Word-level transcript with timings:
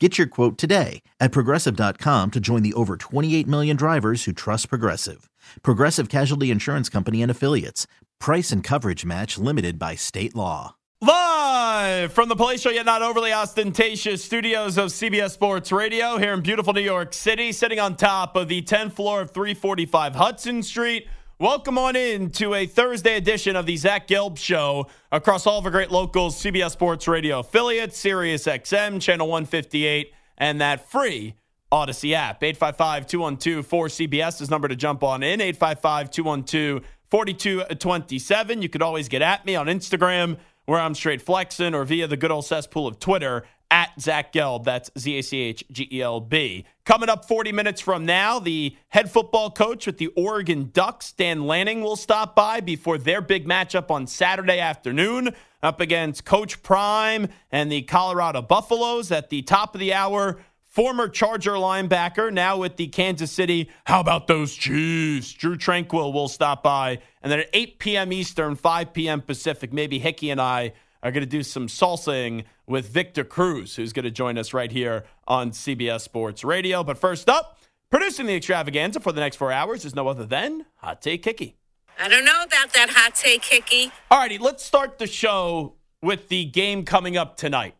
Get 0.00 0.18
your 0.18 0.26
quote 0.26 0.58
today 0.58 1.02
at 1.20 1.30
progressive.com 1.30 2.32
to 2.32 2.40
join 2.40 2.64
the 2.64 2.74
over 2.74 2.96
28 2.96 3.46
million 3.46 3.76
drivers 3.76 4.24
who 4.24 4.32
trust 4.32 4.68
Progressive. 4.68 5.30
Progressive 5.62 6.08
Casualty 6.08 6.50
Insurance 6.50 6.88
Company 6.88 7.22
and 7.22 7.30
Affiliates. 7.30 7.86
Price 8.18 8.50
and 8.50 8.64
coverage 8.64 9.04
match 9.04 9.38
limited 9.38 9.78
by 9.78 9.94
state 9.94 10.34
law. 10.34 10.74
Live 11.00 12.12
from 12.12 12.28
the 12.28 12.34
palatial 12.34 12.72
yet 12.72 12.86
not 12.86 13.02
overly 13.02 13.32
ostentatious 13.32 14.24
studios 14.24 14.78
of 14.78 14.88
CBS 14.88 15.30
Sports 15.30 15.70
Radio 15.70 16.18
here 16.18 16.32
in 16.32 16.40
beautiful 16.40 16.72
New 16.72 16.80
York 16.80 17.12
City, 17.12 17.52
sitting 17.52 17.78
on 17.78 17.94
top 17.94 18.34
of 18.34 18.48
the 18.48 18.62
10th 18.62 18.94
floor 18.94 19.20
of 19.20 19.30
345 19.30 20.16
Hudson 20.16 20.62
Street. 20.64 21.06
Welcome 21.44 21.76
on 21.76 21.94
in 21.94 22.30
to 22.30 22.54
a 22.54 22.64
Thursday 22.64 23.18
edition 23.18 23.54
of 23.54 23.66
the 23.66 23.76
Zach 23.76 24.08
Gelb 24.08 24.38
Show 24.38 24.86
across 25.12 25.46
all 25.46 25.58
of 25.58 25.66
our 25.66 25.70
great 25.70 25.90
locals, 25.90 26.42
CBS 26.42 26.70
Sports 26.70 27.06
Radio 27.06 27.40
affiliates, 27.40 27.98
Sirius 27.98 28.46
XM, 28.46 28.98
Channel 28.98 29.28
158, 29.28 30.14
and 30.38 30.62
that 30.62 30.90
free 30.90 31.34
Audacy 31.70 32.14
app. 32.14 32.42
855 32.42 33.06
212 33.06 33.68
4CBS 33.68 34.40
is 34.40 34.48
number 34.48 34.68
to 34.68 34.74
jump 34.74 35.02
on 35.02 35.22
in. 35.22 35.42
855 35.42 36.10
212 36.10 36.82
4227. 37.10 38.62
You 38.62 38.70
could 38.70 38.80
always 38.80 39.10
get 39.10 39.20
at 39.20 39.44
me 39.44 39.54
on 39.54 39.66
Instagram, 39.66 40.38
where 40.64 40.80
I'm 40.80 40.94
straight 40.94 41.20
flexing, 41.20 41.74
or 41.74 41.84
via 41.84 42.06
the 42.06 42.16
good 42.16 42.30
old 42.30 42.46
cesspool 42.46 42.86
of 42.86 42.98
Twitter 42.98 43.44
at 43.74 44.00
Zach 44.00 44.32
Gelb. 44.32 44.62
That's 44.62 44.88
Z 44.96 45.18
A 45.18 45.22
C 45.22 45.40
H 45.40 45.64
G 45.72 45.88
E 45.90 46.00
L 46.00 46.20
B. 46.20 46.64
Coming 46.84 47.08
up 47.08 47.26
40 47.26 47.50
minutes 47.50 47.80
from 47.80 48.06
now, 48.06 48.38
the 48.38 48.76
head 48.90 49.10
football 49.10 49.50
coach 49.50 49.84
with 49.84 49.98
the 49.98 50.06
Oregon 50.08 50.70
Ducks, 50.72 51.10
Dan 51.10 51.44
Lanning, 51.44 51.80
will 51.80 51.96
stop 51.96 52.36
by 52.36 52.60
before 52.60 52.98
their 52.98 53.20
big 53.20 53.48
matchup 53.48 53.90
on 53.90 54.06
Saturday 54.06 54.60
afternoon 54.60 55.34
up 55.60 55.80
against 55.80 56.24
Coach 56.24 56.62
Prime 56.62 57.26
and 57.50 57.72
the 57.72 57.82
Colorado 57.82 58.42
Buffaloes 58.42 59.10
at 59.10 59.28
the 59.28 59.42
top 59.42 59.74
of 59.74 59.80
the 59.80 59.92
hour. 59.92 60.38
Former 60.62 61.08
Charger 61.08 61.52
linebacker, 61.52 62.32
now 62.32 62.58
with 62.58 62.76
the 62.76 62.88
Kansas 62.88 63.30
City. 63.30 63.70
How 63.84 64.00
about 64.00 64.28
those 64.28 64.54
Chiefs? 64.54 65.32
Drew 65.32 65.56
Tranquill 65.56 66.12
will 66.12 66.28
stop 66.28 66.62
by. 66.62 66.98
And 67.22 67.30
then 67.30 67.40
at 67.40 67.48
8 67.52 67.78
p.m. 67.80 68.12
Eastern, 68.12 68.54
5 68.56 68.92
p.m. 68.92 69.20
Pacific, 69.20 69.72
maybe 69.72 69.98
Hickey 69.98 70.30
and 70.30 70.40
I 70.40 70.74
are 71.04 71.12
going 71.12 71.22
to 71.22 71.26
do 71.26 71.42
some 71.42 71.68
salsaing 71.68 72.44
with 72.66 72.88
Victor 72.88 73.22
Cruz, 73.22 73.76
who's 73.76 73.92
going 73.92 74.04
to 74.04 74.10
join 74.10 74.38
us 74.38 74.54
right 74.54 74.72
here 74.72 75.04
on 75.28 75.50
CBS 75.50 76.00
Sports 76.00 76.42
Radio. 76.42 76.82
But 76.82 76.98
first 76.98 77.28
up, 77.28 77.58
producing 77.90 78.26
the 78.26 78.34
extravaganza 78.34 78.98
for 78.98 79.12
the 79.12 79.20
next 79.20 79.36
four 79.36 79.52
hours 79.52 79.84
is 79.84 79.94
no 79.94 80.08
other 80.08 80.24
than 80.24 80.64
Hot 80.76 81.02
Take 81.02 81.24
Hickey. 81.24 81.56
I 81.98 82.08
don't 82.08 82.24
know 82.24 82.42
about 82.42 82.72
that 82.72 82.90
hot 82.90 83.14
take, 83.14 83.44
Hickey. 83.44 83.92
All 84.10 84.18
righty, 84.18 84.38
let's 84.38 84.64
start 84.64 84.98
the 84.98 85.06
show 85.06 85.74
with 86.02 86.28
the 86.28 86.44
game 86.44 86.84
coming 86.84 87.16
up 87.16 87.36
tonight. 87.36 87.76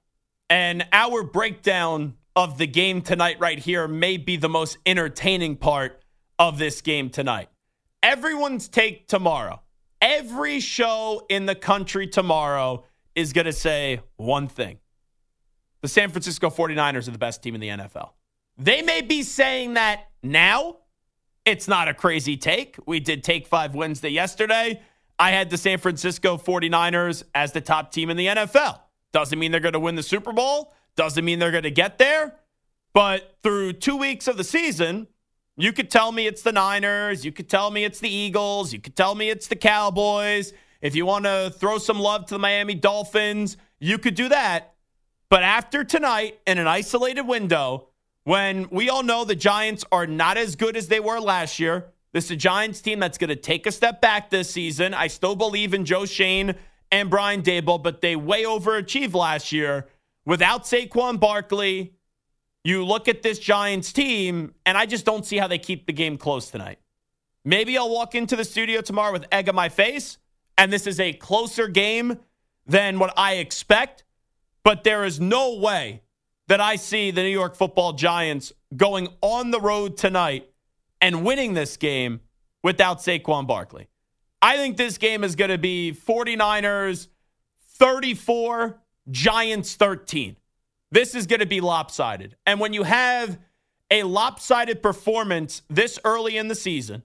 And 0.49 0.87
our 0.93 1.25
breakdown 1.25 2.15
of 2.37 2.59
the 2.59 2.67
game 2.67 3.03
tonight, 3.03 3.39
right 3.41 3.59
here, 3.59 3.89
may 3.89 4.17
be 4.17 4.37
the 4.37 4.49
most 4.49 4.79
entertaining 4.87 5.57
part 5.57 6.01
of 6.39 6.59
this 6.59 6.81
game 6.81 7.11
tonight. 7.11 7.49
Everyone's 8.03 8.69
take 8.69 9.09
tomorrow, 9.09 9.63
every 10.01 10.61
show 10.61 11.27
in 11.29 11.47
the 11.47 11.55
country 11.55 12.07
tomorrow 12.07 12.85
is 13.15 13.33
going 13.33 13.47
to 13.47 13.53
say 13.53 14.01
one 14.17 14.49
thing 14.49 14.79
the 15.83 15.89
San 15.89 16.09
Francisco 16.11 16.49
49ers 16.49 17.09
are 17.09 17.11
the 17.11 17.19
best 17.19 17.43
team 17.43 17.55
in 17.55 17.61
the 17.61 17.69
NFL. 17.69 18.11
They 18.57 18.81
may 18.81 19.03
be 19.03 19.23
saying 19.23 19.75
that 19.75 20.09
now. 20.23 20.77
It's 21.45 21.69
not 21.69 21.89
a 21.89 21.95
crazy 21.95 22.39
take. 22.39 22.77
We 22.87 23.01
did 23.01 23.23
take 23.23 23.47
five 23.47 23.75
Wednesday 23.75 24.09
yesterday. 24.09 24.81
I 25.19 25.33
had 25.33 25.51
the 25.51 25.59
San 25.59 25.77
Francisco 25.77 26.39
49ers 26.39 27.25
as 27.35 27.53
the 27.53 27.61
top 27.61 27.93
team 27.93 28.09
in 28.09 28.17
the 28.17 28.27
NFL. 28.29 28.81
Doesn't 29.13 29.39
mean 29.39 29.53
they're 29.53 29.61
going 29.61 29.75
to 29.75 29.81
win 29.81 29.95
the 29.95 30.03
Super 30.03 30.33
Bowl, 30.33 30.73
doesn't 30.97 31.25
mean 31.25 31.39
they're 31.39 31.51
going 31.51 31.65
to 31.65 31.71
get 31.71 31.99
there. 31.99 32.35
But 32.95 33.37
through 33.43 33.75
two 33.75 33.97
weeks 33.97 34.27
of 34.27 34.37
the 34.37 34.45
season, 34.45 35.09
you 35.57 35.73
could 35.73 35.91
tell 35.91 36.13
me 36.13 36.27
it's 36.27 36.43
the 36.43 36.53
Niners. 36.53 37.25
You 37.25 37.33
could 37.33 37.49
tell 37.49 37.71
me 37.71 37.85
it's 37.85 38.01
the 38.01 38.09
Eagles. 38.09 38.73
You 38.73 38.81
could 38.81 38.97
tell 38.97 39.15
me 39.15 39.31
it's 39.31 39.49
the 39.49 39.57
Cowboys. 39.57 40.53
If 40.85 40.95
you 40.95 41.07
want 41.07 41.25
to 41.25 41.51
throw 41.59 41.79
some 41.79 41.99
love 41.99 42.27
to 42.27 42.35
the 42.35 42.39
Miami 42.39 42.75
Dolphins, 42.75 43.57
you 43.79 43.97
could 43.97 44.15
do 44.15 44.29
that. 44.29 44.75
But 45.31 45.43
after 45.43 45.83
tonight, 45.83 46.39
in 46.47 46.59
an 46.59 46.67
isolated 46.67 47.23
window, 47.23 47.89
when 48.25 48.69
we 48.69 48.91
all 48.91 49.03
know 49.03 49.25
the 49.25 49.35
Giants 49.35 49.87
are 49.91 50.07
not 50.07 50.37
as 50.37 50.57
good 50.57 50.77
as 50.77 50.89
they 50.89 51.01
were 51.01 51.21
last 51.21 51.59
year, 51.59 51.87
this 52.13 52.27
is 52.27 52.33
a 52.33 52.37
Giants 52.37 52.83
team 52.83 52.99
that's 52.99 53.17
going 53.17 53.31
to 53.31 53.37
take 53.37 53.67
a 53.67 53.73
step 53.73 54.03
back 54.03 54.29
this 54.29 54.51
season. 54.51 54.93
I 54.93 55.07
still 55.07 55.35
believe 55.35 55.73
in 55.73 55.87
Joe 55.87 56.05
Schoen 56.05 56.55
and 56.93 57.09
Brian 57.09 57.41
Daboll, 57.41 57.83
but 57.83 58.03
they 58.03 58.15
way 58.15 58.45
overachieved 58.45 59.15
last 59.15 59.53
year. 59.53 59.87
Without 60.27 60.65
Saquon 60.65 61.19
Barkley, 61.19 61.95
you 62.63 62.85
look 62.85 63.09
at 63.09 63.23
this 63.23 63.39
Giants 63.39 63.91
team, 63.91 64.53
and 64.67 64.77
I 64.77 64.85
just 64.85 65.07
don't 65.07 65.25
see 65.25 65.39
how 65.39 65.49
they 65.49 65.59
keep 65.59 65.87
the 65.87 65.95
game 65.95 66.19
close 66.19 66.51
tonight. 66.51 66.79
Maybe 67.43 67.79
I'll 67.79 67.89
walk 67.89 68.15
into 68.15 68.37
the 68.37 68.45
studio 68.45 68.83
tomorrow 68.83 69.13
with 69.13 69.25
egg 69.33 69.49
on 69.49 69.55
my 69.55 69.71
face, 69.71 70.19
and 70.57 70.73
this 70.73 70.87
is 70.87 71.01
a 71.01 71.13
closer 71.13 71.69
game 71.69 72.19
than 72.67 72.99
what 72.99 73.13
I 73.17 73.35
expect, 73.35 74.05
but 74.63 74.85
there 74.85 75.05
is 75.05 75.21
no 75.21 75.57
way 75.57 76.03
that 76.49 76.61
I 76.61 76.77
see 76.77 77.11
the 77.11 77.23
New 77.23 77.29
York 77.29 77.57
football 77.57 77.93
Giants 77.93 78.53
going 78.77 79.09
on 79.21 79.51
the 79.51 79.61
road 79.61 79.97
tonight 79.97 80.51
and 81.01 81.25
winning 81.25 81.55
this 81.55 81.77
game 81.77 82.21
without 82.63 82.99
Saquon 82.99 83.47
Barkley. 83.47 83.89
I 84.41 84.57
think 84.57 84.77
this 84.77 84.99
game 84.99 85.25
is 85.25 85.37
going 85.37 85.51
to 85.51 85.59
be 85.59 85.97
49ers 86.07 87.09
34, 87.77 88.79
Giants 89.11 89.75
13. 89.75 90.37
This 90.91 91.15
is 91.15 91.27
going 91.27 91.41
to 91.41 91.47
be 91.47 91.61
lopsided. 91.61 92.37
And 92.47 92.61
when 92.61 92.73
you 92.73 92.85
have 92.85 93.39
a 93.91 94.03
lopsided 94.03 94.83
performance 94.83 95.63
this 95.69 95.99
early 96.05 96.37
in 96.37 96.49
the 96.49 96.55
season, 96.55 97.03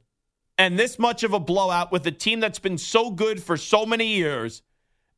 and 0.59 0.77
this 0.77 0.99
much 0.99 1.23
of 1.23 1.33
a 1.33 1.39
blowout 1.39 1.89
with 1.89 2.05
a 2.05 2.11
team 2.11 2.41
that's 2.41 2.59
been 2.59 2.77
so 2.77 3.09
good 3.09 3.41
for 3.41 3.55
so 3.55 3.85
many 3.85 4.07
years. 4.07 4.61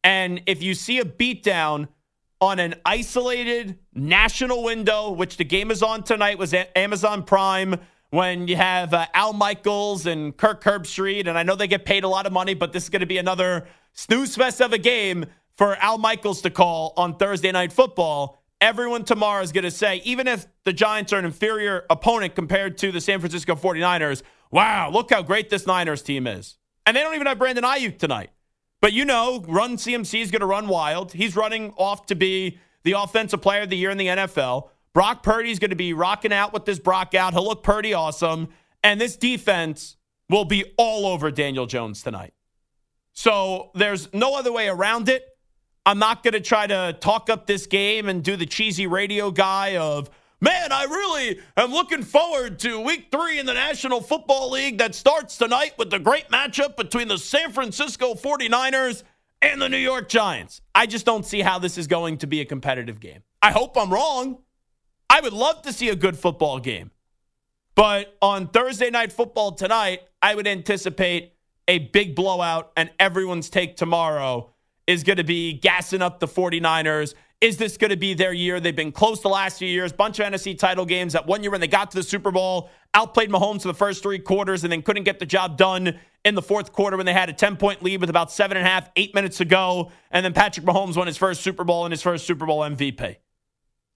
And 0.04 0.44
if 0.46 0.62
you 0.62 0.76
see 0.76 1.00
a 1.00 1.04
beatdown 1.04 1.88
on 2.40 2.60
an 2.60 2.76
isolated 2.86 3.80
national 3.94 4.64
window, 4.64 5.12
which 5.12 5.38
the 5.38 5.44
game 5.44 5.72
is 5.72 5.82
on 5.82 6.04
tonight, 6.04 6.38
was 6.38 6.54
Amazon 6.76 7.24
Prime, 7.24 7.76
when 8.12 8.48
you 8.48 8.56
have 8.56 8.94
uh, 8.94 9.08
Al 9.16 9.34
Michaels 9.34 10.06
and 10.06 10.38
Kirk 10.38 10.64
Herbstreit, 10.64 11.28
and 11.28 11.38
I 11.38 11.44
know 11.44 11.56
they 11.56 11.68
get 11.68 11.86
paid 11.86 12.04
a 12.04 12.08
lot 12.08 12.28
of 12.28 12.34
money, 12.34 12.54
but 12.54 12.72
this 12.72 12.84
is 12.84 12.90
going 12.90 13.00
to 13.00 13.08
be 13.08 13.18
another 13.18 13.68
snooze 13.94 14.36
fest 14.36 14.62
of 14.62 14.74
a 14.74 14.78
game 14.78 15.26
for 15.56 15.76
Al 15.78 15.98
Michaels 15.98 16.42
to 16.44 16.52
call 16.52 16.94
on 16.98 17.16
Thursday 17.16 17.52
Night 17.52 17.74
Football. 17.74 18.44
Everyone 18.60 19.06
tomorrow 19.06 19.42
is 19.42 19.52
going 19.52 19.64
to 19.64 19.72
say, 19.72 20.02
even 20.04 20.28
if 20.28 20.46
the 20.66 20.74
Giants 20.74 21.14
are 21.14 21.20
an 21.20 21.26
inferior 21.26 21.86
opponent 21.90 22.36
compared 22.36 22.78
to 22.80 22.92
the 22.92 23.02
San 23.02 23.20
Francisco 23.20 23.56
49ers, 23.56 24.22
wow, 24.52 24.90
look 24.92 25.12
how 25.12 25.22
great 25.22 25.50
this 25.50 25.66
Niners 25.66 26.02
team 26.02 26.28
is. 26.28 26.58
And 26.86 26.96
they 26.96 27.02
don't 27.02 27.16
even 27.16 27.28
have 27.28 27.40
Brandon 27.40 27.64
Aiyuk 27.64 27.98
tonight. 27.98 28.32
But 28.82 28.94
you 28.94 29.06
know, 29.06 29.44
Run 29.48 29.78
CMC 29.78 30.22
is 30.22 30.32
going 30.32 30.42
to 30.42 30.48
run 30.48 30.68
wild. 30.68 31.14
He's 31.14 31.36
running 31.36 31.74
off 31.78 32.08
to 32.08 32.16
be 32.16 32.58
the 32.84 32.94
offensive 32.94 33.42
player 33.42 33.62
of 33.62 33.70
the 33.70 33.78
year 33.78 33.92
in 33.92 33.98
the 33.98 34.08
NFL. 34.08 34.70
Brock 34.94 35.24
Purdy's 35.24 35.60
going 35.60 35.70
to 35.70 35.76
be 35.76 35.94
rocking 35.94 36.34
out 36.34 36.52
with 36.52 36.66
this 36.66 36.80
Brock 36.80 37.14
out. 37.16 37.34
He'll 37.34 37.46
look 37.46 37.64
pretty 37.64 37.94
awesome. 37.94 38.50
And 38.84 39.00
this 39.00 39.16
defense 39.16 39.96
will 40.30 40.46
be 40.46 40.66
all 40.78 41.06
over 41.06 41.30
Daniel 41.30 41.68
Jones 41.68 42.02
tonight. 42.02 42.34
So 43.14 43.72
there's 43.76 44.12
no 44.14 44.36
other 44.36 44.52
way 44.52 44.68
around 44.68 45.10
it. 45.10 45.26
I'm 45.86 46.00
not 46.00 46.24
going 46.24 46.34
to 46.34 46.42
try 46.42 46.68
to 46.68 46.96
talk 47.00 47.30
up 47.30 47.48
this 47.48 47.66
game 47.66 48.08
and 48.08 48.24
do 48.24 48.36
the 48.36 48.46
cheesy 48.46 48.88
radio 48.88 49.32
guy 49.32 49.78
of 49.78 50.10
Man, 50.44 50.72
I 50.72 50.86
really 50.86 51.40
am 51.56 51.70
looking 51.70 52.02
forward 52.02 52.58
to 52.60 52.80
week 52.80 53.10
three 53.12 53.38
in 53.38 53.46
the 53.46 53.54
National 53.54 54.02
Football 54.02 54.50
League 54.50 54.80
that 54.80 54.96
starts 54.96 55.38
tonight 55.38 55.74
with 55.78 55.92
the 55.92 56.00
great 56.00 56.30
matchup 56.30 56.76
between 56.76 57.08
the 57.08 57.20
San 57.20 57.52
Francisco 57.52 58.16
49ers 58.16 59.04
and 59.44 59.62
the 59.62 59.70
New 59.70 59.78
York 59.78 60.10
Giants. 60.10 60.62
I 60.74 60.88
just 60.88 61.06
don't 61.06 61.28
see 61.28 61.42
how 61.42 61.60
this 61.60 61.78
is 61.78 61.86
going 61.86 62.18
to 62.18 62.28
be 62.28 62.42
a 62.42 62.46
competitive 62.46 63.00
game. 63.00 63.22
I 63.44 63.52
hope 63.52 63.78
I'm 63.78 63.94
wrong. 63.94 64.40
I 65.12 65.22
would 65.22 65.34
love 65.34 65.62
to 65.62 65.72
see 65.72 65.90
a 65.90 65.96
good 65.96 66.18
football 66.18 66.58
game. 66.58 66.90
But 67.76 68.18
on 68.20 68.48
Thursday 68.48 68.90
night 68.90 69.14
football 69.14 69.52
tonight, 69.52 70.02
I 70.24 70.34
would 70.34 70.48
anticipate 70.48 71.34
a 71.68 71.78
big 71.78 72.16
blowout, 72.16 72.72
and 72.76 72.90
everyone's 73.00 73.52
take 73.52 73.78
tomorrow 73.78 74.50
is 74.88 75.04
going 75.04 75.18
to 75.18 75.24
be 75.24 75.54
gassing 75.54 76.02
up 76.02 76.20
the 76.20 76.28
49ers. 76.28 77.14
Is 77.42 77.58
this 77.58 77.76
going 77.76 77.90
to 77.90 77.98
be 77.98 78.14
their 78.14 78.34
year? 78.34 78.60
They've 78.60 78.76
been 78.76 78.92
close 78.92 79.20
the 79.22 79.28
last 79.28 79.58
few 79.58 79.68
years, 79.68 79.92
bunch 79.92 80.20
of 80.20 80.28
NFC 80.28 80.58
title 80.58 80.86
games. 80.86 81.14
That 81.14 81.26
one 81.26 81.42
year 81.42 81.52
when 81.52 81.60
they 81.60 81.68
got 81.68 81.90
to 81.92 81.98
the 81.98 82.04
Super 82.04 82.30
Bowl, 82.30 82.70
outplayed 82.94 83.32
Mahomes 83.32 83.64
for 83.64 83.68
the 83.68 83.74
first 83.74 84.04
three 84.04 84.20
quarters 84.20 84.64
and 84.64 84.72
then 84.72 84.84
couldn't 84.84 85.06
get 85.06 85.18
the 85.18 85.26
job 85.26 85.58
done 85.58 86.00
in 86.24 86.36
the 86.36 86.42
fourth 86.42 86.72
quarter 86.72 86.98
when 86.98 87.08
they 87.08 87.14
had 87.14 87.30
a 87.30 87.34
10 87.34 87.58
point 87.58 87.82
lead 87.82 88.00
with 88.00 88.12
about 88.12 88.32
seven 88.32 88.58
and 88.58 88.68
a 88.68 88.70
half, 88.70 88.92
eight 88.96 89.16
minutes 89.16 89.38
to 89.38 89.46
go. 89.46 89.92
And 90.12 90.24
then 90.24 90.34
Patrick 90.34 90.66
Mahomes 90.68 90.96
won 90.96 91.08
his 91.08 91.18
first 91.18 91.42
Super 91.42 91.64
Bowl 91.64 91.84
and 91.84 91.92
his 91.92 92.04
first 92.04 92.28
Super 92.28 92.46
Bowl 92.46 92.60
MVP. 92.60 93.16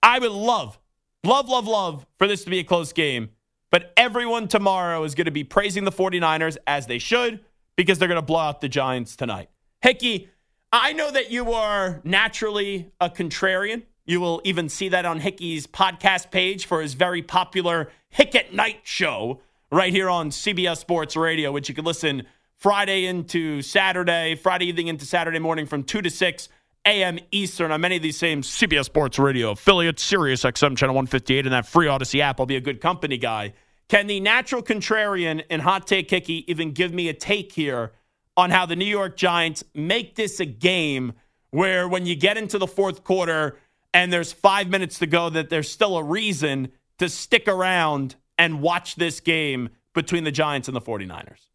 I 0.01 0.17
would 0.17 0.31
love, 0.31 0.79
love, 1.23 1.47
love, 1.47 1.67
love 1.67 2.07
for 2.17 2.25
this 2.25 2.43
to 2.45 2.49
be 2.49 2.59
a 2.59 2.63
close 2.63 2.93
game. 2.93 3.29
But 3.69 3.93
everyone 3.95 4.47
tomorrow 4.47 5.03
is 5.03 5.13
going 5.13 5.25
to 5.25 5.31
be 5.31 5.43
praising 5.43 5.83
the 5.83 5.91
49ers 5.91 6.57
as 6.65 6.87
they 6.87 6.97
should 6.97 7.41
because 7.75 7.99
they're 7.99 8.07
going 8.07 8.19
to 8.19 8.25
blow 8.25 8.39
out 8.39 8.61
the 8.61 8.69
Giants 8.69 9.15
tonight. 9.15 9.49
Hickey, 9.81 10.29
I 10.77 10.91
know 10.91 11.09
that 11.09 11.31
you 11.31 11.53
are 11.53 12.01
naturally 12.03 12.91
a 12.99 13.09
contrarian. 13.09 13.83
You 14.05 14.19
will 14.19 14.41
even 14.43 14.67
see 14.67 14.89
that 14.89 15.05
on 15.05 15.21
Hickey's 15.21 15.67
podcast 15.67 16.31
page 16.31 16.65
for 16.65 16.81
his 16.81 16.95
very 16.95 17.21
popular 17.21 17.91
Hick 18.09 18.35
at 18.35 18.53
Night 18.53 18.81
show 18.83 19.39
right 19.71 19.93
here 19.93 20.09
on 20.09 20.31
CBS 20.31 20.79
Sports 20.79 21.15
Radio, 21.15 21.53
which 21.53 21.69
you 21.69 21.75
can 21.75 21.85
listen 21.85 22.27
Friday 22.57 23.05
into 23.05 23.61
Saturday, 23.61 24.35
Friday 24.35 24.65
evening 24.65 24.87
into 24.87 25.05
Saturday 25.05 25.39
morning 25.39 25.65
from 25.65 25.81
2 25.81 26.01
to 26.01 26.09
6 26.09 26.49
a.m. 26.85 27.19
Eastern 27.31 27.71
on 27.71 27.79
many 27.79 27.95
of 27.95 28.01
these 28.01 28.17
same 28.17 28.41
CBS 28.41 28.83
Sports 28.83 29.17
Radio 29.17 29.51
affiliates, 29.51 30.03
Sirius 30.03 30.43
XM 30.43 30.75
Channel 30.75 30.93
158, 30.93 31.45
and 31.45 31.53
that 31.53 31.65
free 31.65 31.87
Audacy 31.87 32.19
app. 32.19 32.41
I'll 32.41 32.45
be 32.45 32.57
a 32.57 32.61
good 32.61 32.81
company 32.81 33.17
guy. 33.17 33.53
Can 33.87 34.07
the 34.07 34.19
natural 34.19 34.61
contrarian 34.61 35.41
and 35.49 35.61
hot 35.61 35.87
take 35.87 36.09
Hickey 36.09 36.43
even 36.51 36.73
give 36.73 36.93
me 36.93 37.07
a 37.07 37.13
take 37.13 37.53
here 37.53 37.93
on 38.37 38.51
how 38.51 38.65
the 38.65 38.75
New 38.75 38.85
York 38.85 39.17
Giants 39.17 39.63
make 39.73 40.15
this 40.15 40.39
a 40.39 40.45
game 40.45 41.13
where 41.51 41.87
when 41.87 42.05
you 42.05 42.15
get 42.15 42.37
into 42.37 42.57
the 42.57 42.67
fourth 42.67 43.03
quarter 43.03 43.57
and 43.93 44.11
there's 44.11 44.33
five 44.33 44.69
minutes 44.69 44.99
to 44.99 45.07
go, 45.07 45.29
that 45.29 45.49
there's 45.49 45.69
still 45.69 45.97
a 45.97 46.03
reason 46.03 46.69
to 46.97 47.07
stick 47.07 47.47
around 47.47 48.15
and 48.37 48.61
watch 48.61 48.95
this 48.95 49.19
game 49.19 49.69
between 49.93 50.23
the 50.23 50.31
Giants 50.31 50.67
and 50.67 50.75
the 50.75 50.81
49ers? 50.81 51.47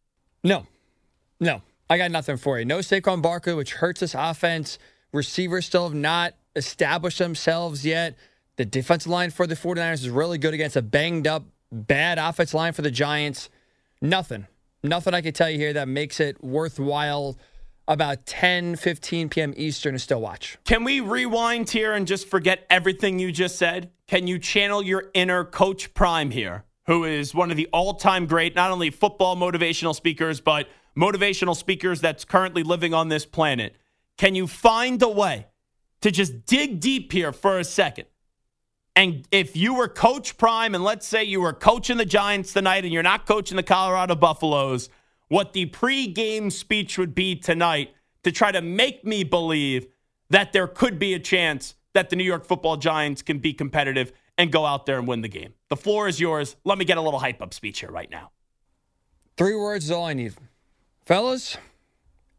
No, 0.43 0.65
no. 1.39 1.61
I 1.89 1.97
got 1.97 2.09
nothing 2.09 2.37
for 2.37 2.57
you. 2.57 2.63
No 2.63 2.79
Saquon 2.79 3.21
Barkley, 3.21 3.53
which 3.53 3.73
hurts 3.73 3.99
this 3.99 4.15
offense. 4.17 4.79
Receivers 5.11 5.65
still 5.65 5.83
have 5.83 5.93
not 5.93 6.35
established 6.55 7.19
themselves 7.19 7.85
yet. 7.85 8.15
The 8.55 8.65
defensive 8.65 9.11
line 9.11 9.29
for 9.29 9.45
the 9.45 9.55
49ers 9.55 9.95
is 9.95 10.09
really 10.09 10.37
good 10.37 10.53
against 10.53 10.77
a 10.77 10.81
banged 10.81 11.27
up, 11.27 11.43
bad 11.71 12.17
offense 12.17 12.53
line 12.53 12.73
for 12.73 12.81
the 12.81 12.91
Giants. 12.91 13.49
Nothing. 14.01 14.47
Nothing 14.83 15.13
I 15.13 15.21
can 15.21 15.33
tell 15.33 15.49
you 15.49 15.59
here 15.59 15.73
that 15.73 15.87
makes 15.87 16.19
it 16.19 16.43
worthwhile 16.43 17.37
about 17.87 18.25
10, 18.25 18.77
15 18.77 19.29
p.m. 19.29 19.53
Eastern 19.55 19.93
to 19.93 19.99
still 19.99 20.21
watch. 20.21 20.57
Can 20.65 20.83
we 20.83 21.01
rewind 21.01 21.69
here 21.69 21.93
and 21.93 22.07
just 22.07 22.27
forget 22.27 22.65
everything 22.69 23.19
you 23.19 23.31
just 23.31 23.57
said? 23.57 23.91
Can 24.07 24.25
you 24.25 24.39
channel 24.39 24.81
your 24.81 25.11
inner 25.13 25.43
Coach 25.43 25.93
Prime 25.93 26.31
here, 26.31 26.63
who 26.87 27.03
is 27.03 27.35
one 27.35 27.51
of 27.51 27.57
the 27.57 27.67
all 27.71 27.93
time 27.93 28.25
great, 28.25 28.55
not 28.55 28.71
only 28.71 28.89
football 28.89 29.35
motivational 29.35 29.93
speakers, 29.93 30.41
but 30.41 30.67
motivational 30.97 31.55
speakers 31.55 32.01
that's 32.01 32.25
currently 32.25 32.63
living 32.63 32.93
on 32.93 33.09
this 33.09 33.25
planet? 33.25 33.75
Can 34.17 34.33
you 34.33 34.47
find 34.47 35.01
a 35.03 35.09
way 35.09 35.47
to 36.01 36.09
just 36.09 36.45
dig 36.47 36.79
deep 36.79 37.11
here 37.11 37.31
for 37.31 37.59
a 37.59 37.63
second? 37.63 38.07
And 38.95 39.27
if 39.31 39.55
you 39.55 39.73
were 39.73 39.87
Coach 39.87 40.37
Prime, 40.37 40.75
and 40.75 40.83
let's 40.83 41.07
say 41.07 41.23
you 41.23 41.41
were 41.41 41.53
coaching 41.53 41.97
the 41.97 42.05
Giants 42.05 42.53
tonight 42.53 42.83
and 42.83 42.93
you're 42.93 43.03
not 43.03 43.25
coaching 43.25 43.55
the 43.55 43.63
Colorado 43.63 44.15
Buffaloes, 44.15 44.89
what 45.29 45.53
the 45.53 45.67
pregame 45.67 46.51
speech 46.51 46.97
would 46.97 47.15
be 47.15 47.35
tonight 47.35 47.93
to 48.23 48.31
try 48.31 48.51
to 48.51 48.61
make 48.61 49.05
me 49.05 49.23
believe 49.23 49.87
that 50.29 50.51
there 50.53 50.67
could 50.67 50.99
be 50.99 51.13
a 51.13 51.19
chance 51.19 51.75
that 51.93 52.09
the 52.09 52.15
New 52.15 52.23
York 52.23 52.45
football 52.45 52.77
Giants 52.77 53.21
can 53.21 53.39
be 53.39 53.53
competitive 53.53 54.11
and 54.37 54.51
go 54.51 54.65
out 54.65 54.85
there 54.85 54.97
and 54.97 55.07
win 55.07 55.21
the 55.21 55.27
game. 55.29 55.53
The 55.69 55.77
floor 55.77 56.07
is 56.07 56.19
yours. 56.19 56.55
Let 56.65 56.77
me 56.77 56.85
get 56.85 56.97
a 56.97 57.01
little 57.01 57.19
hype 57.19 57.41
up 57.41 57.53
speech 57.53 57.79
here 57.79 57.91
right 57.91 58.09
now. 58.09 58.31
Three 59.37 59.55
words 59.55 59.85
is 59.85 59.91
all 59.91 60.05
I 60.05 60.13
need. 60.13 60.33
Fellas, 61.05 61.57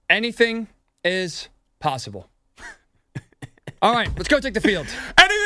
anything 0.09 0.69
is 1.05 1.49
possible. 1.81 2.31
all 3.83 3.95
right, 3.95 4.09
let's 4.17 4.29
go 4.29 4.39
take 4.39 4.55
the 4.55 4.61
field. 4.61 4.87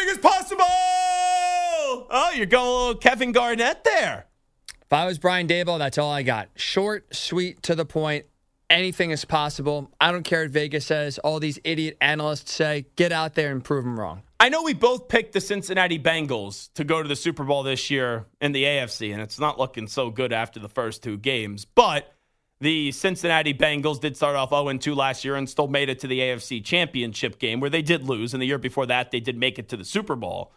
Anything 0.06 0.24
is 0.24 0.30
possible. 0.30 0.64
Oh, 0.68 2.30
you're 2.36 2.46
going 2.46 2.66
a 2.66 2.70
little 2.70 2.94
Kevin 2.94 3.32
Garnett 3.32 3.82
there. 3.82 4.26
If 4.68 4.92
I 4.92 5.04
was 5.04 5.18
Brian 5.18 5.48
Daboll, 5.48 5.78
that's 5.78 5.98
all 5.98 6.12
I 6.12 6.22
got. 6.22 6.48
Short, 6.54 7.12
sweet, 7.12 7.62
to 7.64 7.74
the 7.74 7.84
point. 7.84 8.26
Anything 8.70 9.10
is 9.10 9.24
possible. 9.24 9.90
I 10.00 10.12
don't 10.12 10.22
care 10.22 10.42
what 10.42 10.50
Vegas 10.50 10.86
says. 10.86 11.18
All 11.18 11.40
these 11.40 11.58
idiot 11.64 11.96
analysts 12.00 12.52
say, 12.52 12.86
get 12.94 13.10
out 13.10 13.34
there 13.34 13.50
and 13.50 13.64
prove 13.64 13.82
them 13.82 13.98
wrong. 13.98 14.22
I 14.38 14.48
know 14.48 14.62
we 14.62 14.74
both 14.74 15.08
picked 15.08 15.32
the 15.32 15.40
Cincinnati 15.40 15.98
Bengals 15.98 16.72
to 16.74 16.84
go 16.84 17.02
to 17.02 17.08
the 17.08 17.16
Super 17.16 17.42
Bowl 17.42 17.64
this 17.64 17.90
year 17.90 18.26
in 18.40 18.52
the 18.52 18.62
AFC, 18.62 19.12
and 19.12 19.20
it's 19.20 19.40
not 19.40 19.58
looking 19.58 19.88
so 19.88 20.10
good 20.10 20.32
after 20.32 20.60
the 20.60 20.68
first 20.68 21.02
two 21.02 21.16
games. 21.16 21.64
But 21.64 22.12
the 22.60 22.92
Cincinnati 22.92 23.52
Bengals 23.52 24.00
did 24.00 24.16
start 24.16 24.36
off 24.36 24.50
0 24.50 24.78
2 24.78 24.94
last 24.94 25.24
year 25.24 25.36
and 25.36 25.48
still 25.48 25.68
made 25.68 25.88
it 25.88 25.98
to 26.00 26.06
the 26.06 26.20
AFC 26.20 26.64
Championship 26.64 27.38
game, 27.38 27.60
where 27.60 27.70
they 27.70 27.82
did 27.82 28.04
lose. 28.04 28.32
And 28.32 28.42
the 28.42 28.46
year 28.46 28.58
before 28.58 28.86
that, 28.86 29.10
they 29.10 29.20
did 29.20 29.36
make 29.36 29.58
it 29.58 29.68
to 29.70 29.76
the 29.76 29.84
Super 29.84 30.16
Bowl, 30.16 30.52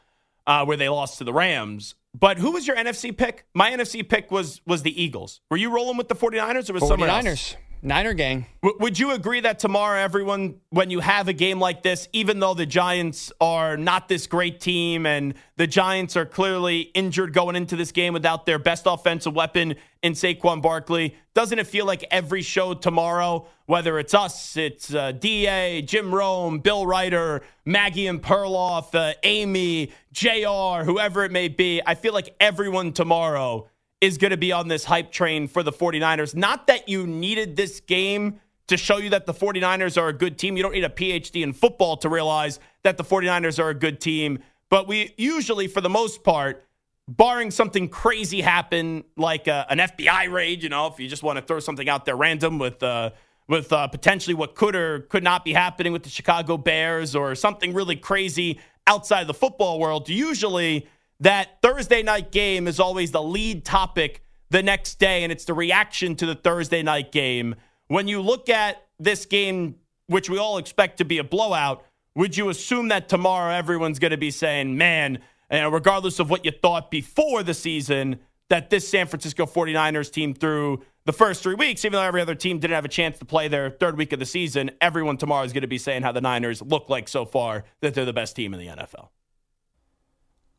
uh, 0.47 0.65
where 0.65 0.77
they 0.77 0.89
lost 0.89 1.17
to 1.17 1.23
the 1.23 1.33
Rams. 1.33 1.95
But 2.17 2.37
who 2.37 2.51
was 2.51 2.65
your 2.65 2.75
NFC 2.75 3.15
pick? 3.15 3.45
My 3.53 3.71
NFC 3.71 4.07
pick 4.07 4.31
was 4.31 4.61
was 4.65 4.83
the 4.83 5.01
Eagles. 5.01 5.41
Were 5.51 5.57
you 5.57 5.69
rolling 5.69 5.97
with 5.97 6.07
the 6.07 6.15
49ers 6.15 6.69
or 6.69 6.73
was 6.73 6.83
49ers. 6.83 6.87
someone 6.87 7.09
else? 7.09 7.55
Niner 7.81 8.13
gang. 8.13 8.45
W- 8.61 8.77
would 8.81 8.99
you 8.99 9.11
agree 9.11 9.39
that 9.39 9.57
tomorrow, 9.59 9.97
everyone, 9.97 10.55
when 10.69 10.89
you 10.89 10.99
have 10.99 11.29
a 11.29 11.33
game 11.33 11.59
like 11.61 11.81
this, 11.81 12.09
even 12.11 12.39
though 12.39 12.53
the 12.53 12.65
Giants 12.65 13.31
are 13.39 13.77
not 13.77 14.09
this 14.09 14.27
great 14.27 14.59
team 14.59 15.05
and 15.05 15.33
the 15.55 15.65
Giants 15.65 16.17
are 16.17 16.25
clearly 16.25 16.81
injured 16.93 17.33
going 17.33 17.55
into 17.55 17.77
this 17.77 17.93
game 17.93 18.11
without 18.11 18.45
their 18.45 18.59
best 18.59 18.83
offensive 18.85 19.33
weapon 19.33 19.75
in 20.03 20.11
Saquon 20.11 20.61
Barkley, 20.61 21.15
doesn't 21.33 21.57
it 21.57 21.67
feel 21.67 21.85
like 21.85 22.03
every 22.11 22.41
show 22.41 22.73
tomorrow, 22.73 23.47
whether 23.65 23.97
it's 23.97 24.13
us, 24.13 24.57
it's 24.57 24.93
uh, 24.93 25.13
DA, 25.13 25.81
Jim 25.81 26.13
Rome, 26.13 26.59
Bill 26.59 26.85
Reiter, 26.85 27.43
Maggie 27.63 28.07
and 28.07 28.21
Perloff, 28.21 28.93
uh, 28.93 29.13
Amy, 29.23 29.93
JR, 30.11 30.83
whoever 30.83 31.23
it 31.23 31.31
may 31.31 31.47
be, 31.47 31.81
I 31.85 31.95
feel 31.95 32.13
like 32.13 32.35
everyone 32.41 32.91
tomorrow 32.91 33.69
is 34.01 34.17
going 34.17 34.31
to 34.31 34.37
be 34.37 34.51
on 34.51 34.67
this 34.67 34.85
hype 34.85 35.11
train 35.11 35.47
for 35.47 35.63
the 35.63 35.71
49ers. 35.71 36.35
Not 36.35 36.67
that 36.67 36.87
you 36.87 37.05
needed 37.05 37.55
this 37.55 37.79
game 37.81 38.39
to 38.67 38.77
show 38.77 38.97
you 38.97 39.09
that 39.09 39.25
the 39.25 39.33
49ers 39.33 40.01
are 40.01 40.09
a 40.09 40.13
good 40.13 40.37
team. 40.37 40.55
You 40.55 40.63
don't 40.63 40.73
need 40.73 40.83
a 40.83 40.89
PhD 40.89 41.43
in 41.43 41.53
football 41.53 41.97
to 41.97 42.09
realize 42.09 42.59
that 42.83 42.97
the 42.97 43.03
49ers 43.03 43.61
are 43.61 43.69
a 43.69 43.73
good 43.73 43.99
team. 43.99 44.39
But 44.69 44.87
we 44.87 45.13
usually, 45.17 45.67
for 45.67 45.81
the 45.81 45.89
most 45.89 46.23
part, 46.23 46.65
barring 47.07 47.49
something 47.49 47.89
crazy 47.89 48.41
happen 48.41 49.03
like 49.17 49.47
a, 49.47 49.65
an 49.69 49.79
FBI 49.79 50.31
raid, 50.31 50.63
you 50.63 50.69
know, 50.69 50.87
if 50.87 50.99
you 50.99 51.07
just 51.09 51.23
want 51.23 51.37
to 51.37 51.41
throw 51.41 51.59
something 51.59 51.89
out 51.89 52.05
there 52.05 52.15
random 52.15 52.59
with 52.59 52.81
uh, 52.83 53.09
with 53.47 53.73
uh, 53.73 53.87
potentially 53.87 54.35
what 54.35 54.53
could 54.53 54.75
or 54.75 54.99
could 55.01 55.23
not 55.23 55.43
be 55.43 55.53
happening 55.53 55.91
with 55.91 56.03
the 56.03 56.09
Chicago 56.09 56.55
Bears 56.55 57.15
or 57.15 57.33
something 57.33 57.73
really 57.73 57.95
crazy 57.95 58.59
outside 58.85 59.25
the 59.25 59.33
football 59.33 59.79
world, 59.79 60.07
usually 60.07 60.87
that 61.19 61.61
Thursday 61.61 62.03
night 62.03 62.31
game 62.31 62.67
is 62.67 62.79
always 62.79 63.11
the 63.11 63.21
lead 63.21 63.65
topic 63.65 64.23
the 64.49 64.63
next 64.63 64.95
day, 64.95 65.23
and 65.23 65.31
it's 65.31 65.45
the 65.45 65.53
reaction 65.53 66.15
to 66.15 66.25
the 66.25 66.35
Thursday 66.35 66.81
night 66.81 67.11
game. 67.11 67.55
When 67.87 68.07
you 68.07 68.21
look 68.21 68.49
at 68.49 68.85
this 68.99 69.25
game, 69.25 69.75
which 70.07 70.29
we 70.29 70.37
all 70.37 70.57
expect 70.57 70.97
to 70.97 71.05
be 71.05 71.17
a 71.17 71.23
blowout, 71.23 71.85
would 72.15 72.35
you 72.35 72.49
assume 72.49 72.87
that 72.89 73.09
tomorrow 73.09 73.53
everyone's 73.53 73.99
going 73.99 74.11
to 74.11 74.17
be 74.17 74.31
saying, 74.31 74.77
man, 74.77 75.19
eh, 75.51 75.63
regardless 75.63 76.19
of 76.19 76.29
what 76.29 76.45
you 76.45 76.51
thought 76.51 76.89
before 76.89 77.43
the 77.43 77.53
season, 77.53 78.19
that 78.49 78.69
this 78.69 78.87
San 78.87 79.07
Francisco 79.07 79.45
49ers 79.45 80.11
team 80.11 80.33
through 80.33 80.83
the 81.05 81.13
first 81.13 81.43
three 81.43 81.53
weeks, 81.53 81.85
even 81.85 81.93
though 81.93 82.03
every 82.03 82.21
other 82.21 82.35
team 82.35 82.59
didn't 82.59 82.73
have 82.73 82.85
a 82.85 82.89
chance 82.89 83.19
to 83.19 83.25
play 83.25 83.47
their 83.47 83.69
third 83.69 83.97
week 83.97 84.11
of 84.11 84.19
the 84.19 84.25
season, 84.25 84.71
everyone 84.81 85.17
tomorrow 85.17 85.43
is 85.43 85.53
going 85.53 85.61
to 85.61 85.67
be 85.67 85.77
saying 85.77 86.01
how 86.01 86.11
the 86.11 86.21
Niners 86.21 86.61
look 86.61 86.89
like 86.89 87.07
so 87.07 87.25
far 87.25 87.63
that 87.81 87.93
they're 87.93 88.05
the 88.05 88.13
best 88.13 88.35
team 88.35 88.53
in 88.53 88.59
the 88.59 88.67
NFL. 88.67 89.09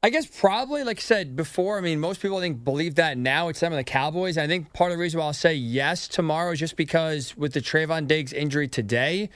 I 0.03 0.09
guess 0.09 0.27
probably, 0.27 0.83
like 0.83 0.99
I 0.99 1.03
said 1.03 1.37
before, 1.37 1.77
I 1.77 1.83
mean, 1.83 2.01
most 2.01 2.23
people 2.23 2.39
I 2.39 2.41
think 2.41 2.65
believe 2.65 2.95
that 2.95 3.19
now. 3.19 3.49
It's 3.49 3.61
them 3.61 3.73
and 3.73 3.79
the 3.79 3.85
Cowboys. 3.85 4.39
I 4.39 4.47
think 4.47 4.73
part 4.73 4.93
of 4.93 4.97
the 4.97 5.01
reason 5.03 5.21
why 5.21 5.27
I'll 5.27 5.35
say 5.35 5.55
yes 5.55 6.09
tomorrow 6.09 6.53
is 6.53 6.59
just 6.59 6.77
because 6.77 7.37
with 7.37 7.53
the 7.53 7.61
Trevon 7.61 8.07
Diggs 8.07 8.33
injury 8.33 8.67
today, 8.67 9.29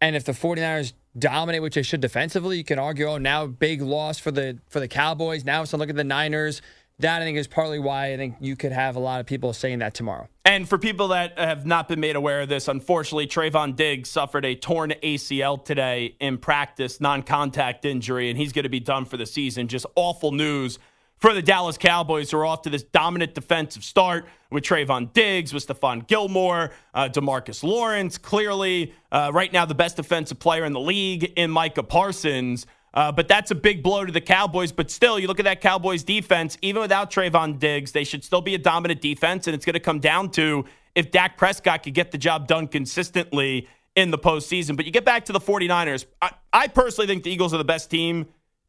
and 0.00 0.14
if 0.14 0.24
the 0.24 0.32
49ers 0.32 0.92
dominate, 1.18 1.62
which 1.62 1.74
they 1.74 1.82
should 1.82 2.00
defensively. 2.00 2.56
You 2.56 2.64
can 2.64 2.78
argue, 2.78 3.06
oh, 3.06 3.18
now 3.18 3.46
big 3.46 3.82
loss 3.82 4.18
for 4.18 4.30
the 4.30 4.58
for 4.68 4.80
the 4.80 4.88
Cowboys. 4.88 5.44
Now 5.44 5.62
a 5.62 5.76
look 5.76 5.90
at 5.90 5.96
the 5.96 6.04
Niners. 6.04 6.62
That 7.02 7.20
I 7.20 7.24
think 7.24 7.36
is 7.36 7.48
partly 7.48 7.80
why 7.80 8.12
I 8.12 8.16
think 8.16 8.36
you 8.40 8.54
could 8.54 8.70
have 8.70 8.94
a 8.94 9.00
lot 9.00 9.18
of 9.18 9.26
people 9.26 9.52
saying 9.52 9.80
that 9.80 9.92
tomorrow. 9.92 10.28
And 10.44 10.68
for 10.68 10.78
people 10.78 11.08
that 11.08 11.36
have 11.36 11.66
not 11.66 11.88
been 11.88 11.98
made 11.98 12.14
aware 12.14 12.42
of 12.42 12.48
this, 12.48 12.68
unfortunately, 12.68 13.26
Trevon 13.26 13.74
Diggs 13.74 14.08
suffered 14.08 14.44
a 14.44 14.54
torn 14.54 14.94
ACL 15.02 15.64
today 15.64 16.14
in 16.20 16.38
practice, 16.38 17.00
non 17.00 17.22
contact 17.22 17.84
injury, 17.84 18.30
and 18.30 18.38
he's 18.38 18.52
going 18.52 18.62
to 18.62 18.68
be 18.68 18.78
done 18.78 19.04
for 19.04 19.16
the 19.16 19.26
season. 19.26 19.66
Just 19.66 19.84
awful 19.96 20.30
news 20.30 20.78
for 21.16 21.34
the 21.34 21.42
Dallas 21.42 21.76
Cowboys, 21.76 22.30
who 22.30 22.38
are 22.38 22.46
off 22.46 22.62
to 22.62 22.70
this 22.70 22.84
dominant 22.84 23.34
defensive 23.34 23.82
start 23.82 24.26
with 24.52 24.62
Trevon 24.62 25.12
Diggs, 25.12 25.52
with 25.52 25.66
Stephon 25.66 26.06
Gilmore, 26.06 26.70
uh, 26.94 27.08
Demarcus 27.08 27.64
Lawrence, 27.64 28.16
clearly 28.16 28.94
uh, 29.10 29.32
right 29.34 29.52
now 29.52 29.64
the 29.64 29.74
best 29.74 29.96
defensive 29.96 30.38
player 30.38 30.64
in 30.64 30.72
the 30.72 30.80
league 30.80 31.32
in 31.34 31.50
Micah 31.50 31.82
Parsons. 31.82 32.64
Uh, 32.94 33.10
but 33.10 33.26
that's 33.26 33.50
a 33.50 33.54
big 33.54 33.82
blow 33.82 34.04
to 34.04 34.12
the 34.12 34.20
Cowboys. 34.20 34.70
But 34.70 34.90
still, 34.90 35.18
you 35.18 35.26
look 35.26 35.38
at 35.38 35.44
that 35.44 35.60
Cowboys 35.60 36.02
defense, 36.02 36.58
even 36.60 36.82
without 36.82 37.10
Trevon 37.10 37.58
Diggs, 37.58 37.92
they 37.92 38.04
should 38.04 38.22
still 38.22 38.42
be 38.42 38.54
a 38.54 38.58
dominant 38.58 39.00
defense. 39.00 39.46
And 39.46 39.54
it's 39.54 39.64
going 39.64 39.74
to 39.74 39.80
come 39.80 39.98
down 39.98 40.30
to 40.32 40.66
if 40.94 41.10
Dak 41.10 41.38
Prescott 41.38 41.82
could 41.84 41.94
get 41.94 42.10
the 42.12 42.18
job 42.18 42.46
done 42.46 42.68
consistently 42.68 43.68
in 43.96 44.10
the 44.10 44.18
postseason. 44.18 44.76
But 44.76 44.84
you 44.84 44.92
get 44.92 45.04
back 45.04 45.24
to 45.26 45.32
the 45.32 45.40
49ers. 45.40 46.04
I, 46.20 46.32
I 46.52 46.68
personally 46.68 47.06
think 47.06 47.22
the 47.22 47.30
Eagles 47.30 47.54
are 47.54 47.58
the 47.58 47.64
best 47.64 47.90
team 47.90 48.26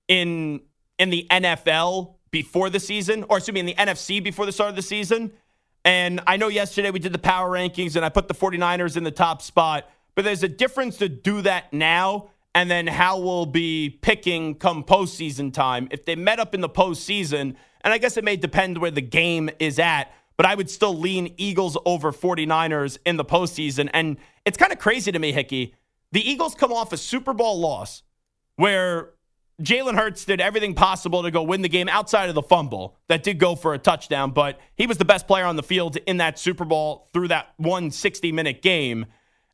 in 0.07 0.61
in 0.99 1.09
the 1.09 1.27
NFL 1.29 2.15
before 2.31 2.69
the 2.69 2.79
season, 2.79 3.25
or 3.29 3.37
excuse 3.37 3.53
me, 3.53 3.59
in 3.59 3.65
the 3.65 3.75
NFC 3.75 4.23
before 4.23 4.45
the 4.45 4.51
start 4.51 4.69
of 4.69 4.75
the 4.75 4.81
season. 4.81 5.31
And 5.85 6.21
I 6.27 6.37
know 6.37 6.47
yesterday 6.47 6.91
we 6.91 6.99
did 6.99 7.13
the 7.13 7.19
power 7.19 7.49
rankings 7.49 7.95
and 7.95 8.05
I 8.05 8.09
put 8.09 8.27
the 8.27 8.33
49ers 8.33 8.95
in 8.95 9.03
the 9.03 9.11
top 9.11 9.41
spot, 9.41 9.89
but 10.15 10.23
there's 10.23 10.43
a 10.43 10.47
difference 10.47 10.97
to 10.97 11.09
do 11.09 11.41
that 11.41 11.73
now 11.73 12.29
and 12.55 12.69
then 12.69 12.87
how 12.87 13.19
we'll 13.19 13.45
be 13.45 13.89
picking 14.01 14.55
come 14.55 14.83
postseason 14.83 15.53
time. 15.53 15.87
If 15.91 16.05
they 16.05 16.15
met 16.15 16.39
up 16.39 16.53
in 16.53 16.61
the 16.61 16.69
postseason, 16.69 17.55
and 17.81 17.93
I 17.93 17.97
guess 17.97 18.17
it 18.17 18.23
may 18.23 18.35
depend 18.35 18.77
where 18.77 18.91
the 18.91 19.01
game 19.01 19.49
is 19.59 19.79
at, 19.79 20.13
but 20.37 20.45
I 20.45 20.55
would 20.55 20.69
still 20.69 20.97
lean 20.97 21.33
Eagles 21.37 21.77
over 21.85 22.11
49ers 22.11 22.97
in 23.05 23.17
the 23.17 23.25
postseason. 23.25 23.89
And 23.93 24.17
it's 24.45 24.57
kind 24.57 24.71
of 24.71 24.79
crazy 24.79 25.11
to 25.11 25.19
me, 25.19 25.31
Hickey. 25.31 25.75
The 26.11 26.27
Eagles 26.27 26.55
come 26.55 26.71
off 26.71 26.93
a 26.93 26.97
Super 26.97 27.33
Bowl 27.33 27.59
loss 27.59 28.03
where 28.55 29.13
Jalen 29.61 29.95
Hurts 29.95 30.25
did 30.25 30.41
everything 30.41 30.73
possible 30.73 31.23
to 31.23 31.31
go 31.31 31.43
win 31.43 31.61
the 31.61 31.69
game 31.69 31.87
outside 31.87 32.29
of 32.29 32.35
the 32.35 32.41
fumble 32.41 32.97
that 33.07 33.23
did 33.23 33.39
go 33.39 33.55
for 33.55 33.73
a 33.73 33.77
touchdown, 33.79 34.31
but 34.31 34.59
he 34.75 34.87
was 34.87 34.97
the 34.97 35.05
best 35.05 35.27
player 35.27 35.45
on 35.45 35.55
the 35.55 35.63
field 35.63 35.97
in 36.07 36.17
that 36.17 36.39
Super 36.39 36.65
Bowl 36.65 37.09
through 37.13 37.27
that 37.29 37.53
one 37.57 37.91
60 37.91 38.31
minute 38.31 38.61
game. 38.61 39.05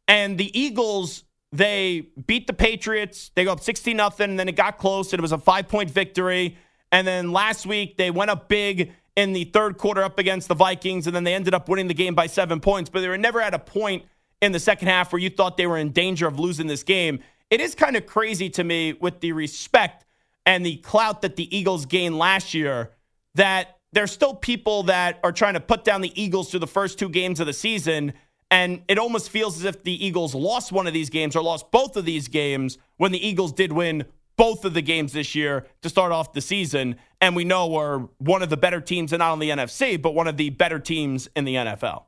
And 0.08 0.38
the 0.38 0.60
Eagles, 0.60 1.24
they 1.52 2.10
beat 2.28 2.48
the 2.48 2.54
Patriots. 2.54 3.32
They 3.36 3.44
go 3.44 3.52
up 3.52 3.62
16 3.62 3.96
nothing, 3.96 4.32
and 4.32 4.40
then 4.40 4.48
it 4.48 4.56
got 4.56 4.78
close, 4.78 5.12
and 5.14 5.20
it 5.20 5.22
was 5.22 5.32
a 5.32 5.38
five 5.38 5.68
point 5.68 5.90
victory. 5.90 6.58
And 6.92 7.08
then 7.08 7.32
last 7.32 7.66
week, 7.66 7.98
they 7.98 8.12
went 8.12 8.32
up 8.32 8.50
big 8.50 8.92
in 9.16 9.34
the 9.34 9.46
third 9.46 9.78
quarter 9.78 10.04
up 10.04 10.20
against 10.20 10.48
the 10.48 10.56
Vikings, 10.56 11.08
and 11.08 11.16
then 11.16 11.24
they 11.24 11.34
ended 11.34 11.54
up 11.54 11.70
winning 11.70 11.88
the 11.88 11.94
game 11.94 12.16
by 12.16 12.28
seven 12.28 12.60
points. 12.60 12.90
But 12.90 13.02
they 13.02 13.08
were 13.08 13.18
never 13.18 13.42
at 13.42 13.54
a 13.54 13.60
point 13.60 14.06
in 14.42 14.52
the 14.52 14.60
second 14.60 14.88
half 14.88 15.12
where 15.12 15.20
you 15.20 15.30
thought 15.30 15.58
they 15.58 15.68
were 15.68 15.78
in 15.78 15.92
danger 15.92 16.28
of 16.28 16.40
losing 16.40 16.68
this 16.68 16.84
game 16.84 17.20
it 17.50 17.62
is 17.62 17.74
kind 17.74 17.96
of 17.96 18.06
crazy 18.06 18.50
to 18.52 18.64
me 18.64 18.94
with 18.94 19.22
the 19.22 19.32
respect 19.32 20.06
and 20.46 20.66
the 20.66 20.78
clout 20.78 21.22
that 21.22 21.36
the 21.36 21.56
Eagles 21.56 21.86
gained 21.86 22.18
last 22.18 22.54
year 22.54 22.92
that 23.36 23.78
there's 23.92 24.12
still 24.12 24.36
people 24.36 24.84
that 24.84 25.20
are 25.24 25.32
trying 25.32 25.56
to 25.56 25.60
put 25.60 25.84
down 25.84 26.02
the 26.02 26.22
Eagles 26.22 26.52
through 26.52 26.60
the 26.60 26.68
first 26.68 27.00
two 27.00 27.10
games 27.10 27.40
of 27.40 27.48
the 27.48 27.54
season. 27.54 28.14
And 28.52 28.82
it 28.88 28.98
almost 28.98 29.30
feels 29.30 29.58
as 29.58 29.66
if 29.66 29.84
the 29.84 30.06
Eagles 30.06 30.34
lost 30.34 30.72
one 30.72 30.88
of 30.88 30.94
these 30.94 31.10
games 31.10 31.36
or 31.36 31.44
lost 31.44 31.70
both 31.72 31.96
of 31.96 32.06
these 32.06 32.28
games 32.28 32.78
when 32.98 33.12
the 33.12 33.26
Eagles 33.26 33.54
did 33.54 33.72
win 33.72 34.06
both 34.38 34.66
of 34.66 34.74
the 34.74 34.82
games 34.82 35.14
this 35.14 35.36
year 35.36 35.68
to 35.82 35.90
start 35.90 36.12
off 36.12 36.34
the 36.34 36.42
season. 36.42 36.96
And 37.22 37.36
we 37.36 37.44
know 37.44 37.68
we're 37.68 38.00
one 38.18 38.42
of 38.42 38.50
the 38.50 38.58
better 38.58 38.82
teams, 38.82 39.14
and 39.14 39.20
not 39.20 39.32
only 39.32 39.48
NFC, 39.48 40.02
but 40.02 40.16
one 40.16 40.28
of 40.28 40.38
the 40.38 40.50
better 40.50 40.80
teams 40.80 41.28
in 41.36 41.46
the 41.46 41.56
NFL. 41.56 42.06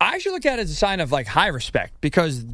I 0.00 0.14
actually 0.14 0.32
look 0.32 0.46
at 0.46 0.58
it 0.58 0.62
as 0.62 0.70
a 0.70 0.74
sign 0.74 1.00
of 1.00 1.12
like 1.12 1.26
high 1.26 1.48
respect 1.48 2.00
because 2.00 2.44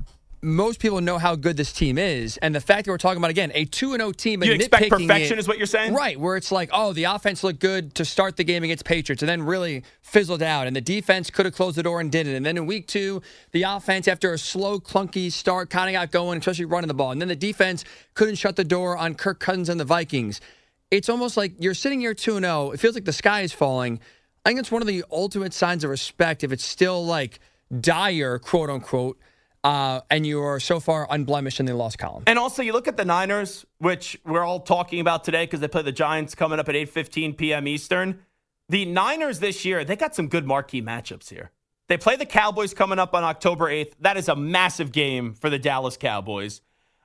most 0.40 0.80
people 0.80 1.00
know 1.00 1.18
how 1.18 1.34
good 1.34 1.56
this 1.56 1.72
team 1.72 1.98
is, 1.98 2.36
and 2.38 2.54
the 2.54 2.60
fact 2.60 2.84
that 2.84 2.90
we're 2.90 2.98
talking 2.98 3.18
about 3.18 3.30
again 3.30 3.50
a 3.54 3.64
two 3.64 3.92
and 3.92 4.00
zero 4.00 4.10
oh 4.10 4.12
team. 4.12 4.42
You 4.42 4.52
expect 4.52 4.88
perfection, 4.88 5.36
it, 5.36 5.40
is 5.40 5.48
what 5.48 5.58
you're 5.58 5.66
saying, 5.66 5.94
right? 5.94 6.18
Where 6.18 6.36
it's 6.36 6.52
like, 6.52 6.70
oh, 6.72 6.92
the 6.92 7.04
offense 7.04 7.42
looked 7.42 7.60
good 7.60 7.94
to 7.96 8.04
start 8.04 8.36
the 8.36 8.44
game 8.44 8.62
against 8.62 8.84
Patriots, 8.84 9.22
and 9.22 9.28
then 9.28 9.42
really 9.42 9.82
fizzled 10.00 10.42
out, 10.42 10.66
and 10.66 10.76
the 10.76 10.80
defense 10.80 11.30
could 11.30 11.46
have 11.46 11.54
closed 11.54 11.76
the 11.76 11.82
door 11.82 12.00
and 12.00 12.12
didn't. 12.12 12.34
And 12.34 12.46
then 12.46 12.56
in 12.56 12.66
week 12.66 12.86
two, 12.86 13.20
the 13.52 13.64
offense, 13.64 14.06
after 14.06 14.32
a 14.32 14.38
slow, 14.38 14.78
clunky 14.78 15.32
start, 15.32 15.70
kind 15.70 15.88
of 15.88 16.00
got 16.00 16.12
going, 16.12 16.38
especially 16.38 16.66
running 16.66 16.88
the 16.88 16.94
ball, 16.94 17.10
and 17.10 17.20
then 17.20 17.28
the 17.28 17.36
defense 17.36 17.84
couldn't 18.14 18.36
shut 18.36 18.56
the 18.56 18.64
door 18.64 18.96
on 18.96 19.14
Kirk 19.14 19.40
Cousins 19.40 19.68
and 19.68 19.80
the 19.80 19.84
Vikings. 19.84 20.40
It's 20.90 21.08
almost 21.08 21.36
like 21.36 21.52
you're 21.58 21.74
sitting 21.74 22.00
here 22.00 22.14
two 22.14 22.36
and 22.36 22.44
zero. 22.44 22.68
Oh, 22.68 22.70
it 22.70 22.80
feels 22.80 22.94
like 22.94 23.04
the 23.04 23.12
sky 23.12 23.42
is 23.42 23.52
falling. 23.52 24.00
I 24.44 24.50
think 24.50 24.60
it's 24.60 24.70
one 24.70 24.82
of 24.82 24.88
the 24.88 25.04
ultimate 25.10 25.52
signs 25.52 25.84
of 25.84 25.90
respect 25.90 26.44
if 26.44 26.52
it's 26.52 26.64
still 26.64 27.04
like 27.04 27.40
dire, 27.80 28.38
quote 28.38 28.70
unquote 28.70 29.18
uh, 29.64 30.00
and 30.10 30.26
you 30.26 30.40
are 30.42 30.60
so 30.60 30.80
far 30.80 31.06
unblemished 31.10 31.60
in 31.60 31.66
the 31.66 31.74
loss 31.74 31.96
column. 31.96 32.24
And 32.26 32.38
also, 32.38 32.62
you 32.62 32.72
look 32.72 32.88
at 32.88 32.96
the 32.96 33.04
Niners, 33.04 33.66
which 33.78 34.18
we're 34.24 34.44
all 34.44 34.60
talking 34.60 35.00
about 35.00 35.24
today 35.24 35.44
because 35.44 35.60
they 35.60 35.68
play 35.68 35.82
the 35.82 35.92
Giants 35.92 36.34
coming 36.34 36.58
up 36.58 36.68
at 36.68 36.74
8:15 36.74 37.36
p.m. 37.36 37.68
Eastern. 37.68 38.20
The 38.68 38.84
Niners 38.84 39.40
this 39.40 39.64
year, 39.64 39.84
they 39.84 39.96
got 39.96 40.14
some 40.14 40.28
good 40.28 40.46
marquee 40.46 40.82
matchups 40.82 41.30
here. 41.30 41.50
They 41.88 41.96
play 41.96 42.16
the 42.16 42.26
Cowboys 42.26 42.74
coming 42.74 42.98
up 42.98 43.14
on 43.14 43.24
October 43.24 43.70
8th. 43.70 43.94
That 44.00 44.18
is 44.18 44.28
a 44.28 44.36
massive 44.36 44.92
game 44.92 45.32
for 45.32 45.48
the 45.48 45.58
Dallas 45.58 45.96
Cowboys. 45.96 46.60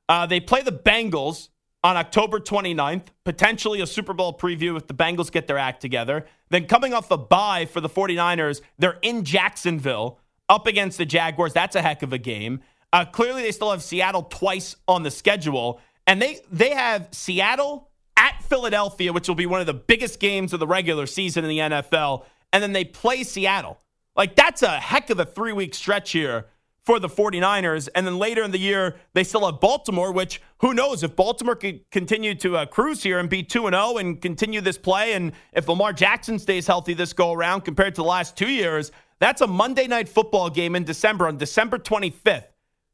Uh, 0.10 0.26
they 0.26 0.42
play 0.42 0.62
the 0.62 0.74
Bengals 0.74 1.48
on 1.84 1.98
October 1.98 2.40
29th, 2.40 3.08
potentially 3.24 3.82
a 3.82 3.88
Super 3.88 4.14
Bowl 4.14 4.38
preview 4.38 4.76
if 4.78 4.88
the 4.88 4.94
Bengals 4.94 5.32
get 5.32 5.48
their 5.48 5.58
act 5.58 5.82
together. 5.82 6.26
Then 6.50 6.66
coming 6.66 6.94
off 6.94 7.12
a 7.12 7.18
bye 7.18 7.66
for 7.66 7.82
the 7.82 7.90
49ers, 7.90 8.62
they're 8.78 9.00
in 9.02 9.24
Jacksonville 9.24 10.20
up 10.50 10.68
against 10.68 10.98
the 10.98 11.06
Jaguars. 11.06 11.54
That's 11.54 11.76
a 11.76 11.82
heck 11.82 12.04
of 12.04 12.14
a 12.14 12.18
game. 12.18 12.62
Uh, 12.92 13.06
clearly, 13.06 13.42
they 13.42 13.52
still 13.52 13.72
have 13.72 13.82
Seattle 13.82 14.24
twice 14.24 14.76
on 14.88 15.04
the 15.04 15.12
schedule, 15.12 15.82
and 16.06 16.22
they 16.22 16.40
they 16.52 16.72
have 16.72 17.08
Seattle 17.12 17.90
at 18.18 18.44
Philadelphia, 18.44 19.12
which 19.12 19.28
will 19.28 19.36
be 19.36 19.46
one 19.46 19.60
of 19.62 19.68
the 19.68 19.74
biggest 19.74 20.20
games 20.20 20.54
of 20.54 20.60
the 20.60 20.68
regular 20.68 21.08
season 21.08 21.44
in 21.44 21.50
the 21.50 21.60
NFL, 21.60 22.26
and 22.52 22.62
then 22.62 22.74
they 22.74 22.86
play 22.86 23.24
Seattle. 23.24 23.80
Like 24.16 24.36
that's 24.36 24.62
a 24.62 24.80
heck 24.80 25.10
of 25.10 25.20
a 25.20 25.26
three 25.26 25.54
week 25.54 25.74
stretch 25.74 26.12
here 26.12 26.48
for 26.84 27.00
the 27.00 27.08
49ers. 27.08 27.88
And 27.96 28.06
then 28.06 28.18
later 28.18 28.44
in 28.44 28.52
the 28.52 28.60
year, 28.60 28.98
they 29.14 29.24
still 29.24 29.46
have 29.50 29.60
Baltimore, 29.60 30.12
which 30.12 30.42
who 30.60 30.74
knows 30.74 31.02
if 31.02 31.16
Baltimore 31.16 31.56
could 31.56 31.90
continue 31.92 32.36
to 32.36 32.58
uh, 32.58 32.66
cruise 32.66 33.02
here 33.02 33.20
and 33.20 33.30
be 33.30 33.42
2 33.42 33.70
0 33.70 33.98
and 33.98 34.22
continue 34.22 34.62
this 34.62 34.78
play. 34.78 35.14
And 35.14 35.32
if 35.54 35.68
Lamar 35.68 35.94
Jackson 35.94 36.38
stays 36.38 36.68
healthy 36.68 36.94
this 36.94 37.14
go 37.14 37.32
around 37.32 37.62
compared 37.62 37.96
to 37.96 38.02
the 38.02 38.08
last 38.08 38.36
two 38.36 38.50
years, 38.50 38.92
that's 39.20 39.42
a 39.42 39.48
Monday 39.48 39.88
night 39.88 40.10
football 40.10 40.50
game 40.50 40.76
in 40.76 40.84
December 40.84 41.28
on 41.28 41.38
December 41.38 41.78
25th, 41.78 42.46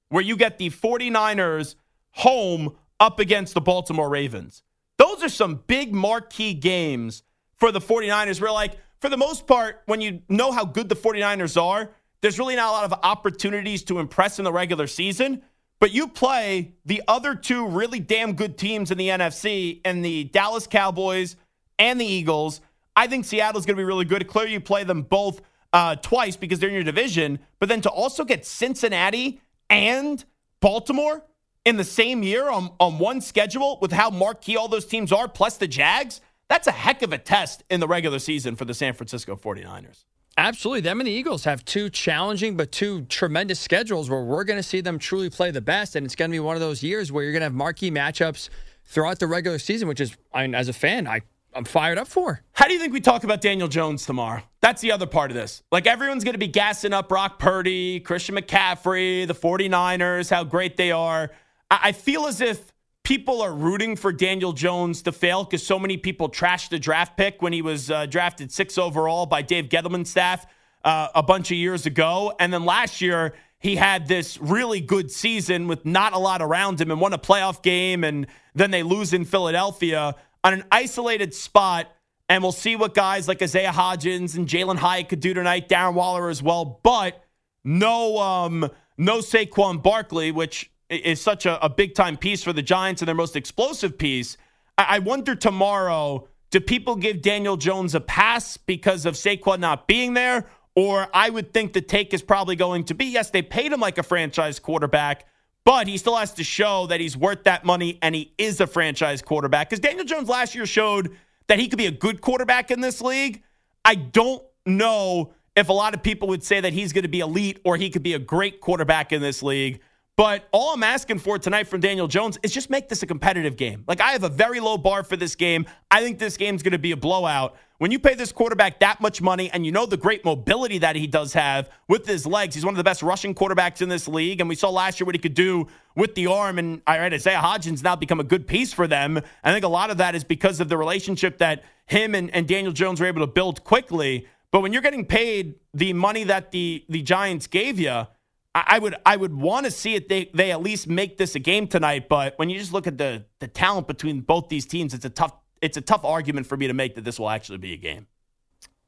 where 0.10 0.24
you 0.24 0.36
get 0.36 0.58
the 0.58 0.70
49ers 0.70 1.76
home 2.12 2.76
up 3.00 3.20
against 3.20 3.54
the 3.54 3.62
Baltimore 3.62 4.10
Ravens. 4.10 4.64
Those 4.98 5.24
are 5.24 5.30
some 5.30 5.64
big 5.68 5.94
marquee 5.94 6.54
games 6.54 7.24
for 7.56 7.72
the 7.72 7.80
49ers. 7.80 8.42
We're 8.42 8.52
like, 8.52 8.78
for 9.00 9.10
the 9.10 9.18
most 9.18 9.48
part, 9.48 9.82
when 9.86 10.02
you 10.02 10.22
know 10.28 10.52
how 10.52 10.66
good 10.66 10.90
the 10.90 10.96
49ers 10.96 11.62
are, 11.62 11.92
there's 12.22 12.38
really 12.38 12.56
not 12.56 12.70
a 12.70 12.72
lot 12.72 12.84
of 12.84 12.94
opportunities 13.04 13.84
to 13.84 14.00
impress 14.00 14.40
in 14.40 14.46
the 14.46 14.52
regular 14.52 14.88
season. 14.88 15.42
But 15.80 15.94
you 15.94 16.10
play 16.10 16.74
the 16.86 17.02
other 17.08 17.36
two 17.36 17.66
really 17.68 18.02
damn 18.02 18.34
good 18.34 18.58
teams 18.58 18.92
in 18.92 18.98
the 18.98 19.08
NFC 19.08 19.80
and 19.86 20.04
the 20.04 20.26
Dallas 20.26 20.68
Cowboys 20.68 21.38
and 21.78 22.00
the 22.00 22.06
Eagles. 22.06 22.60
I 22.98 23.08
think 23.08 23.24
Seattle's 23.24 23.66
going 23.66 23.78
to 23.78 23.80
be 23.80 23.86
really 23.86 24.04
good. 24.04 24.28
Clearly, 24.28 24.52
you 24.52 24.60
play 24.60 24.84
them 24.84 25.04
both 25.04 25.40
uh, 25.74 25.96
twice 25.96 26.36
because 26.36 26.60
they're 26.60 26.70
in 26.70 26.76
your 26.76 26.84
division, 26.84 27.40
but 27.60 27.70
then 27.70 27.82
to 27.82 27.90
also 27.90 28.24
get 28.24 28.46
Cincinnati 28.46 29.42
and 29.70 30.24
Baltimore 30.60 31.24
in 31.66 31.78
the 31.78 31.84
same 31.84 32.24
year 32.24 32.50
on, 32.50 32.72
on 32.80 33.00
one 33.00 33.22
schedule 33.22 33.78
with 33.82 33.92
how 33.92 34.10
marquee 34.10 34.58
all 34.58 34.68
those 34.68 34.86
teams 34.86 35.12
are, 35.12 35.28
plus 35.28 35.58
the 35.58 35.68
Jags, 35.68 36.22
that's 36.48 36.68
a 36.68 36.72
heck 36.72 37.02
of 37.02 37.14
a 37.14 37.18
test 37.18 37.64
in 37.70 37.80
the 37.80 37.88
regular 37.88 38.20
season 38.20 38.56
for 38.56 38.66
the 38.66 38.74
San 38.74 38.94
Francisco 38.94 39.36
49ers. 39.36 40.06
Absolutely. 40.38 40.82
Them 40.82 41.02
and 41.02 41.08
the 41.08 41.12
Eagles 41.12 41.44
have 41.44 41.66
two 41.66 41.90
challenging 41.90 42.56
but 42.56 42.72
two 42.72 43.02
tremendous 43.04 43.60
schedules 43.60 44.10
where 44.10 44.24
we're 44.24 44.46
going 44.46 44.58
to 44.58 44.64
see 44.64 44.80
them 44.80 44.98
truly 44.98 45.30
play 45.30 45.52
the 45.52 45.62
best. 45.62 45.98
And 45.98 46.06
it's 46.06 46.16
going 46.16 46.32
to 46.32 46.34
be 46.34 46.40
one 46.40 46.56
of 46.56 46.62
those 46.62 46.82
years 46.82 47.12
where 47.12 47.24
you're 47.24 47.34
going 47.34 47.42
to 47.42 47.48
have 47.48 47.54
marquee 47.54 47.92
matchups 47.92 48.50
throughout 48.86 49.20
the 49.20 49.28
regular 49.28 49.60
season, 49.60 49.90
which 49.90 50.00
is, 50.00 50.16
I 50.34 50.44
mean, 50.44 50.56
as 50.56 50.70
a 50.70 50.74
fan, 50.74 51.08
I 51.08 51.22
I'm 51.54 51.66
fired 51.66 51.98
up 51.98 52.08
for. 52.08 52.42
How 52.54 52.68
do 52.68 52.74
you 52.74 52.80
think 52.80 52.94
we 52.94 53.02
talk 53.02 53.24
about 53.24 53.42
Daniel 53.42 53.68
Jones 53.68 54.06
tomorrow? 54.06 54.44
That's 54.62 54.82
the 54.82 54.92
other 54.92 55.08
part 55.08 55.32
of 55.32 55.36
this. 55.36 55.64
Like 55.72 55.88
everyone's 55.88 56.24
going 56.24 56.34
to 56.34 56.40
be 56.40 56.48
gassing 56.48 56.94
up 56.94 57.10
Brock 57.10 57.40
Purdy, 57.40 58.00
Christian 58.00 58.36
McCaffrey, 58.36 59.28
the 59.28 59.34
49ers, 59.34 60.30
how 60.30 60.44
great 60.44 60.78
they 60.78 60.92
are. 60.92 61.32
I 61.72 61.92
feel 61.92 62.26
as 62.26 62.42
if 62.42 62.72
people 63.04 63.42
are 63.42 63.54
rooting 63.54 63.96
for 63.96 64.12
Daniel 64.12 64.54
Jones 64.54 65.02
to 65.04 65.12
fail 65.12 65.44
because 65.44 65.66
so 65.66 65.80
many 65.80 65.98
people 65.98 66.30
trashed 66.30 66.70
the 66.70 66.80
draft 66.80 67.18
pick 67.18 67.42
when 67.42 67.54
he 67.54 67.62
was 67.62 67.90
uh, 67.90 68.06
drafted 68.06 68.52
six 68.52 68.78
overall 68.78 69.26
by 69.26 69.42
Dave 69.42 69.70
Gettleman's 69.70 70.10
staff 70.10 70.46
uh, 70.84 71.08
a 71.16 71.24
bunch 71.24 71.52
of 71.52 71.58
years 71.58 71.86
ago. 71.86 72.34
And 72.40 72.54
then 72.54 72.66
last 72.66 73.02
year, 73.02 73.34
he 73.60 73.76
had 73.76 74.08
this 74.08 74.38
really 74.40 74.80
good 74.80 75.12
season 75.12 75.68
with 75.68 75.86
not 75.86 76.14
a 76.14 76.18
lot 76.18 76.42
around 76.42 76.80
him 76.80 76.92
and 76.92 77.02
won 77.02 77.14
a 77.14 77.18
playoff 77.18 77.62
game, 77.62 78.04
and 78.04 78.28
then 78.56 78.72
they 78.72 78.84
lose 78.84 79.12
in 79.14 79.26
Philadelphia 79.26 80.16
on 80.44 80.54
an 80.54 80.64
isolated 80.72 81.34
spot. 81.34 81.88
And 82.28 82.44
we'll 82.44 82.52
see 82.52 82.76
what 82.76 82.94
guys 82.94 83.28
like 83.28 83.42
Isaiah 83.42 83.72
Hodgins 83.72 84.38
and 84.38 84.48
Jalin 84.48 84.78
Hyatt 84.78 85.10
could 85.10 85.20
do 85.20 85.34
tonight, 85.34 85.68
Darren 85.68 85.96
Waller 85.96 86.30
as 86.30 86.44
well. 86.44 86.80
But 86.84 87.24
no, 87.64 88.20
um, 88.20 88.70
no 88.98 89.18
Saquon 89.18 89.82
Barkley, 89.82 90.32
which 90.32 90.72
is 90.90 91.22
such 91.22 91.46
a, 91.46 91.64
a 91.64 91.70
big 91.70 91.96
time 91.96 92.18
piece 92.18 92.44
for 92.44 92.54
the 92.54 92.62
Giants 92.62 93.02
and 93.02 93.08
their 93.08 93.16
most 93.16 93.36
explosive 93.36 93.98
piece. 93.98 94.38
I, 94.78 94.86
I 94.90 95.00
wonder 95.00 95.36
tomorrow 95.36 96.28
do 96.52 96.60
people 96.60 96.96
give 96.96 97.22
Daniel 97.22 97.58
Jones 97.58 97.94
a 97.94 98.00
pass 98.00 98.58
because 98.58 99.06
of 99.06 99.16
Saquon 99.16 99.60
not 99.60 99.88
being 99.88 100.14
there? 100.14 100.48
Or 100.76 101.08
I 101.14 101.30
would 101.30 101.54
think 101.54 101.74
the 101.74 101.82
take 101.82 102.14
is 102.14 102.22
probably 102.22 102.56
going 102.56 102.86
to 102.86 102.96
be 102.96 103.06
yes, 103.06 103.30
they 103.32 103.42
paid 103.42 103.72
him 103.72 103.80
like 103.80 103.98
a 103.98 104.04
franchise 104.04 104.60
quarterback, 104.60 105.26
but 105.70 105.86
he 105.88 106.00
still 106.00 106.16
has 106.16 106.34
to 106.34 106.44
show 106.44 106.88
that 106.88 107.00
he's 107.00 107.16
worth 107.16 107.44
that 107.44 107.64
money 107.64 108.00
and 108.02 108.16
he 108.16 108.34
is 108.40 108.60
a 108.60 108.66
franchise 108.66 109.22
quarterback. 109.22 109.70
Because 109.70 109.80
Daniel 109.80 110.04
Jones 110.04 110.28
last 110.28 110.56
year 110.56 110.66
showed 110.66 111.16
that 111.46 111.60
he 111.60 111.68
could 111.68 111.78
be 111.78 111.86
a 111.86 111.92
good 111.92 112.22
quarterback 112.22 112.72
in 112.72 112.82
this 112.82 113.02
league. 113.02 113.44
I 113.86 113.94
don't 113.94 114.42
know 114.66 115.32
if 115.56 115.70
a 115.70 115.74
lot 115.74 115.94
of 115.94 116.02
people 116.02 116.28
would 116.30 116.44
say 116.44 116.60
that 116.60 116.74
he's 116.74 116.92
going 116.92 117.04
to 117.04 117.08
be 117.08 117.20
elite 117.20 117.60
or 117.64 117.78
he 117.78 117.92
could 117.92 118.02
be 118.02 118.16
a 118.16 118.20
great 118.20 118.62
quarterback 118.62 119.14
in 119.14 119.22
this 119.22 119.44
league. 119.44 119.82
But 120.18 120.48
all 120.52 120.74
I'm 120.74 120.82
asking 120.82 121.20
for 121.20 121.38
tonight 121.38 121.68
from 121.68 121.82
Daniel 121.82 122.08
Jones 122.08 122.40
is 122.42 122.52
just 122.52 122.72
make 122.72 122.90
this 122.90 123.04
a 123.04 123.06
competitive 123.06 123.56
game. 123.56 123.84
Like, 123.88 124.02
I 124.02 124.14
have 124.14 124.24
a 124.24 124.30
very 124.30 124.60
low 124.60 124.80
bar 124.80 125.04
for 125.04 125.18
this 125.18 125.36
game. 125.36 125.68
I 125.92 126.02
think 126.02 126.18
this 126.18 126.36
game's 126.36 126.64
going 126.64 126.72
to 126.72 126.80
be 126.80 126.94
a 126.94 126.98
blowout. 126.98 127.56
When 127.80 127.92
you 127.92 128.00
pay 128.00 128.14
this 128.14 128.34
quarterback 128.34 128.82
that 128.82 129.00
much 129.00 129.22
money 129.22 129.50
and 129.52 129.66
you 129.66 129.72
know 129.72 129.86
the 129.86 129.96
great 129.96 130.26
mobility 130.26 130.80
that 130.80 130.98
he 130.98 131.08
does 131.08 131.32
have 131.32 131.70
with 131.88 132.06
his 132.06 132.28
legs, 132.28 132.54
he's 132.54 132.66
one 132.66 132.74
of 132.74 132.78
the 132.78 132.84
best 132.84 133.02
rushing 133.02 133.34
quarterbacks 133.34 133.82
in 133.82 133.88
this 133.88 134.06
league. 134.06 134.42
And 134.42 134.50
we 134.50 134.56
saw 134.56 134.70
last 134.70 135.00
year 135.00 135.06
what 135.06 135.16
he 135.16 135.20
could 135.20 135.34
do 135.34 135.66
with 135.96 136.14
the 136.14 136.28
arm. 136.28 136.60
And 136.60 136.82
I 136.86 136.98
read 136.98 137.14
Isaiah 137.14 137.40
Hodgins 137.40 137.82
now 137.82 137.96
become 137.96 138.20
a 138.20 138.26
good 138.26 138.48
piece 138.48 138.74
for 138.74 138.86
them. 138.86 139.22
I 139.46 139.54
think 139.54 139.64
a 139.64 139.70
lot 139.70 139.92
of 139.92 139.98
that 140.00 140.14
is 140.14 140.26
because 140.26 140.60
of 140.60 140.68
the 140.68 140.76
relationship 140.76 141.38
that 141.38 141.64
him 141.86 142.16
and, 142.16 142.30
and 142.36 142.50
Daniel 142.50 142.74
Jones 142.74 143.00
were 143.00 143.08
able 143.08 143.22
to 143.22 143.32
build 143.32 143.64
quickly. 143.64 144.28
But 144.52 144.60
when 144.60 144.74
you're 144.74 144.82
getting 144.82 145.06
paid 145.06 145.56
the 145.74 145.94
money 145.94 146.26
that 146.26 146.52
the, 146.52 146.84
the 146.90 147.02
Giants 147.02 147.48
gave 147.48 147.80
you, 147.80 148.08
I 148.56 148.80
would 148.80 148.96
I 149.06 149.16
would 149.16 149.34
want 149.34 149.68
to 149.68 149.72
see 149.72 149.96
it. 149.96 150.10
They 150.10 150.30
they 150.34 150.52
at 150.52 150.62
least 150.62 150.88
make 150.88 151.18
this 151.18 151.36
a 151.36 151.40
game 151.40 151.68
tonight. 151.68 152.10
But 152.10 152.38
when 152.38 152.50
you 152.50 152.58
just 152.58 152.74
look 152.74 152.88
at 152.88 152.98
the 152.98 153.26
the 153.40 153.48
talent 153.48 153.88
between 153.88 154.22
both 154.22 154.50
these 154.50 154.66
teams, 154.66 154.94
it's 154.94 155.06
a 155.06 155.10
tough 155.10 155.39
it's 155.62 155.78
a 155.78 155.82
tough 155.82 156.04
argument 156.04 156.48
for 156.48 156.58
me 156.58 156.68
to 156.68 156.74
make 156.74 156.96
that 156.96 157.04
this 157.04 157.20
will 157.20 157.30
actually 157.30 157.58
be 157.58 157.74
a 157.74 157.78
game. 157.78 158.08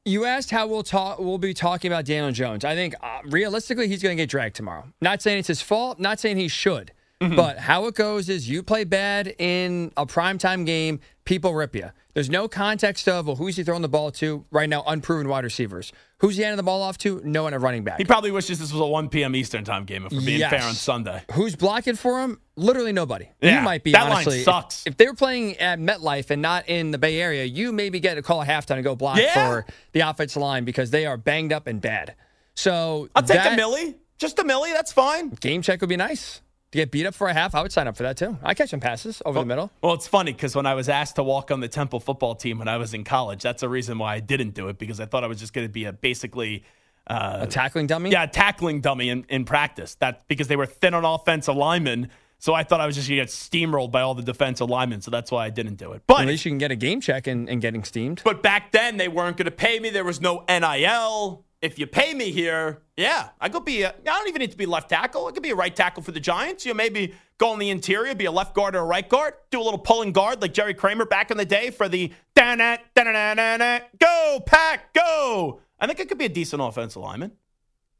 You 0.04 0.24
asked 0.24 0.50
how 0.50 0.66
we'll 0.66 0.82
talk. 0.82 1.20
We'll 1.20 1.38
be 1.38 1.54
talking 1.54 1.90
about 1.90 2.04
Daniel 2.04 2.32
Jones. 2.32 2.64
I 2.64 2.74
think 2.74 2.94
uh, 3.02 3.20
realistically, 3.24 3.86
he's 3.86 4.02
going 4.02 4.16
to 4.16 4.20
get 4.20 4.28
dragged 4.28 4.56
tomorrow. 4.56 4.84
Not 5.00 5.22
saying 5.22 5.38
it's 5.38 5.48
his 5.48 5.62
fault. 5.62 6.00
Not 6.00 6.18
saying 6.18 6.38
he 6.38 6.48
should. 6.48 6.92
Mm-hmm. 7.20 7.36
But 7.36 7.58
how 7.58 7.86
it 7.86 7.94
goes 7.94 8.28
is 8.28 8.48
you 8.48 8.64
play 8.64 8.82
bad 8.82 9.32
in 9.38 9.92
a 9.96 10.04
primetime 10.04 10.66
game, 10.66 10.98
people 11.24 11.54
rip 11.54 11.74
you. 11.74 11.90
There's 12.14 12.28
no 12.28 12.48
context 12.48 13.08
of, 13.08 13.26
well, 13.26 13.36
who's 13.36 13.56
he 13.56 13.64
throwing 13.64 13.82
the 13.82 13.88
ball 13.88 14.10
to 14.12 14.44
right 14.50 14.68
now? 14.68 14.82
Unproven 14.86 15.28
wide 15.28 15.44
receivers. 15.44 15.92
Who's 16.18 16.36
he 16.36 16.42
handing 16.42 16.58
the 16.58 16.62
ball 16.62 16.82
off 16.82 16.98
to? 16.98 17.20
No 17.24 17.44
one 17.44 17.54
a 17.54 17.58
running 17.58 17.84
back. 17.84 17.98
He 17.98 18.04
probably 18.04 18.30
wishes 18.30 18.58
this 18.58 18.72
was 18.72 18.80
a 18.80 18.86
1 18.86 19.08
p.m. 19.08 19.34
Eastern 19.34 19.64
time 19.64 19.84
game 19.84 20.04
if 20.04 20.12
we're 20.12 20.20
being 20.20 20.40
yes. 20.40 20.50
fair 20.50 20.62
on 20.62 20.74
Sunday. 20.74 21.22
Who's 21.32 21.56
blocking 21.56 21.96
for 21.96 22.20
him? 22.20 22.40
Literally 22.56 22.92
nobody. 22.92 23.28
Yeah, 23.40 23.58
you 23.58 23.64
might 23.64 23.82
be, 23.82 23.92
that 23.92 24.10
honestly. 24.10 24.36
Line 24.36 24.44
sucks. 24.44 24.86
If, 24.86 24.92
if, 24.92 24.96
they 24.98 25.06
were 25.06 25.14
playing 25.14 25.56
at 25.56 25.78
MetLife 25.78 26.30
and 26.30 26.42
not 26.42 26.68
in 26.68 26.90
the 26.90 26.98
Bay 26.98 27.20
Area, 27.20 27.44
you 27.44 27.72
maybe 27.72 27.98
get 27.98 28.18
a 28.18 28.22
call 28.22 28.42
at 28.42 28.48
halftime 28.48 28.74
and 28.74 28.84
go 28.84 28.94
block 28.94 29.16
yeah. 29.16 29.34
for 29.34 29.66
the 29.92 30.00
offensive 30.00 30.42
line 30.42 30.64
because 30.64 30.90
they 30.90 31.06
are 31.06 31.16
banged 31.16 31.52
up 31.52 31.66
and 31.66 31.80
bad. 31.80 32.14
So 32.54 33.08
I'll 33.16 33.22
take 33.22 33.44
a 33.44 33.56
millie. 33.56 33.96
Just 34.18 34.38
a 34.38 34.44
millie. 34.44 34.72
That's 34.72 34.92
fine. 34.92 35.30
Game 35.30 35.62
check 35.62 35.80
would 35.80 35.88
be 35.88 35.96
nice 35.96 36.41
to 36.72 36.78
get 36.78 36.90
beat 36.90 37.06
up 37.06 37.14
for 37.14 37.28
a 37.28 37.34
half, 37.34 37.54
I 37.54 37.62
would 37.62 37.70
sign 37.70 37.86
up 37.86 37.96
for 37.96 38.02
that 38.02 38.16
too. 38.16 38.38
I 38.42 38.54
catch 38.54 38.70
some 38.70 38.80
passes 38.80 39.20
over 39.24 39.36
well, 39.36 39.42
the 39.44 39.48
middle. 39.48 39.70
Well, 39.82 39.92
it's 39.92 40.08
funny 40.08 40.32
because 40.32 40.56
when 40.56 40.66
I 40.66 40.74
was 40.74 40.88
asked 40.88 41.16
to 41.16 41.22
walk 41.22 41.50
on 41.50 41.60
the 41.60 41.68
Temple 41.68 42.00
football 42.00 42.34
team 42.34 42.58
when 42.58 42.68
I 42.68 42.78
was 42.78 42.94
in 42.94 43.04
college, 43.04 43.42
that's 43.42 43.62
a 43.62 43.68
reason 43.68 43.98
why 43.98 44.14
I 44.14 44.20
didn't 44.20 44.54
do 44.54 44.68
it 44.68 44.78
because 44.78 44.98
I 44.98 45.04
thought 45.04 45.22
I 45.22 45.26
was 45.26 45.38
just 45.38 45.52
going 45.52 45.66
to 45.66 45.72
be 45.72 45.84
a 45.84 45.92
basically 45.92 46.64
uh, 47.06 47.40
a 47.42 47.46
tackling 47.46 47.86
dummy. 47.86 48.10
Yeah, 48.10 48.24
a 48.24 48.28
tackling 48.28 48.80
dummy 48.80 49.10
in, 49.10 49.26
in 49.28 49.44
practice. 49.44 49.96
That 49.96 50.26
because 50.28 50.48
they 50.48 50.56
were 50.56 50.66
thin 50.66 50.94
on 50.94 51.04
offensive 51.04 51.56
linemen. 51.56 52.08
So 52.38 52.54
I 52.54 52.64
thought 52.64 52.80
I 52.80 52.86
was 52.86 52.96
just 52.96 53.08
going 53.08 53.18
to 53.18 53.22
get 53.22 53.28
steamrolled 53.28 53.92
by 53.92 54.00
all 54.00 54.14
the 54.14 54.22
defensive 54.22 54.68
linemen. 54.68 55.00
So 55.00 55.12
that's 55.12 55.30
why 55.30 55.46
I 55.46 55.50
didn't 55.50 55.76
do 55.76 55.92
it. 55.92 56.02
But 56.08 56.22
at 56.22 56.26
least 56.26 56.44
you 56.44 56.50
can 56.50 56.58
get 56.58 56.72
a 56.72 56.76
game 56.76 57.00
check 57.00 57.28
and, 57.28 57.48
and 57.48 57.60
getting 57.60 57.84
steamed. 57.84 58.22
But 58.24 58.42
back 58.42 58.72
then 58.72 58.96
they 58.96 59.06
weren't 59.06 59.36
going 59.36 59.44
to 59.46 59.52
pay 59.52 59.78
me. 59.78 59.90
There 59.90 60.04
was 60.04 60.20
no 60.20 60.44
NIL 60.48 61.44
if 61.62 61.78
you 61.78 61.86
pay 61.86 62.12
me 62.12 62.32
here, 62.32 62.82
yeah, 62.96 63.28
I 63.40 63.48
could 63.48 63.64
be. 63.64 63.86
I 63.86 63.92
don't 64.04 64.28
even 64.28 64.40
need 64.40 64.50
to 64.50 64.56
be 64.56 64.66
left 64.66 64.90
tackle. 64.90 65.26
I 65.28 65.30
could 65.30 65.44
be 65.44 65.50
a 65.50 65.54
right 65.54 65.74
tackle 65.74 66.02
for 66.02 66.10
the 66.10 66.20
Giants. 66.20 66.66
You 66.66 66.72
know, 66.72 66.76
maybe 66.76 67.14
go 67.38 67.52
in 67.52 67.60
the 67.60 67.70
interior, 67.70 68.14
be 68.16 68.24
a 68.24 68.32
left 68.32 68.54
guard 68.54 68.74
or 68.74 68.80
a 68.80 68.84
right 68.84 69.08
guard, 69.08 69.34
do 69.50 69.60
a 69.60 69.62
little 69.62 69.78
pulling 69.78 70.10
guard 70.10 70.42
like 70.42 70.52
Jerry 70.52 70.74
Kramer 70.74 71.06
back 71.06 71.30
in 71.30 71.36
the 71.36 71.44
day 71.44 71.70
for 71.70 71.88
the 71.88 72.12
da 72.34 72.56
na 72.56 72.78
da 72.96 73.04
na 73.04 73.34
na 73.34 73.56
na 73.56 73.78
go 73.98 74.40
pack 74.44 74.92
go. 74.92 75.60
I 75.78 75.86
think 75.86 76.00
it 76.00 76.08
could 76.08 76.18
be 76.18 76.24
a 76.24 76.28
decent 76.28 76.60
offensive 76.60 77.00
lineman. 77.00 77.32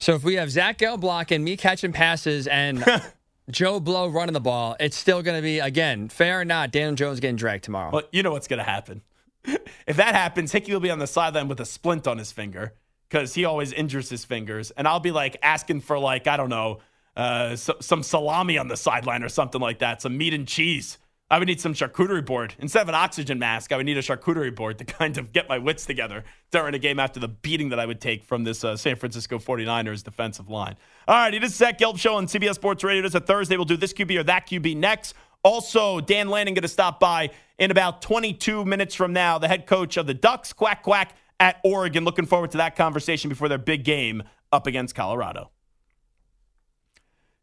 So 0.01 0.17
if 0.17 0.25
we 0.25 0.35
have 0.35 0.51
Zach 0.51 0.79
Gelb 0.79 1.01
blocking, 1.01 1.45
me 1.45 1.57
catching 1.57 1.93
passes, 1.93 2.49
and 2.49 2.85
Joe 3.51 3.79
Blow 3.79 4.09
running 4.09 4.33
the 4.33 4.41
ball, 4.41 4.75
it's 4.81 4.97
still 4.97 5.23
going 5.23 5.37
to 5.37 5.43
be 5.43 5.61
again 5.61 6.09
fair 6.09 6.41
or 6.41 6.45
not. 6.45 6.73
Daniel 6.73 6.97
Jones 6.97 7.21
getting 7.21 7.37
dragged 7.37 7.63
tomorrow. 7.63 7.93
Well, 7.93 8.03
you 8.11 8.25
know 8.25 8.33
what's 8.33 8.49
going 8.49 8.59
to 8.59 8.65
happen. 8.65 9.03
if 9.45 9.97
that 9.97 10.17
happens, 10.17 10.51
Hickey 10.51 10.73
will 10.73 10.81
be 10.81 10.91
on 10.91 10.99
the 10.99 11.07
sideline 11.07 11.47
with 11.47 11.61
a 11.61 11.65
splint 11.65 12.09
on 12.09 12.19
his 12.19 12.33
finger 12.33 12.75
because 13.13 13.35
he 13.35 13.45
always 13.45 13.73
injures 13.75 14.09
his 14.09 14.25
fingers. 14.25 14.71
And 14.71 14.89
I'll 14.89 15.01
be 15.01 15.11
like 15.11 15.37
asking 15.43 15.83
for 15.83 15.99
like 15.99 16.27
I 16.27 16.37
don't 16.39 16.49
know 16.49 16.81
uh, 17.15 17.57
so, 17.57 17.75
some 17.81 18.03
salami 18.03 18.57
on 18.57 18.69
the 18.69 18.77
sideline 18.77 19.23
or 19.23 19.29
something 19.29 19.61
like 19.61 19.81
that, 19.81 20.01
some 20.01 20.17
meat 20.17 20.33
and 20.33 20.49
cheese. 20.49 20.99
I 21.31 21.39
would 21.39 21.49
need 21.49 21.61
some 21.61 21.73
charcuterie 21.73 22.25
board 22.25 22.55
instead 22.59 22.83
of 22.83 22.89
an 22.89 22.95
oxygen 22.95 23.39
mask. 23.39 23.73
I 23.73 23.77
would 23.77 23.87
need 23.87 23.99
a 23.99 24.03
charcuterie 24.03 24.55
board 24.55 24.79
to 24.79 24.85
kind 24.87 25.19
of 25.19 25.33
get 25.33 25.49
my 25.49 25.59
wits 25.59 25.85
together 25.85 26.25
during 26.51 26.75
a 26.75 26.79
game 26.79 26.99
after 26.99 27.21
the 27.21 27.29
beating 27.29 27.69
that 27.71 27.79
I 27.79 27.87
would 27.87 28.01
take 28.01 28.25
from 28.25 28.45
this 28.45 28.65
uh, 28.65 28.77
San 28.77 28.97
Francisco 28.97 29.39
49ers 29.39 30.03
defensive 30.03 30.49
line. 30.49 30.77
All 31.07 31.15
right, 31.15 31.35
it 31.35 31.45
is 31.45 31.55
Zach 31.55 31.79
Gelb 31.79 31.99
show 31.99 32.17
on 32.17 32.27
CBS 32.27 32.55
Sports 32.55 32.83
Radio. 32.83 33.01
It 33.01 33.07
is 33.07 33.15
a 33.15 33.21
Thursday. 33.21 33.57
We'll 33.57 33.65
do 33.67 33.77
this 33.77 33.93
QB 33.93 34.21
or 34.21 34.25
that 34.25 34.47
QB 34.47 34.77
next. 34.77 35.15
Also, 35.43 36.01
Dan 36.01 36.29
Lanning 36.29 36.55
going 36.55 36.63
to 36.63 36.69
stop 36.69 37.01
by 37.01 37.31
in 37.59 37.71
about 37.71 38.01
22 38.01 38.65
minutes 38.65 38.95
from 38.95 39.13
now. 39.13 39.39
The 39.39 39.49
head 39.49 39.67
coach 39.67 39.97
of 39.97 40.07
the 40.07 40.15
Ducks, 40.15 40.53
quack 40.53 40.83
quack 40.83 41.15
at 41.43 41.61
Oregon. 41.65 42.05
Looking 42.05 42.25
forward 42.25 42.53
to 42.53 42.59
that 42.59 42.77
conversation 42.77 43.29
before 43.29 43.49
their 43.49 43.59
big 43.59 43.83
game 43.83 44.23
up 44.53 44.69
against 44.69 44.95
Colorado. 44.95 45.51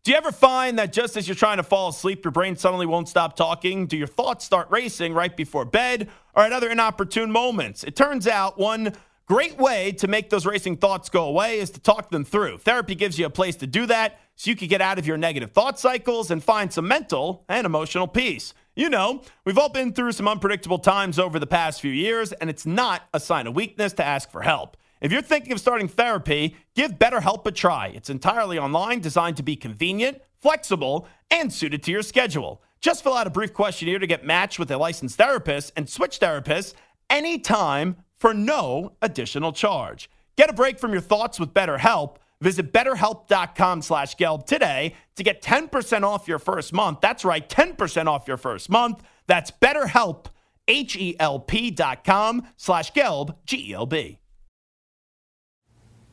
Do 0.06 0.12
you 0.12 0.18
ever 0.18 0.32
find 0.32 0.80
that 0.80 0.94
just 0.94 1.18
as 1.18 1.28
you're 1.28 1.36
trying 1.36 1.58
to 1.58 1.64
fall 1.64 1.90
asleep, 1.90 2.24
your 2.24 2.32
brain 2.32 2.56
suddenly 2.56 2.86
won't 2.86 3.10
stop 3.10 3.36
talking? 3.36 3.88
Do 3.88 3.98
your 3.98 4.08
thoughts 4.08 4.46
start 4.46 4.72
racing 4.72 5.14
right 5.14 5.36
before 5.36 5.66
bed 5.66 6.10
or 6.34 6.44
at 6.44 6.54
other 6.54 6.70
inopportune 6.70 7.30
moments? 7.30 7.84
It 7.84 7.98
turns 7.98 8.26
out 8.26 8.58
one 8.58 8.94
great 9.26 9.58
way 9.58 9.92
to 9.92 10.08
make 10.08 10.30
those 10.30 10.46
racing 10.46 10.78
thoughts 10.78 11.10
go 11.10 11.26
away 11.26 11.60
is 11.60 11.70
to 11.72 11.82
talk 11.82 12.10
them 12.10 12.24
through. 12.24 12.60
Therapy 12.60 12.96
gives 12.96 13.20
you 13.20 13.26
a 13.26 13.30
place 13.30 13.58
to 13.58 13.68
do 13.68 13.86
that 13.88 14.22
so 14.38 14.50
you 14.50 14.56
can 14.56 14.70
get 14.70 14.80
out 14.82 14.98
of 14.98 15.06
your 15.06 15.18
negative 15.18 15.52
thought 15.52 15.78
cycles 15.78 16.32
and 16.32 16.42
find 16.42 16.72
some 16.72 16.88
mental 16.88 17.44
and 17.50 17.66
emotional 17.66 18.08
peace. 18.08 18.54
You 18.80 18.90
know, 18.90 19.24
we've 19.44 19.58
all 19.58 19.68
been 19.68 19.92
through 19.92 20.14
some 20.14 20.26
unpredictable 20.26 20.80
times 20.80 21.20
over 21.20 21.38
the 21.38 21.46
past 21.46 21.82
few 21.82 21.92
years, 21.92 22.32
and 22.32 22.50
it's 22.50 22.66
not 22.66 23.02
a 23.14 23.20
sign 23.20 23.46
of 23.46 23.54
weakness 23.54 23.92
to 23.96 24.06
ask 24.06 24.32
for 24.32 24.42
help. 24.42 24.78
If 25.02 25.12
you're 25.12 25.22
thinking 25.22 25.52
of 25.52 25.60
starting 25.60 25.90
therapy, 25.90 26.56
give 26.76 26.94
BetterHelp 26.94 27.46
a 27.46 27.52
try. 27.52 27.88
It's 27.88 28.10
entirely 28.10 28.58
online, 28.58 29.02
designed 29.02 29.36
to 29.36 29.44
be 29.44 29.58
convenient, 29.58 30.22
flexible, 30.40 31.10
and 31.30 31.52
suited 31.52 31.84
to 31.84 31.92
your 31.92 32.02
schedule. 32.02 32.62
Just 32.80 33.04
fill 33.04 33.16
out 33.16 33.28
a 33.28 33.30
brief 33.30 33.54
questionnaire 33.54 34.00
to 34.00 34.08
get 34.08 34.24
matched 34.24 34.60
with 34.60 34.72
a 34.72 34.78
licensed 34.78 35.18
therapist 35.18 35.74
and 35.76 35.90
switch 35.90 36.18
therapists 36.22 36.74
anytime 37.10 37.98
for 38.18 38.34
no 38.34 38.94
additional 39.02 39.52
charge. 39.52 40.10
Get 40.38 40.50
a 40.50 40.54
break 40.54 40.80
from 40.80 40.94
your 40.94 41.02
thoughts 41.02 41.38
with 41.38 41.54
BetterHelp. 41.54 42.16
Visit 42.42 42.72
betterhelp.com 42.72 43.82
slash 43.82 44.16
gelb 44.16 44.46
today 44.46 44.96
to 45.16 45.24
get 45.24 45.42
10% 45.42 46.04
off 46.04 46.28
your 46.28 46.40
first 46.40 46.72
month. 46.74 47.02
That's 47.02 47.26
right, 47.26 47.48
10% 47.48 48.08
off 48.08 48.28
your 48.28 48.38
first 48.38 48.70
month. 48.70 49.02
That's 49.28 49.52
betterhelp, 49.52 50.28
H-E-L-P 50.68 51.72
dot 51.72 52.04
com 52.04 52.48
slash 52.58 52.92
gelb, 52.94 53.36
G-E-L-B. 53.46 54.20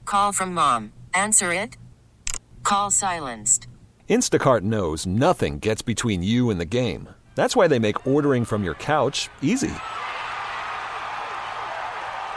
Call 0.04 0.32
from 0.32 0.54
mom. 0.54 0.92
Answer 1.14 1.52
it. 1.52 1.76
Call 2.62 2.90
silenced. 2.90 3.66
Instacart 4.08 4.62
knows 4.62 5.04
nothing 5.06 5.58
gets 5.58 5.82
between 5.82 6.22
you 6.22 6.48
and 6.50 6.60
the 6.60 6.64
game. 6.64 7.08
That's 7.34 7.54
why 7.56 7.68
they 7.68 7.78
make 7.78 8.06
ordering 8.06 8.44
from 8.44 8.64
your 8.64 8.74
couch 8.74 9.28
easy. 9.42 9.72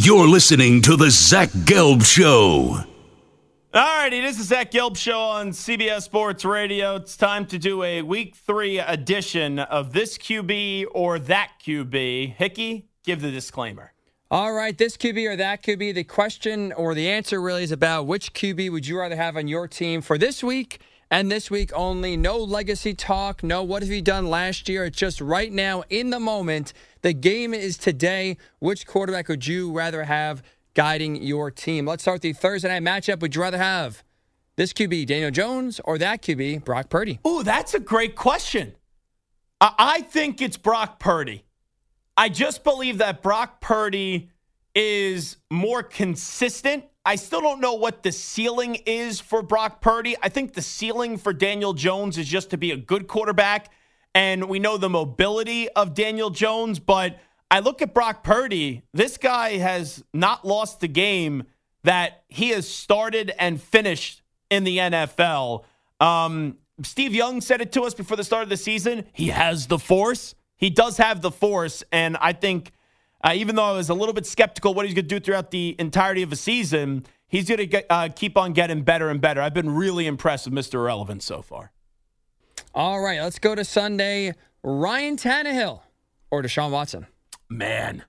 You're 0.00 0.28
listening 0.28 0.80
to 0.82 0.94
the 0.94 1.10
Zach 1.10 1.48
Gelb 1.48 2.06
Show. 2.06 2.84
All 3.74 3.98
righty, 3.98 4.20
this 4.20 4.38
is 4.38 4.46
Zach 4.46 4.70
Gelb 4.70 4.96
Show 4.96 5.18
on 5.18 5.50
CBS 5.50 6.02
Sports 6.02 6.44
Radio. 6.44 6.94
It's 6.94 7.16
time 7.16 7.46
to 7.46 7.58
do 7.58 7.82
a 7.82 8.02
Week 8.02 8.36
Three 8.36 8.78
edition 8.78 9.58
of 9.58 9.92
this 9.92 10.16
QB 10.16 10.84
or 10.92 11.18
that 11.18 11.50
QB. 11.66 12.36
Hickey, 12.36 12.86
give 13.04 13.20
the 13.20 13.32
disclaimer. 13.32 13.92
All 14.30 14.52
right, 14.52 14.78
this 14.78 14.96
QB 14.96 15.32
or 15.32 15.34
that 15.34 15.64
QB. 15.64 15.96
The 15.96 16.04
question 16.04 16.72
or 16.74 16.94
the 16.94 17.08
answer 17.08 17.42
really 17.42 17.64
is 17.64 17.72
about 17.72 18.06
which 18.06 18.32
QB 18.34 18.70
would 18.70 18.86
you 18.86 19.00
rather 19.00 19.16
have 19.16 19.36
on 19.36 19.48
your 19.48 19.66
team 19.66 20.00
for 20.00 20.16
this 20.16 20.44
week 20.44 20.80
and 21.10 21.28
this 21.28 21.50
week 21.50 21.72
only. 21.74 22.16
No 22.16 22.38
legacy 22.38 22.94
talk. 22.94 23.42
No, 23.42 23.64
what 23.64 23.82
have 23.82 23.90
you 23.90 24.02
done 24.02 24.30
last 24.30 24.68
year? 24.68 24.84
It's 24.84 24.96
just 24.96 25.20
right 25.20 25.52
now 25.52 25.82
in 25.90 26.10
the 26.10 26.20
moment. 26.20 26.72
The 27.02 27.12
game 27.12 27.54
is 27.54 27.78
today. 27.78 28.36
Which 28.58 28.86
quarterback 28.86 29.28
would 29.28 29.46
you 29.46 29.72
rather 29.72 30.04
have 30.04 30.42
guiding 30.74 31.22
your 31.22 31.50
team? 31.50 31.86
Let's 31.86 32.02
start 32.02 32.22
the 32.22 32.32
Thursday 32.32 32.68
night 32.68 32.82
matchup. 32.82 33.20
Would 33.20 33.34
you 33.34 33.42
rather 33.42 33.58
have 33.58 34.02
this 34.56 34.72
QB, 34.72 35.06
Daniel 35.06 35.30
Jones, 35.30 35.80
or 35.84 35.98
that 35.98 36.22
QB, 36.22 36.64
Brock 36.64 36.88
Purdy? 36.88 37.20
Oh, 37.24 37.42
that's 37.42 37.74
a 37.74 37.80
great 37.80 38.16
question. 38.16 38.74
I, 39.60 39.74
I 39.78 40.00
think 40.02 40.42
it's 40.42 40.56
Brock 40.56 40.98
Purdy. 40.98 41.44
I 42.16 42.28
just 42.28 42.64
believe 42.64 42.98
that 42.98 43.22
Brock 43.22 43.60
Purdy 43.60 44.30
is 44.74 45.36
more 45.50 45.82
consistent. 45.82 46.84
I 47.04 47.14
still 47.14 47.40
don't 47.40 47.60
know 47.60 47.74
what 47.74 48.02
the 48.02 48.12
ceiling 48.12 48.76
is 48.86 49.20
for 49.20 49.40
Brock 49.40 49.80
Purdy. 49.80 50.16
I 50.20 50.28
think 50.28 50.54
the 50.54 50.62
ceiling 50.62 51.16
for 51.16 51.32
Daniel 51.32 51.72
Jones 51.72 52.18
is 52.18 52.26
just 52.26 52.50
to 52.50 52.58
be 52.58 52.72
a 52.72 52.76
good 52.76 53.06
quarterback 53.06 53.70
and 54.14 54.48
we 54.48 54.58
know 54.58 54.76
the 54.76 54.88
mobility 54.88 55.68
of 55.70 55.94
Daniel 55.94 56.30
Jones, 56.30 56.78
but 56.78 57.18
I 57.50 57.60
look 57.60 57.80
at 57.82 57.94
Brock 57.94 58.22
Purdy. 58.22 58.82
This 58.92 59.16
guy 59.16 59.56
has 59.58 60.04
not 60.12 60.46
lost 60.46 60.80
the 60.80 60.88
game 60.88 61.44
that 61.84 62.24
he 62.28 62.50
has 62.50 62.68
started 62.68 63.32
and 63.38 63.60
finished 63.60 64.22
in 64.50 64.64
the 64.64 64.78
NFL. 64.78 65.64
Um, 66.00 66.58
Steve 66.82 67.14
Young 67.14 67.40
said 67.40 67.60
it 67.60 67.72
to 67.72 67.82
us 67.82 67.94
before 67.94 68.16
the 68.16 68.24
start 68.24 68.42
of 68.42 68.48
the 68.48 68.56
season. 68.56 69.04
He 69.12 69.28
has 69.28 69.66
the 69.66 69.78
force. 69.78 70.34
He 70.56 70.70
does 70.70 70.96
have 70.98 71.22
the 71.22 71.30
force. 71.30 71.82
And 71.92 72.16
I 72.20 72.32
think, 72.32 72.72
uh, 73.22 73.32
even 73.34 73.56
though 73.56 73.64
I 73.64 73.72
was 73.72 73.88
a 73.88 73.94
little 73.94 74.12
bit 74.12 74.26
skeptical 74.26 74.74
what 74.74 74.84
he's 74.84 74.94
going 74.94 75.08
to 75.08 75.08
do 75.08 75.20
throughout 75.20 75.50
the 75.50 75.74
entirety 75.78 76.22
of 76.22 76.30
the 76.30 76.36
season, 76.36 77.06
he's 77.26 77.48
going 77.48 77.68
to 77.68 77.92
uh, 77.92 78.08
keep 78.14 78.36
on 78.36 78.52
getting 78.52 78.82
better 78.82 79.08
and 79.08 79.20
better. 79.20 79.40
I've 79.40 79.54
been 79.54 79.74
really 79.74 80.06
impressed 80.06 80.46
with 80.46 80.54
Mr. 80.54 80.74
Irrelevant 80.74 81.22
so 81.22 81.42
far. 81.42 81.72
All 82.78 83.00
right, 83.00 83.20
let's 83.20 83.40
go 83.40 83.56
to 83.56 83.64
Sunday. 83.64 84.34
Ryan 84.62 85.16
Tannehill 85.16 85.80
or 86.30 86.44
Deshaun 86.44 86.70
Watson? 86.70 87.08
Man, 87.50 88.04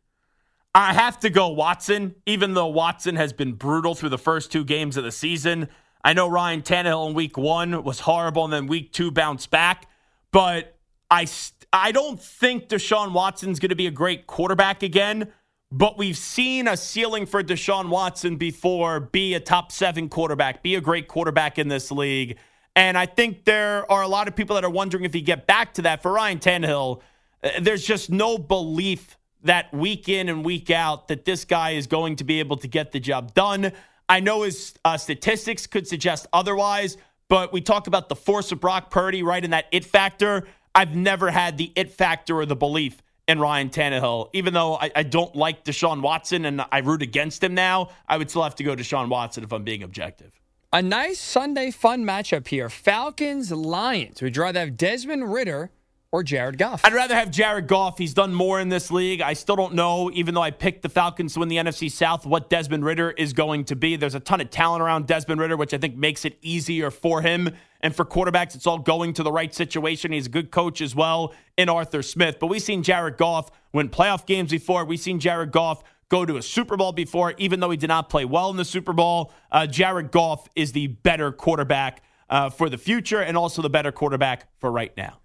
I 0.75 0.93
have 0.93 1.19
to 1.21 1.32
go 1.32 1.47
Watson, 1.47 2.13
even 2.27 2.53
though 2.53 2.67
Watson 2.67 3.15
has 3.15 3.34
been 3.34 3.53
brutal 3.53 3.95
through 3.95 4.10
the 4.10 4.19
first 4.19 4.51
two 4.51 4.63
games 4.63 4.95
of 4.95 5.03
the 5.03 5.12
season. 5.12 5.69
I 6.03 6.13
know 6.13 6.29
Ryan 6.29 6.62
Tannehill 6.62 7.10
in 7.10 7.15
week 7.15 7.36
one 7.36 7.84
was 7.84 8.01
horrible 8.01 8.43
and 8.43 8.53
then 8.53 8.67
week 8.67 8.93
two 8.93 9.10
bounced 9.10 9.49
back, 9.49 9.88
but 10.32 10.77
I, 11.10 11.25
I 11.73 11.91
don't 11.91 12.21
think 12.21 12.69
Deshaun 12.69 13.12
Watson's 13.12 13.58
going 13.58 13.69
to 13.69 13.75
be 13.75 13.88
a 13.88 13.91
great 13.91 14.27
quarterback 14.27 14.84
again. 14.84 15.34
But 15.71 15.97
we've 15.97 16.15
seen 16.15 16.67
a 16.67 16.77
ceiling 16.77 17.25
for 17.25 17.41
Deshaun 17.41 17.89
Watson 17.89 18.36
before 18.36 18.99
be 18.99 19.34
a 19.34 19.39
top 19.39 19.71
seven 19.71 20.10
quarterback, 20.10 20.62
be 20.62 20.75
a 20.75 20.82
great 20.82 21.08
quarterback 21.08 21.58
in 21.58 21.69
this 21.69 21.91
league. 21.91 22.38
And 22.75 22.97
I 22.97 23.05
think 23.05 23.45
there 23.45 23.89
are 23.91 24.01
a 24.01 24.08
lot 24.08 24.27
of 24.27 24.36
people 24.36 24.55
that 24.55 24.63
are 24.63 24.69
wondering 24.69 25.03
if 25.03 25.13
he 25.13 25.21
get 25.21 25.47
back 25.47 25.73
to 25.75 25.82
that. 25.84 26.01
For 26.01 26.12
Ryan 26.12 26.39
Tannehill, 26.39 27.01
uh, 27.43 27.49
there's 27.62 27.86
just 27.86 28.10
no 28.10 28.38
belief 28.38 29.17
that 29.43 29.73
week 29.73 30.10
in 30.10 30.29
and 30.29 30.43
week 30.43 30.69
out 30.69 31.08
that 31.08 31.25
this 31.25 31.45
guy 31.45 31.71
is 31.71 31.88
going 31.88 32.17
to 32.17 32.23
be 32.23 32.39
able 32.39 32.58
to 32.58 32.67
get 32.67 32.91
the 32.91 32.99
job 32.99 33.34
done. 33.34 33.71
I 34.08 34.19
know 34.19 34.41
his 34.41 34.73
uh, 34.84 34.97
statistics 34.97 35.67
could 35.67 35.88
suggest 35.88 36.27
otherwise, 36.34 36.97
but 37.27 37.53
we 37.53 37.62
talk 37.62 37.88
about 37.88 38.10
the 38.10 38.15
force 38.15 38.51
of 38.51 38.60
Brock 38.60 38.89
Purdy 38.89 39.23
right 39.23 39.43
in 39.43 39.51
that 39.51 39.65
it 39.71 39.86
factor. 39.86 40.47
I've 40.73 40.95
never 40.95 41.32
had 41.32 41.58
the 41.58 41.71
it 41.75 41.91
factor 41.91 42.38
or 42.38 42.45
the 42.45 42.55
belief 42.55 43.01
in 43.27 43.39
Ryan 43.39 43.69
Tannehill. 43.69 44.29
Even 44.34 44.53
though 44.53 44.75
I, 44.75 44.91
I 44.95 45.03
don't 45.03 45.36
like 45.36 45.63
Deshaun 45.63 46.01
Watson 46.01 46.45
and 46.45 46.65
I 46.71 46.79
root 46.79 47.01
against 47.01 47.43
him 47.43 47.53
now, 47.53 47.89
I 48.08 48.17
would 48.17 48.29
still 48.29 48.43
have 48.43 48.55
to 48.55 48.63
go 48.63 48.75
to 48.75 48.84
Deshaun 48.84 49.10
Watson 49.10 49.43
if 49.43 49.53
I'm 49.53 49.63
being 49.63 49.84
objective. 49.84 50.39
A 50.71 50.84
nice 50.84 51.19
Sunday 51.19 51.71
fun 51.71 52.05
matchup 52.05 52.47
here. 52.47 52.69
Falcons 52.69 53.51
Lions. 53.51 54.21
Would 54.21 54.36
you 54.36 54.43
rather 54.43 54.60
have 54.60 54.77
Desmond 54.77 55.34
Ridder 55.34 55.71
or 56.12 56.21
Jared 56.21 56.60
Goff? 56.60 56.86
I'd 56.86 56.93
rather 56.93 57.15
have 57.15 57.32
Jared 57.32 57.65
Goff. 57.65 57.97
He's 57.97 58.13
done 58.13 58.36
more 58.36 58.60
in 58.60 58.69
this 58.69 58.91
league. 58.91 59.19
I 59.19 59.34
still 59.34 59.55
don't 59.55 59.73
know, 59.73 60.12
even 60.13 60.36
though 60.36 60.43
I 60.43 60.51
picked 60.51 60.84
the 60.84 60.89
Falcons 60.89 61.34
to 61.34 61.39
win 61.39 61.49
the 61.49 61.55
NFC 61.55 61.89
South, 61.89 62.23
what 62.23 62.51
Desmond 62.51 62.86
Ridder 62.86 63.10
is 63.10 63.34
going 63.34 63.65
to 63.65 63.75
be. 63.75 63.95
There's 63.95 64.13
a 64.13 64.19
ton 64.19 64.41
of 64.41 64.51
talent 64.51 64.84
around 64.84 65.08
Desmond 65.08 65.41
Ridder, 65.41 65.58
which 65.58 65.73
I 65.73 65.79
think 65.79 65.95
makes 65.95 66.23
it 66.23 66.38
easier 66.43 66.91
for 66.91 67.23
him. 67.23 67.49
And 67.82 67.95
for 67.95 68.05
quarterbacks, 68.05 68.53
it's 68.53 68.67
all 68.67 68.77
going 68.77 69.13
to 69.13 69.23
the 69.23 69.32
right 69.32 69.51
situation. 69.51 70.12
He's 70.12 70.27
a 70.27 70.29
good 70.29 70.51
coach 70.51 70.82
as 70.82 70.93
well 70.93 71.34
in 71.58 71.67
Arthur 71.67 72.03
Smith. 72.03 72.38
But 72.39 72.45
we've 72.45 72.62
seen 72.62 72.84
Jared 72.84 73.17
Goff 73.17 73.49
win 73.73 73.89
playoff 73.89 74.27
games 74.27 74.51
before. 74.51 74.86
We've 74.86 74.99
seen 74.99 75.19
Jared 75.19 75.51
Goff 75.51 75.84
go 76.09 76.25
to 76.25 76.37
a 76.37 76.41
Super 76.41 76.75
Bowl 76.75 76.91
before, 76.91 77.33
even 77.37 77.59
though 77.59 77.69
he 77.69 77.77
did 77.77 77.87
not 77.87 78.09
play 78.09 78.25
well 78.25 78.49
in 78.49 78.57
the 78.57 78.65
Super 78.65 78.93
Bowl. 78.93 79.31
Uh, 79.51 79.65
Jared 79.65 80.11
Goff 80.11 80.47
is 80.55 80.71
the 80.71 80.87
better 80.87 81.31
quarterback 81.31 82.03
uh, 82.29 82.49
for 82.49 82.69
the 82.69 82.77
future 82.77 83.21
and 83.21 83.37
also 83.37 83.61
the 83.61 83.69
better 83.69 83.91
quarterback 83.91 84.47
for 84.59 84.71
right 84.71 84.95
now. 84.97 85.19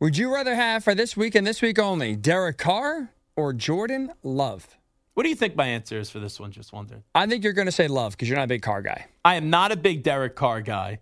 Would 0.00 0.16
you 0.16 0.34
rather 0.34 0.54
have 0.54 0.82
for 0.82 0.94
this 0.94 1.16
week 1.16 1.34
and 1.34 1.46
this 1.46 1.62
week 1.62 1.78
only 1.78 2.16
Derek 2.16 2.58
Carr 2.58 3.12
or 3.36 3.52
Jordan 3.52 4.12
Love? 4.22 4.76
What 5.14 5.24
do 5.24 5.28
you 5.28 5.34
think 5.34 5.54
my 5.54 5.66
answer 5.66 5.98
is 5.98 6.10
for 6.10 6.18
this 6.18 6.40
one? 6.40 6.50
Just 6.50 6.72
wondering. 6.72 7.04
I 7.14 7.26
think 7.26 7.44
you're 7.44 7.52
going 7.52 7.66
to 7.66 7.72
say 7.72 7.86
Love 7.86 8.12
because 8.12 8.28
you're 8.28 8.38
not 8.38 8.44
a 8.44 8.48
big 8.48 8.62
Carr 8.62 8.82
guy. 8.82 9.06
I 9.24 9.36
am 9.36 9.50
not 9.50 9.70
a 9.70 9.76
big 9.76 10.02
Derek 10.02 10.34
Carr 10.34 10.62
guy. 10.62 11.00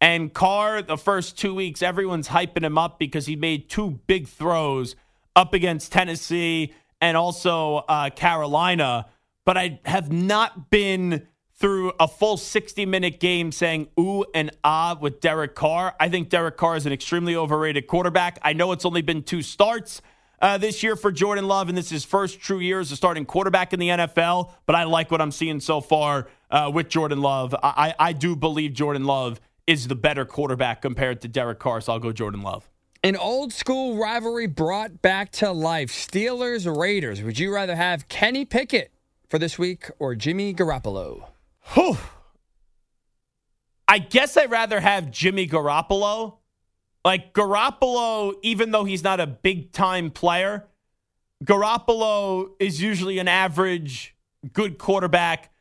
And 0.00 0.34
Carr, 0.34 0.82
the 0.82 0.98
first 0.98 1.38
two 1.38 1.54
weeks, 1.54 1.80
everyone's 1.80 2.28
hyping 2.28 2.64
him 2.64 2.76
up 2.76 2.98
because 2.98 3.26
he 3.26 3.36
made 3.36 3.70
two 3.70 4.00
big 4.06 4.28
throws 4.28 4.96
up 5.34 5.54
against 5.54 5.92
Tennessee 5.92 6.74
and 7.00 7.16
also 7.16 7.76
uh, 7.88 8.10
Carolina, 8.10 9.06
but 9.44 9.56
I 9.56 9.80
have 9.84 10.10
not 10.10 10.70
been 10.70 11.26
through 11.58 11.92
a 11.98 12.06
full 12.06 12.36
60 12.36 12.84
minute 12.86 13.18
game 13.18 13.50
saying 13.50 13.88
ooh 13.98 14.24
and 14.34 14.50
ah 14.62 14.96
with 15.00 15.20
Derek 15.20 15.54
Carr. 15.54 15.94
I 15.98 16.08
think 16.08 16.28
Derek 16.28 16.56
Carr 16.56 16.76
is 16.76 16.86
an 16.86 16.92
extremely 16.92 17.34
overrated 17.34 17.86
quarterback. 17.86 18.38
I 18.42 18.52
know 18.52 18.72
it's 18.72 18.84
only 18.84 19.02
been 19.02 19.22
two 19.22 19.42
starts. 19.42 20.02
Uh, 20.38 20.58
this 20.58 20.82
year 20.82 20.96
for 20.96 21.10
Jordan 21.10 21.48
Love, 21.48 21.70
and 21.70 21.78
this 21.78 21.86
is 21.86 21.90
his 21.92 22.04
first 22.04 22.40
true 22.40 22.58
year 22.58 22.78
as 22.78 22.92
a 22.92 22.96
starting 22.96 23.24
quarterback 23.24 23.72
in 23.72 23.80
the 23.80 23.88
NFL. 23.88 24.52
But 24.66 24.76
I 24.76 24.84
like 24.84 25.10
what 25.10 25.22
I'm 25.22 25.32
seeing 25.32 25.60
so 25.60 25.80
far 25.80 26.28
uh, 26.50 26.70
with 26.72 26.90
Jordan 26.90 27.22
Love. 27.22 27.54
I, 27.62 27.94
I 27.98 28.12
do 28.12 28.36
believe 28.36 28.74
Jordan 28.74 29.04
Love 29.04 29.40
is 29.66 29.88
the 29.88 29.94
better 29.94 30.26
quarterback 30.26 30.82
compared 30.82 31.22
to 31.22 31.28
Derek 31.28 31.58
Carr, 31.58 31.80
so 31.80 31.94
I'll 31.94 31.98
go 31.98 32.12
Jordan 32.12 32.42
Love. 32.42 32.68
An 33.02 33.16
old 33.16 33.52
school 33.52 33.96
rivalry 33.96 34.46
brought 34.46 35.02
back 35.02 35.30
to 35.32 35.52
life. 35.52 35.90
Steelers 35.90 36.66
Raiders. 36.66 37.22
Would 37.22 37.38
you 37.38 37.54
rather 37.54 37.76
have 37.76 38.08
Kenny 38.08 38.44
Pickett 38.44 38.92
for 39.28 39.38
this 39.38 39.58
week 39.58 39.90
or 39.98 40.14
Jimmy 40.14 40.54
Garoppolo? 40.54 41.28
Whew. 41.74 41.98
I 43.88 43.98
guess 43.98 44.36
I'd 44.36 44.50
rather 44.50 44.80
have 44.80 45.10
Jimmy 45.10 45.46
Garoppolo. 45.46 46.38
Like 47.04 47.32
Garoppolo, 47.32 48.34
even 48.42 48.72
though 48.72 48.84
he's 48.84 49.04
not 49.04 49.20
a 49.20 49.26
big 49.26 49.70
time 49.72 50.10
player, 50.10 50.66
Garoppolo 51.44 52.50
is 52.58 52.82
usually 52.82 53.18
an 53.18 53.28
average, 53.28 54.16
good 54.52 54.78
quarterback. 54.78 55.52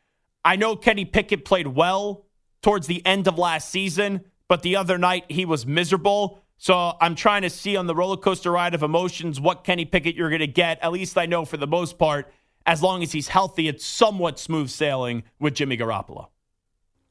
I 0.43 0.56
know 0.56 0.76
Kenny 0.76 1.06
Pickett 1.06 1.45
played 1.45 1.67
well 1.67 2.26
towards 2.63 2.88
the 2.88 3.06
end 3.06 3.28
of 3.28 3.38
last 3.38 3.69
season, 3.69 4.26
but 4.48 4.63
the 4.63 4.76
other 4.76 4.98
night 4.98 5.26
he 5.30 5.45
was 5.45 5.67
miserable. 5.67 6.45
So 6.58 6.94
I'm 7.02 7.15
trying 7.15 7.41
to 7.41 7.50
see 7.50 7.76
on 7.76 7.88
the 7.88 7.96
roller 7.96 8.18
coaster 8.18 8.52
ride 8.52 8.74
of 8.74 8.84
emotions 8.84 9.39
what 9.39 9.63
Kenny 9.63 9.86
Pickett 9.86 10.15
you're 10.15 10.30
going 10.30 10.39
to 10.39 10.48
get. 10.48 10.80
At 10.82 10.91
least 10.91 11.18
I 11.18 11.26
know 11.26 11.46
for 11.46 11.58
the 11.58 11.68
most 11.68 11.98
part, 11.98 12.32
as 12.65 12.82
long 12.82 13.04
as 13.04 13.12
he's 13.12 13.28
healthy, 13.28 13.68
it's 13.68 13.86
somewhat 13.86 14.39
smooth 14.39 14.70
sailing 14.70 15.24
with 15.39 15.54
Jimmy 15.54 15.78
Garoppolo. 15.78 16.28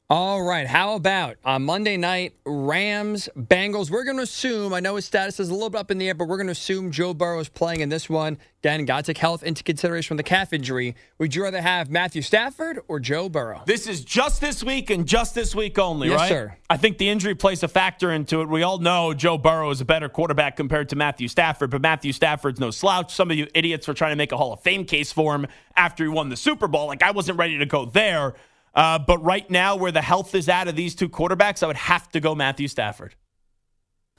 All 0.07 0.43
right. 0.43 0.67
How 0.67 0.93
about 0.93 1.37
on 1.43 1.63
Monday 1.65 1.97
night, 1.97 2.35
Rams, 2.45 3.27
Bengals? 3.35 3.89
We're 3.89 4.03
going 4.03 4.17
to 4.17 4.21
assume, 4.23 4.71
I 4.71 4.79
know 4.79 4.97
his 4.97 5.05
status 5.05 5.39
is 5.39 5.49
a 5.49 5.53
little 5.53 5.71
bit 5.71 5.79
up 5.79 5.89
in 5.89 5.97
the 5.97 6.07
air, 6.09 6.13
but 6.13 6.27
we're 6.27 6.37
going 6.37 6.45
to 6.45 6.51
assume 6.51 6.91
Joe 6.91 7.15
Burrow 7.15 7.39
is 7.39 7.49
playing 7.49 7.79
in 7.79 7.89
this 7.89 8.07
one. 8.07 8.37
Again, 8.63 8.85
got 8.85 8.97
to 8.97 9.13
take 9.13 9.17
health 9.17 9.41
into 9.41 9.63
consideration 9.63 10.09
from 10.09 10.17
the 10.17 10.23
calf 10.23 10.53
injury. 10.53 10.95
Would 11.17 11.33
you 11.33 11.41
rather 11.41 11.59
have 11.59 11.89
Matthew 11.89 12.21
Stafford 12.21 12.81
or 12.87 12.99
Joe 12.99 13.29
Burrow? 13.29 13.63
This 13.65 13.87
is 13.87 14.05
just 14.05 14.41
this 14.41 14.63
week 14.63 14.91
and 14.91 15.07
just 15.07 15.33
this 15.33 15.55
week 15.55 15.79
only, 15.79 16.09
Yes, 16.09 16.19
right? 16.19 16.29
sir. 16.29 16.57
I 16.69 16.77
think 16.77 16.99
the 16.99 17.09
injury 17.09 17.33
plays 17.33 17.63
a 17.63 17.67
factor 17.67 18.11
into 18.11 18.41
it. 18.41 18.47
We 18.47 18.61
all 18.61 18.77
know 18.77 19.15
Joe 19.15 19.39
Burrow 19.39 19.71
is 19.71 19.81
a 19.81 19.85
better 19.85 20.07
quarterback 20.07 20.55
compared 20.55 20.89
to 20.89 20.95
Matthew 20.95 21.27
Stafford, 21.29 21.71
but 21.71 21.81
Matthew 21.81 22.13
Stafford's 22.13 22.59
no 22.59 22.69
slouch. 22.69 23.11
Some 23.11 23.31
of 23.31 23.37
you 23.37 23.47
idiots 23.55 23.87
were 23.87 23.95
trying 23.95 24.11
to 24.11 24.17
make 24.17 24.31
a 24.31 24.37
Hall 24.37 24.53
of 24.53 24.61
Fame 24.61 24.85
case 24.85 25.11
for 25.11 25.33
him 25.33 25.47
after 25.75 26.03
he 26.03 26.09
won 26.11 26.29
the 26.29 26.37
Super 26.37 26.67
Bowl. 26.67 26.85
Like, 26.85 27.01
I 27.01 27.09
wasn't 27.09 27.39
ready 27.39 27.57
to 27.57 27.65
go 27.65 27.85
there. 27.85 28.35
Uh, 28.75 28.99
but 28.99 29.23
right 29.23 29.49
now, 29.49 29.75
where 29.75 29.91
the 29.91 30.01
health 30.01 30.35
is 30.35 30.49
at 30.49 30.67
of 30.67 30.75
these 30.75 30.95
two 30.95 31.07
quarterbacks, 31.07 31.63
I 31.63 31.67
would 31.67 31.77
have 31.77 32.09
to 32.11 32.19
go 32.19 32.35
Matthew 32.35 32.67
Stafford. 32.67 33.15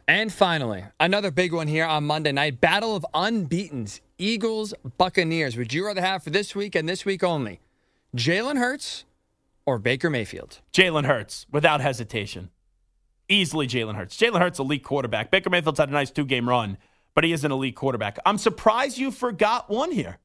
And 0.09 0.33
finally, 0.33 0.85
another 1.01 1.31
big 1.31 1.53
one 1.53 1.67
here 1.67 1.85
on 1.85 2.05
Monday 2.05 2.33
night 2.33 2.61
Battle 2.61 2.95
of 2.95 3.05
Unbeatens 3.13 4.01
Eagles, 4.19 4.73
Buccaneers. 4.97 5.57
Would 5.57 5.73
you 5.73 5.85
rather 5.85 6.01
have 6.01 6.23
for 6.23 6.31
this 6.31 6.55
week 6.55 6.75
and 6.75 6.89
this 6.89 7.05
week 7.05 7.23
only 7.23 7.61
Jalen 8.17 8.57
Hurts 8.57 9.05
or 9.67 9.79
Baker 9.79 10.09
Mayfield? 10.09 10.61
Jalen 10.73 11.07
Hurts, 11.07 11.47
without 11.51 11.81
hesitation. 11.81 12.51
Easily 13.29 13.67
Jalen 13.67 13.97
Hurts. 13.97 14.17
Jalen 14.17 14.39
Hurts, 14.39 14.61
elite 14.61 14.85
quarterback. 14.85 15.31
Baker 15.31 15.51
Mayfield's 15.51 15.81
had 15.81 15.89
a 15.89 15.93
nice 15.93 16.13
two 16.13 16.25
game 16.25 16.49
run, 16.49 16.79
but 17.15 17.25
he 17.25 17.33
is 17.33 17.45
an 17.45 17.51
elite 17.51 17.75
quarterback. 17.75 18.19
I'm 18.25 18.39
surprised 18.39 18.99
you 18.99 19.11
forgot 19.11 19.69
one 19.69 19.91
here. 19.91 20.19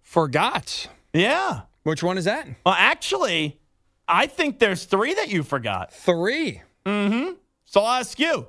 Forgot. 0.00 0.88
Yeah. 1.12 1.62
Which 1.88 2.02
one 2.02 2.18
is 2.18 2.26
that? 2.26 2.46
Well, 2.66 2.74
actually, 2.76 3.58
I 4.06 4.26
think 4.26 4.58
there's 4.58 4.84
three 4.84 5.14
that 5.14 5.30
you 5.30 5.42
forgot. 5.42 5.90
Three. 5.90 6.60
Mm-hmm. 6.84 7.32
So 7.64 7.80
I'll 7.80 8.00
ask 8.00 8.18
you. 8.18 8.46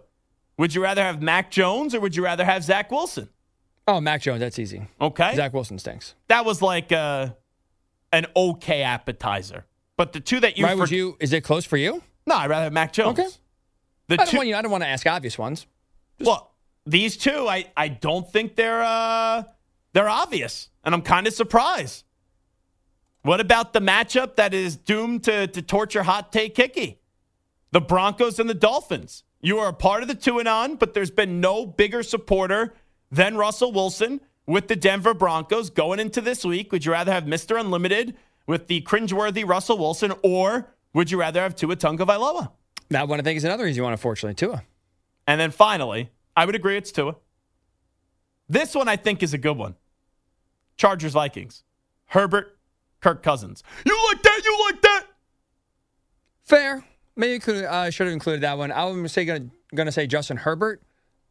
Would 0.57 0.75
you 0.75 0.83
rather 0.83 1.01
have 1.01 1.21
Mac 1.21 1.49
Jones 1.49 1.95
or 1.95 2.01
would 2.01 2.17
you 2.17 2.23
rather 2.23 2.43
have 2.43 2.65
Zach 2.65 2.91
Wilson? 2.91 3.29
Oh, 3.87 4.01
Mac 4.01 4.21
Jones. 4.21 4.41
That's 4.41 4.59
easy. 4.59 4.85
Okay. 4.99 5.35
Zach 5.37 5.53
Wilson 5.53 5.79
stinks. 5.79 6.15
That 6.27 6.43
was 6.43 6.61
like 6.61 6.91
uh, 6.91 7.29
an 8.11 8.25
okay 8.35 8.83
appetizer. 8.83 9.65
But 9.95 10.11
the 10.11 10.19
two 10.19 10.41
that 10.41 10.57
you 10.57 10.65
right, 10.65 10.73
for- 10.73 10.79
would 10.81 10.91
you? 10.91 11.15
Is 11.21 11.31
it 11.31 11.45
close 11.45 11.63
for 11.63 11.77
you? 11.77 12.03
No, 12.27 12.35
I'd 12.35 12.49
rather 12.49 12.65
have 12.65 12.73
Mac 12.73 12.91
Jones. 12.91 13.17
Okay. 13.17 13.29
The 14.09 14.15
I 14.15 14.17
don't 14.17 14.27
two, 14.27 14.37
want 14.37 14.49
you. 14.49 14.55
I 14.57 14.61
don't 14.61 14.71
want 14.71 14.83
to 14.83 14.89
ask 14.89 15.07
obvious 15.07 15.37
ones. 15.37 15.65
well, 16.19 16.51
these 16.85 17.15
two, 17.15 17.47
I, 17.47 17.67
I 17.77 17.87
don't 17.87 18.29
think 18.29 18.57
they're 18.57 18.83
uh, 18.83 19.43
they're 19.93 20.09
obvious, 20.09 20.67
and 20.83 20.93
I'm 20.93 21.03
kind 21.03 21.25
of 21.25 21.33
surprised. 21.33 22.03
What 23.21 23.41
about 23.41 23.73
the 23.73 23.81
matchup 23.81 24.35
that 24.37 24.53
is 24.53 24.75
doomed 24.75 25.23
to, 25.25 25.47
to 25.47 25.61
torture 25.61 26.03
hot 26.03 26.31
take 26.31 26.55
Hickey? 26.55 26.99
The 27.71 27.81
Broncos 27.81 28.39
and 28.39 28.49
the 28.49 28.53
Dolphins. 28.53 29.23
You 29.41 29.59
are 29.59 29.69
a 29.69 29.73
part 29.73 30.01
of 30.01 30.07
the 30.07 30.15
two 30.15 30.39
and 30.39 30.47
on, 30.47 30.75
but 30.75 30.93
there's 30.93 31.11
been 31.11 31.39
no 31.39 31.65
bigger 31.65 32.03
supporter 32.03 32.73
than 33.11 33.37
Russell 33.37 33.71
Wilson 33.71 34.21
with 34.45 34.67
the 34.67 34.75
Denver 34.75 35.13
Broncos 35.13 35.69
going 35.69 35.99
into 35.99 36.21
this 36.21 36.43
week. 36.43 36.71
Would 36.71 36.85
you 36.85 36.91
rather 36.91 37.11
have 37.11 37.25
Mr. 37.25 37.59
Unlimited 37.59 38.15
with 38.47 38.67
the 38.67 38.81
cringeworthy 38.81 39.47
Russell 39.47 39.77
Wilson, 39.77 40.13
or 40.23 40.73
would 40.93 41.11
you 41.11 41.19
rather 41.19 41.41
have 41.41 41.55
Tua 41.55 41.75
Tagovailoa? 41.75 42.51
That 42.89 43.07
one 43.07 43.19
I 43.19 43.23
think 43.23 43.37
is 43.37 43.43
another 43.43 43.67
easy 43.67 43.81
one, 43.81 43.91
unfortunately, 43.91 44.33
Tua. 44.35 44.63
And 45.27 45.39
then 45.39 45.51
finally, 45.51 46.09
I 46.35 46.45
would 46.45 46.55
agree 46.55 46.77
it's 46.77 46.91
Tua. 46.91 47.15
This 48.47 48.73
one 48.73 48.87
I 48.87 48.95
think 48.95 49.21
is 49.21 49.33
a 49.33 49.37
good 49.37 49.57
one. 49.57 49.75
Chargers 50.75 51.13
Vikings. 51.13 51.63
Herbert, 52.07 52.57
Kirk 53.01 53.23
Cousins. 53.23 53.63
You 53.85 53.97
like 54.09 54.21
that? 54.23 54.41
You 54.43 54.59
like 54.71 54.81
that? 54.81 55.05
Fair. 56.43 56.83
Maybe 57.15 57.39
could 57.39 57.65
I 57.65 57.89
should 57.89 58.07
have 58.07 58.13
included 58.13 58.41
that 58.41 58.57
one. 58.57 58.71
I 58.71 58.85
was 58.85 59.11
say 59.11 59.25
gonna 59.25 59.47
gonna 59.75 59.91
say 59.91 60.07
Justin 60.07 60.37
Herbert. 60.37 60.81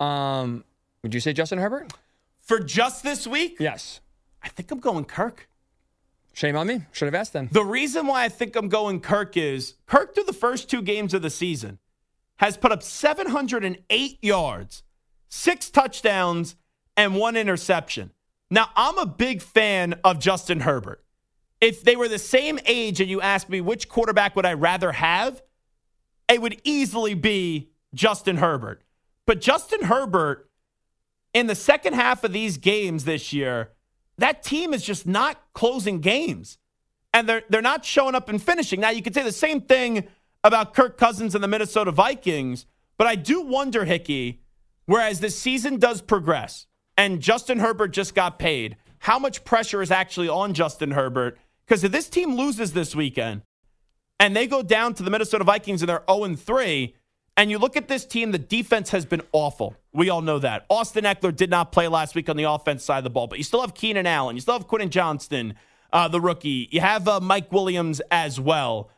Um, 0.00 0.64
would 1.02 1.14
you 1.14 1.20
say 1.20 1.32
Justin 1.32 1.58
Herbert? 1.58 1.92
For 2.40 2.60
just 2.60 3.02
this 3.02 3.26
week, 3.26 3.56
Yes. 3.58 4.00
I 4.42 4.48
think 4.48 4.70
I'm 4.70 4.80
going 4.80 5.04
Kirk. 5.04 5.48
Shame 6.32 6.56
on 6.56 6.68
me. 6.68 6.82
Should 6.92 7.06
have 7.06 7.14
asked 7.14 7.32
them. 7.32 7.48
The 7.50 7.64
reason 7.64 8.06
why 8.06 8.24
I 8.24 8.28
think 8.28 8.54
I'm 8.54 8.68
going 8.68 9.00
Kirk 9.00 9.36
is 9.36 9.74
Kirk 9.86 10.14
through 10.14 10.24
the 10.24 10.32
first 10.32 10.70
two 10.70 10.82
games 10.82 11.12
of 11.12 11.22
the 11.22 11.30
season 11.30 11.78
has 12.36 12.56
put 12.56 12.70
up 12.70 12.82
708 12.84 14.18
yards, 14.22 14.84
six 15.28 15.68
touchdowns, 15.68 16.54
and 16.96 17.16
one 17.16 17.36
interception. 17.36 18.12
Now, 18.50 18.68
I'm 18.76 18.96
a 18.98 19.06
big 19.06 19.42
fan 19.42 19.94
of 20.04 20.20
Justin 20.20 20.60
Herbert. 20.60 21.02
If 21.60 21.82
they 21.82 21.96
were 21.96 22.08
the 22.08 22.18
same 22.18 22.58
age 22.66 23.00
and 23.00 23.10
you 23.10 23.20
asked 23.20 23.48
me 23.48 23.60
which 23.60 23.88
quarterback 23.88 24.36
would 24.36 24.46
I 24.46 24.54
rather 24.54 24.92
have, 24.92 25.42
it 26.28 26.40
would 26.40 26.60
easily 26.64 27.14
be 27.14 27.70
Justin 27.94 28.36
Herbert. 28.36 28.82
But 29.26 29.40
Justin 29.40 29.84
Herbert, 29.84 30.50
in 31.34 31.46
the 31.46 31.54
second 31.54 31.94
half 31.94 32.24
of 32.24 32.32
these 32.32 32.58
games 32.58 33.04
this 33.04 33.32
year, 33.32 33.70
that 34.18 34.42
team 34.42 34.72
is 34.72 34.82
just 34.84 35.06
not 35.06 35.40
closing 35.52 36.00
games. 36.00 36.58
And 37.14 37.28
they're 37.28 37.42
they're 37.48 37.62
not 37.62 37.84
showing 37.84 38.14
up 38.14 38.28
and 38.28 38.42
finishing. 38.42 38.80
Now 38.80 38.90
you 38.90 39.02
could 39.02 39.14
say 39.14 39.22
the 39.22 39.32
same 39.32 39.62
thing 39.62 40.06
about 40.44 40.74
Kirk 40.74 40.98
Cousins 40.98 41.34
and 41.34 41.42
the 41.42 41.48
Minnesota 41.48 41.90
Vikings, 41.90 42.66
but 42.96 43.06
I 43.06 43.14
do 43.14 43.42
wonder, 43.42 43.84
Hickey, 43.84 44.42
whereas 44.86 45.20
the 45.20 45.30
season 45.30 45.78
does 45.78 46.00
progress 46.00 46.66
and 46.98 47.20
Justin 47.20 47.60
Herbert 47.60 47.88
just 47.88 48.14
got 48.14 48.38
paid, 48.38 48.76
how 48.98 49.18
much 49.18 49.44
pressure 49.44 49.80
is 49.80 49.90
actually 49.90 50.28
on 50.28 50.52
Justin 50.52 50.90
Herbert? 50.90 51.38
Because 51.68 51.84
if 51.84 51.92
this 51.92 52.08
team 52.08 52.34
loses 52.34 52.72
this 52.72 52.96
weekend 52.96 53.42
and 54.18 54.34
they 54.34 54.46
go 54.46 54.62
down 54.62 54.94
to 54.94 55.02
the 55.02 55.10
Minnesota 55.10 55.44
Vikings 55.44 55.82
and 55.82 55.88
they're 55.88 56.02
0 56.10 56.34
3, 56.34 56.94
and 57.36 57.50
you 57.50 57.58
look 57.58 57.76
at 57.76 57.86
this 57.86 58.04
team, 58.04 58.32
the 58.32 58.38
defense 58.38 58.90
has 58.90 59.04
been 59.04 59.22
awful. 59.32 59.76
We 59.92 60.08
all 60.08 60.22
know 60.22 60.38
that. 60.40 60.64
Austin 60.70 61.04
Ekeler 61.04 61.34
did 61.34 61.50
not 61.50 61.70
play 61.70 61.86
last 61.86 62.14
week 62.14 62.28
on 62.28 62.36
the 62.36 62.44
offense 62.44 62.84
side 62.84 62.98
of 62.98 63.04
the 63.04 63.10
ball, 63.10 63.26
but 63.26 63.38
you 63.38 63.44
still 63.44 63.60
have 63.60 63.74
Keenan 63.74 64.06
Allen. 64.06 64.34
You 64.34 64.40
still 64.40 64.54
have 64.54 64.66
Quentin 64.66 64.90
Johnston, 64.90 65.54
uh, 65.92 66.08
the 66.08 66.20
rookie. 66.20 66.68
You 66.72 66.80
have 66.80 67.06
uh, 67.06 67.20
Mike 67.20 67.52
Williams 67.52 68.00
as 68.10 68.40
well. 68.40 68.90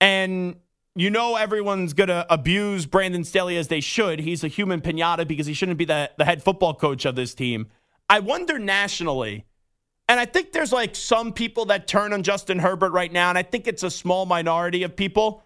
And 0.00 0.56
you 0.94 1.10
know 1.10 1.34
everyone's 1.34 1.92
going 1.92 2.08
to 2.08 2.26
abuse 2.32 2.86
Brandon 2.86 3.24
Staley 3.24 3.56
as 3.56 3.66
they 3.66 3.80
should. 3.80 4.20
He's 4.20 4.44
a 4.44 4.48
human 4.48 4.80
pinata 4.80 5.26
because 5.26 5.46
he 5.46 5.54
shouldn't 5.54 5.78
be 5.78 5.84
the, 5.84 6.10
the 6.18 6.24
head 6.24 6.42
football 6.42 6.74
coach 6.74 7.04
of 7.04 7.16
this 7.16 7.34
team. 7.34 7.66
I 8.08 8.20
wonder 8.20 8.58
nationally, 8.60 9.44
and 10.08 10.18
I 10.18 10.24
think 10.24 10.52
there's 10.52 10.72
like 10.72 10.96
some 10.96 11.32
people 11.32 11.66
that 11.66 11.86
turn 11.86 12.12
on 12.12 12.22
Justin 12.22 12.58
Herbert 12.58 12.92
right 12.92 13.12
now, 13.12 13.28
and 13.28 13.36
I 13.36 13.42
think 13.42 13.66
it's 13.66 13.82
a 13.82 13.90
small 13.90 14.26
minority 14.26 14.82
of 14.82 14.96
people. 14.96 15.42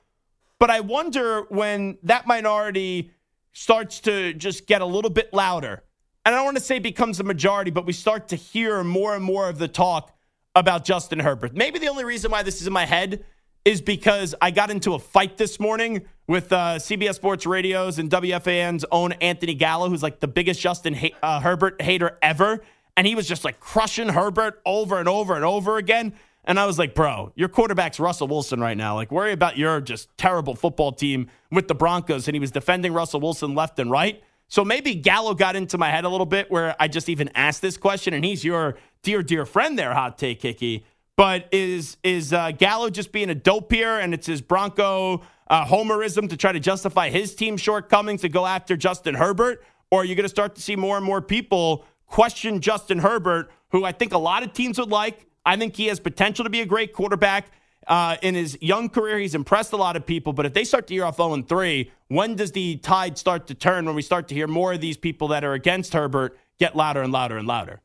But 0.59 0.71
I 0.71 0.81
wonder 0.81 1.43
when 1.49 1.99
that 2.05 2.27
minority 2.27 3.11
starts 3.53 4.01
to 4.01 4.33
just 4.35 4.67
get 4.67 4.81
a 4.81 4.87
little 4.87 5.11
bit 5.11 5.33
louder. 5.35 5.83
And 6.25 6.35
I 6.35 6.39
don't 6.39 6.45
want 6.45 6.57
to 6.57 6.63
say 6.63 6.79
becomes 6.79 7.19
a 7.19 7.25
majority, 7.25 7.73
but 7.73 7.85
we 7.85 7.93
start 7.93 8.29
to 8.29 8.37
hear 8.37 8.85
more 8.85 9.17
and 9.17 9.25
more 9.25 9.49
of 9.49 9.59
the 9.59 9.67
talk 9.67 10.17
about 10.55 10.85
Justin 10.85 11.19
Herbert. 11.19 11.55
Maybe 11.55 11.81
the 11.81 11.89
only 11.89 12.05
reason 12.05 12.31
why 12.31 12.45
this 12.45 12.61
is 12.61 12.67
in 12.69 12.73
my 12.73 12.87
head 12.87 13.25
is 13.65 13.81
because 13.81 14.35
I 14.41 14.51
got 14.51 14.71
into 14.71 14.95
a 14.95 14.99
fight 14.99 15.37
this 15.37 15.59
morning 15.59 16.03
with 16.27 16.53
uh, 16.53 16.77
CBS 16.77 17.15
Sports 17.15 17.47
Radio's 17.47 17.99
and 17.99 18.11
WFAN's 18.11 18.85
own 18.91 19.13
Anthony 19.15 19.55
Gallo, 19.55 19.89
who's 19.89 20.03
like 20.03 20.21
the 20.21 20.29
biggest 20.29 20.61
Justin 20.61 20.95
ha- 20.95 21.17
uh, 21.23 21.41
Herbert 21.41 21.81
hater 21.81 22.19
ever. 22.23 22.63
And 22.97 23.07
he 23.07 23.15
was 23.15 23.27
just 23.27 23.45
like 23.45 23.61
crushing 23.61 24.11
Herbert 24.11 24.61
over 24.67 24.99
and 24.99 25.09
over 25.09 25.35
and 25.35 25.45
over 25.45 25.77
again. 25.77 26.15
And 26.45 26.59
I 26.59 26.67
was 26.67 26.79
like, 26.79 26.95
bro, 26.95 27.33
your 27.37 27.49
quarterback's 27.49 28.01
Russell 28.01 28.27
Wilson 28.29 28.61
right 28.61 28.77
now. 28.77 28.97
Like, 28.97 29.13
worry 29.13 29.33
about 29.33 29.57
your 29.57 29.81
just 29.81 30.09
terrible 30.19 30.55
football 30.55 30.93
team 30.93 31.29
with 31.51 31.69
the 31.69 31.75
Broncos. 31.75 32.27
And 32.27 32.35
he 32.35 32.41
was 32.41 32.51
defending 32.51 32.93
Russell 32.93 33.21
Wilson 33.21 33.55
left 33.55 33.79
and 33.79 33.91
right. 33.91 34.23
So 34.49 34.65
maybe 34.65 34.95
Gallo 34.95 35.35
got 35.35 35.57
into 35.57 35.79
my 35.79 35.89
head 35.89 36.05
a 36.05 36.09
little 36.09 36.27
bit 36.27 36.51
where 36.51 36.77
I 36.79 36.89
just 36.89 37.09
even 37.09 37.31
asked 37.35 37.63
this 37.63 37.77
question. 37.77 38.13
And 38.13 38.25
he's 38.25 38.45
your 38.45 38.77
dear, 39.03 39.23
dear 39.23 39.47
friend 39.47 39.79
there, 39.79 39.95
Hot 39.95 40.19
Take 40.19 40.43
Hickey. 40.43 40.85
But 41.17 41.49
is 41.53 41.97
is 42.03 42.33
uh, 42.33 42.51
Gallo 42.53 42.91
just 42.91 43.13
being 43.13 43.31
a 43.31 43.35
dope 43.35 43.71
here, 43.71 43.99
and 43.99 44.15
it's 44.15 44.27
his 44.27 44.41
Bronco 44.41 45.23
uh, 45.49 45.65
homerism 45.67 46.29
to 46.31 46.37
try 46.39 46.53
to 46.53 46.59
justify 46.59 47.11
his 47.11 47.35
team's 47.35 47.61
shortcomings 47.61 48.23
to 48.23 48.31
go 48.31 48.47
after 48.47 48.77
Justin 48.77 49.15
Herbert, 49.15 49.63
or 49.91 50.01
are 50.01 50.05
you 50.05 50.15
going 50.15 50.25
to 50.25 50.31
start 50.31 50.55
to 50.55 50.63
see 50.63 50.75
more 50.75 50.97
and 50.97 51.05
more 51.05 51.21
people 51.21 51.85
question 52.13 52.61
Justin 52.61 52.99
Herbert, 52.99 53.51
who 53.71 53.85
I 53.85 53.91
think 53.91 54.13
a 54.13 54.19
lot 54.19 54.43
of 54.45 54.53
teams 54.53 54.79
would 54.79 54.91
like? 54.91 55.27
I 55.45 55.57
think 55.57 55.75
he 55.75 55.87
has 55.87 55.99
potential 55.99 56.45
to 56.45 56.51
be 56.51 56.61
a 56.61 56.67
great 56.67 56.93
quarterback. 56.93 57.47
Uh, 57.89 58.17
in 58.23 58.37
his 58.37 58.57
young 58.61 58.89
career, 58.89 59.19
he's 59.19 59.35
impressed 59.35 59.73
a 59.73 59.77
lot 59.77 59.97
of 59.97 60.07
people. 60.07 60.33
But 60.33 60.47
if 60.47 60.53
they 60.53 60.63
start 60.63 60.87
to 60.89 60.95
hear 60.95 61.05
off 61.05 61.17
0 61.17 61.43
3, 61.43 61.91
when 62.09 62.37
does 62.37 62.53
the 62.53 62.77
tide 62.77 63.19
start 63.19 63.49
to 63.49 63.55
turn 63.55 63.87
when 63.87 63.97
we 63.97 64.03
start 64.03 64.29
to 64.29 64.35
hear 64.35 64.47
more 64.47 64.75
of 64.75 64.81
these 64.81 64.97
people 64.97 65.29
that 65.29 65.43
are 65.43 65.55
against 65.55 65.95
Herbert 65.95 66.39
get 66.59 66.77
louder 66.77 67.03
and 67.03 67.13
louder 67.13 67.39
and 67.39 67.49
louder? 67.49 67.81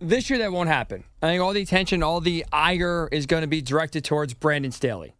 This 0.00 0.30
year, 0.30 0.38
that 0.38 0.50
won't 0.50 0.70
happen. 0.70 1.04
I 1.22 1.28
think 1.28 1.42
all 1.42 1.52
the 1.52 1.60
attention, 1.60 2.02
all 2.02 2.20
the 2.20 2.46
ire 2.50 3.08
is 3.12 3.26
going 3.26 3.42
to 3.42 3.46
be 3.46 3.60
directed 3.60 4.04
towards 4.04 4.32
Brandon 4.34 4.72
Staley. 4.72 5.14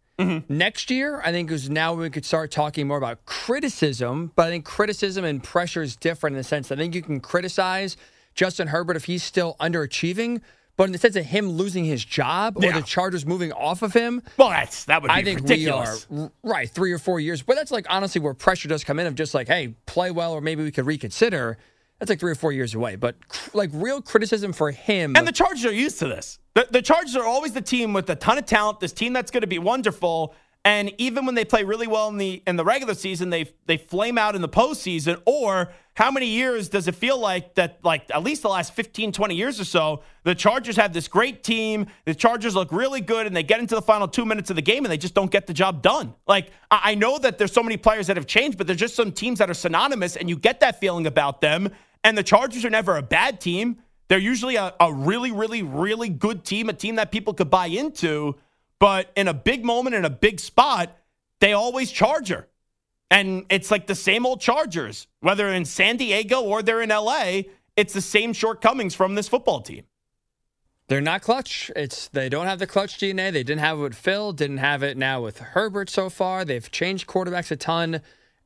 Next 0.47 0.91
year, 0.91 1.19
I 1.25 1.31
think 1.31 1.49
is 1.49 1.67
now 1.67 1.95
we 1.95 2.07
could 2.11 2.25
start 2.25 2.51
talking 2.51 2.87
more 2.87 2.97
about 2.97 3.25
criticism, 3.25 4.31
but 4.35 4.45
I 4.45 4.49
think 4.51 4.65
criticism 4.65 5.25
and 5.25 5.43
pressure 5.43 5.81
is 5.81 5.95
different 5.95 6.35
in 6.35 6.37
the 6.37 6.43
sense 6.43 6.67
that 6.67 6.77
I 6.77 6.81
think 6.83 6.93
you 6.93 7.01
can 7.01 7.19
criticize 7.19 7.97
Justin 8.35 8.67
Herbert 8.67 8.95
if 8.95 9.05
he's 9.05 9.23
still 9.23 9.55
underachieving, 9.59 10.41
But 10.77 10.85
in 10.85 10.93
the 10.93 10.97
sense 10.97 11.15
of 11.15 11.25
him 11.25 11.49
losing 11.49 11.85
his 11.85 12.03
job 12.03 12.57
or 12.57 12.63
Yeah. 12.65 12.79
the 12.79 12.81
Chargers 12.85 13.25
moving 13.25 13.51
off 13.51 13.81
of 13.83 13.93
him, 13.93 14.23
Well, 14.37 14.49
that's 14.49 14.85
that 14.85 15.01
would 15.01 15.09
be 15.09 15.13
I 15.13 15.23
think 15.23 15.41
ridiculous. 15.41 16.07
we 16.09 16.21
are 16.23 16.31
right 16.43 16.69
three 16.69 16.91
or 16.91 16.97
four 16.97 17.19
years. 17.19 17.41
But 17.43 17.55
that's 17.57 17.71
like 17.71 17.85
honestly 17.89 18.19
where 18.21 18.33
pressure 18.33 18.67
does 18.69 18.83
come 18.83 18.97
in 18.99 19.05
of 19.05 19.13
just 19.15 19.33
like, 19.33 19.47
hey, 19.47 19.75
play 19.85 20.09
well, 20.11 20.31
or 20.33 20.41
maybe 20.41 20.63
we 20.63 20.71
could 20.71 20.85
reconsider. 20.87 21.57
That's 21.99 22.09
like 22.09 22.19
three 22.19 22.31
or 22.31 22.35
four 22.35 22.51
years 22.51 22.73
away. 22.73 22.95
But 22.95 23.27
cr- 23.27 23.49
like 23.53 23.69
real 23.73 24.01
criticism 24.01 24.53
for 24.53 24.71
him. 24.71 25.15
And 25.15 25.27
the 25.27 25.31
Chargers 25.31 25.65
are 25.65 25.73
used 25.73 25.99
to 25.99 26.07
this. 26.07 26.39
The, 26.55 26.67
the 26.71 26.81
Chargers 26.81 27.15
are 27.15 27.25
always 27.25 27.53
the 27.53 27.61
team 27.61 27.93
with 27.93 28.09
a 28.09 28.15
ton 28.15 28.39
of 28.39 28.45
talent, 28.47 28.79
this 28.79 28.91
team 28.93 29.13
that's 29.13 29.29
going 29.29 29.41
to 29.41 29.47
be 29.47 29.59
wonderful. 29.59 30.33
And 30.63 30.93
even 30.99 31.25
when 31.25 31.33
they 31.33 31.45
play 31.45 31.63
really 31.63 31.87
well 31.87 32.07
in 32.09 32.17
the 32.17 32.43
in 32.45 32.55
the 32.55 32.63
regular 32.63 32.93
season, 32.93 33.31
they 33.31 33.51
they 33.65 33.77
flame 33.77 34.17
out 34.17 34.35
in 34.35 34.41
the 34.41 34.49
postseason. 34.49 35.19
Or 35.25 35.71
how 35.95 36.11
many 36.11 36.27
years 36.27 36.69
does 36.69 36.87
it 36.87 36.95
feel 36.95 37.17
like 37.17 37.55
that, 37.55 37.83
like 37.83 38.09
at 38.11 38.23
least 38.23 38.43
the 38.43 38.49
last 38.49 38.73
15, 38.73 39.11
20 39.11 39.35
years 39.35 39.59
or 39.59 39.65
so, 39.65 40.03
the 40.23 40.33
Chargers 40.33 40.77
have 40.77 40.93
this 40.93 41.07
great 41.07 41.43
team. 41.43 41.87
The 42.05 42.15
Chargers 42.15 42.55
look 42.55 42.71
really 42.71 43.01
good 43.01 43.27
and 43.27 43.35
they 43.35 43.43
get 43.43 43.59
into 43.59 43.75
the 43.75 43.81
final 43.81 44.07
two 44.07 44.25
minutes 44.25 44.49
of 44.49 44.55
the 44.55 44.61
game 44.61 44.85
and 44.85 44.91
they 44.91 44.97
just 44.97 45.15
don't 45.15 45.31
get 45.31 45.47
the 45.47 45.53
job 45.53 45.81
done. 45.81 46.13
Like, 46.27 46.51
I 46.69 46.95
know 46.95 47.17
that 47.17 47.37
there's 47.37 47.51
so 47.51 47.63
many 47.63 47.75
players 47.75 48.07
that 48.07 48.15
have 48.15 48.27
changed, 48.27 48.57
but 48.57 48.67
there's 48.67 48.79
just 48.79 48.95
some 48.95 49.11
teams 49.11 49.39
that 49.39 49.49
are 49.49 49.55
synonymous 49.55 50.15
and 50.15 50.29
you 50.29 50.37
get 50.37 50.61
that 50.61 50.79
feeling 50.79 51.07
about 51.07 51.41
them. 51.41 51.69
And 52.03 52.17
the 52.17 52.23
Chargers 52.23 52.63
are 52.63 52.69
never 52.69 52.97
a 52.97 53.03
bad 53.03 53.41
team. 53.41 53.77
They're 54.07 54.19
usually 54.19 54.55
a, 54.55 54.73
a 54.79 54.93
really, 54.93 55.31
really, 55.31 55.61
really 55.61 56.09
good 56.09 56.45
team, 56.45 56.69
a 56.69 56.73
team 56.73 56.95
that 56.95 57.11
people 57.11 57.33
could 57.33 57.49
buy 57.49 57.67
into. 57.67 58.35
But 58.81 59.11
in 59.15 59.27
a 59.27 59.33
big 59.35 59.63
moment, 59.63 59.95
in 59.95 60.05
a 60.05 60.09
big 60.09 60.39
spot, 60.39 60.97
they 61.39 61.53
always 61.53 61.91
Charger. 61.91 62.47
And 63.11 63.45
it's 63.51 63.69
like 63.69 63.85
the 63.85 63.93
same 63.93 64.25
old 64.25 64.41
Chargers, 64.41 65.05
whether 65.19 65.47
in 65.49 65.65
San 65.65 65.97
Diego 65.97 66.41
or 66.41 66.63
they're 66.63 66.81
in 66.81 66.89
LA, 66.89 67.43
it's 67.77 67.93
the 67.93 68.01
same 68.01 68.33
shortcomings 68.33 68.95
from 68.95 69.13
this 69.13 69.27
football 69.27 69.61
team. 69.61 69.83
They're 70.87 70.99
not 70.99 71.21
clutch. 71.21 71.69
It's 71.75 72.07
they 72.07 72.27
don't 72.27 72.47
have 72.47 72.57
the 72.57 72.65
clutch 72.65 72.97
DNA. 72.97 73.31
They 73.31 73.43
didn't 73.43 73.59
have 73.59 73.77
it 73.77 73.81
with 73.83 73.95
Phil. 73.95 74.33
Didn't 74.33 74.57
have 74.57 74.81
it 74.81 74.97
now 74.97 75.21
with 75.21 75.37
Herbert 75.37 75.91
so 75.91 76.09
far. 76.09 76.43
They've 76.43 76.71
changed 76.71 77.05
quarterbacks 77.05 77.51
a 77.51 77.57
ton, 77.57 78.01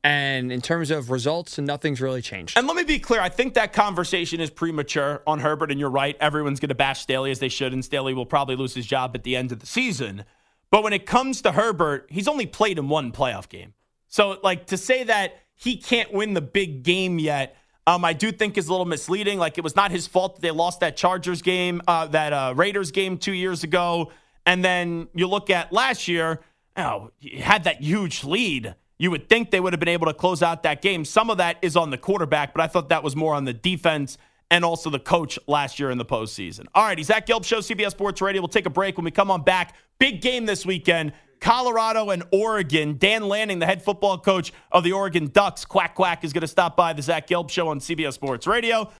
and 0.06 0.52
in 0.52 0.60
terms 0.60 0.92
of 0.92 1.10
results, 1.10 1.58
nothing's 1.58 2.00
really 2.00 2.22
changed. 2.22 2.56
And 2.56 2.68
let 2.68 2.76
me 2.76 2.84
be 2.84 3.00
clear, 3.00 3.20
I 3.20 3.28
think 3.28 3.54
that 3.54 3.72
conversation 3.72 4.40
is 4.40 4.50
premature 4.50 5.20
on 5.26 5.40
Herbert, 5.40 5.72
and 5.72 5.80
you're 5.80 5.90
right. 5.90 6.16
Everyone's 6.20 6.60
going 6.60 6.68
to 6.68 6.76
bash 6.76 7.00
Staley 7.00 7.32
as 7.32 7.40
they 7.40 7.48
should, 7.48 7.72
and 7.72 7.84
Staley 7.84 8.14
will 8.14 8.24
probably 8.24 8.54
lose 8.54 8.72
his 8.72 8.86
job 8.86 9.16
at 9.16 9.24
the 9.24 9.34
end 9.34 9.50
of 9.50 9.58
the 9.58 9.66
season. 9.66 10.24
But 10.70 10.84
when 10.84 10.92
it 10.92 11.06
comes 11.06 11.42
to 11.42 11.50
Herbert, 11.50 12.06
he's 12.08 12.28
only 12.28 12.46
played 12.46 12.78
in 12.78 12.88
one 12.88 13.10
playoff 13.10 13.48
game. 13.48 13.74
So, 14.06 14.38
like, 14.44 14.66
to 14.66 14.76
say 14.76 15.02
that 15.02 15.40
he 15.56 15.76
can't 15.76 16.12
win 16.12 16.34
the 16.34 16.40
big 16.40 16.84
game 16.84 17.18
yet, 17.18 17.56
um, 17.88 18.04
I 18.04 18.12
do 18.12 18.30
think 18.30 18.56
is 18.56 18.68
a 18.68 18.70
little 18.70 18.86
misleading. 18.86 19.40
Like, 19.40 19.58
it 19.58 19.64
was 19.64 19.74
not 19.74 19.90
his 19.90 20.06
fault 20.06 20.36
that 20.36 20.40
they 20.40 20.52
lost 20.52 20.78
that 20.80 20.96
Chargers 20.96 21.42
game, 21.42 21.82
uh, 21.88 22.06
that 22.06 22.32
uh, 22.32 22.54
Raiders 22.56 22.92
game 22.92 23.18
two 23.18 23.32
years 23.32 23.64
ago. 23.64 24.12
And 24.44 24.64
then 24.64 25.08
you 25.14 25.26
look 25.26 25.50
at 25.50 25.72
last 25.72 26.06
year, 26.06 26.42
oh, 26.76 27.10
had 27.40 27.64
that 27.64 27.80
huge 27.80 28.22
lead. 28.22 28.76
You 28.98 29.10
would 29.10 29.28
think 29.28 29.50
they 29.50 29.60
would 29.60 29.72
have 29.72 29.80
been 29.80 29.88
able 29.88 30.06
to 30.06 30.14
close 30.14 30.42
out 30.42 30.62
that 30.62 30.80
game. 30.80 31.04
Some 31.04 31.28
of 31.28 31.36
that 31.38 31.58
is 31.62 31.76
on 31.76 31.90
the 31.90 31.98
quarterback, 31.98 32.54
but 32.54 32.62
I 32.62 32.66
thought 32.66 32.88
that 32.88 33.02
was 33.02 33.14
more 33.14 33.34
on 33.34 33.44
the 33.44 33.52
defense 33.52 34.16
and 34.50 34.64
also 34.64 34.90
the 34.90 34.98
coach 34.98 35.38
last 35.46 35.78
year 35.78 35.90
in 35.90 35.98
the 35.98 36.04
postseason. 36.04 36.66
All 36.74 36.84
righty, 36.84 37.02
Zach 37.02 37.26
Gelb 37.26 37.44
Show, 37.44 37.58
CBS 37.58 37.90
Sports 37.90 38.22
Radio. 38.22 38.40
We'll 38.40 38.48
take 38.48 38.66
a 38.66 38.70
break 38.70 38.96
when 38.96 39.04
we 39.04 39.10
come 39.10 39.30
on 39.30 39.42
back. 39.42 39.74
Big 39.98 40.20
game 40.20 40.46
this 40.46 40.64
weekend. 40.64 41.12
Colorado 41.40 42.10
and 42.10 42.22
Oregon. 42.32 42.96
Dan 42.96 43.28
Lanning, 43.28 43.58
the 43.58 43.66
head 43.66 43.82
football 43.82 44.18
coach 44.18 44.52
of 44.72 44.84
the 44.84 44.92
Oregon 44.92 45.28
Ducks, 45.28 45.64
quack 45.64 45.94
quack, 45.94 46.24
is 46.24 46.32
going 46.32 46.42
to 46.42 46.48
stop 46.48 46.76
by 46.76 46.92
the 46.92 47.02
Zach 47.02 47.26
Gelb 47.26 47.50
Show 47.50 47.68
on 47.68 47.80
CBS 47.80 48.14
Sports 48.14 48.46
Radio. 48.46 48.90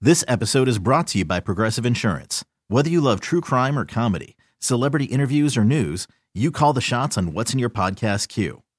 This 0.00 0.24
episode 0.26 0.68
is 0.68 0.78
brought 0.78 1.06
to 1.08 1.18
you 1.18 1.24
by 1.24 1.40
Progressive 1.40 1.84
Insurance. 1.84 2.44
Whether 2.68 2.88
you 2.88 3.00
love 3.00 3.20
true 3.20 3.40
crime 3.40 3.78
or 3.78 3.84
comedy, 3.84 4.36
celebrity 4.58 5.04
interviews 5.04 5.56
or 5.56 5.64
news, 5.64 6.08
you 6.34 6.50
call 6.50 6.72
the 6.72 6.80
shots 6.80 7.18
on 7.18 7.34
what's 7.34 7.52
in 7.52 7.58
your 7.58 7.70
podcast 7.70 8.28
queue. 8.28 8.62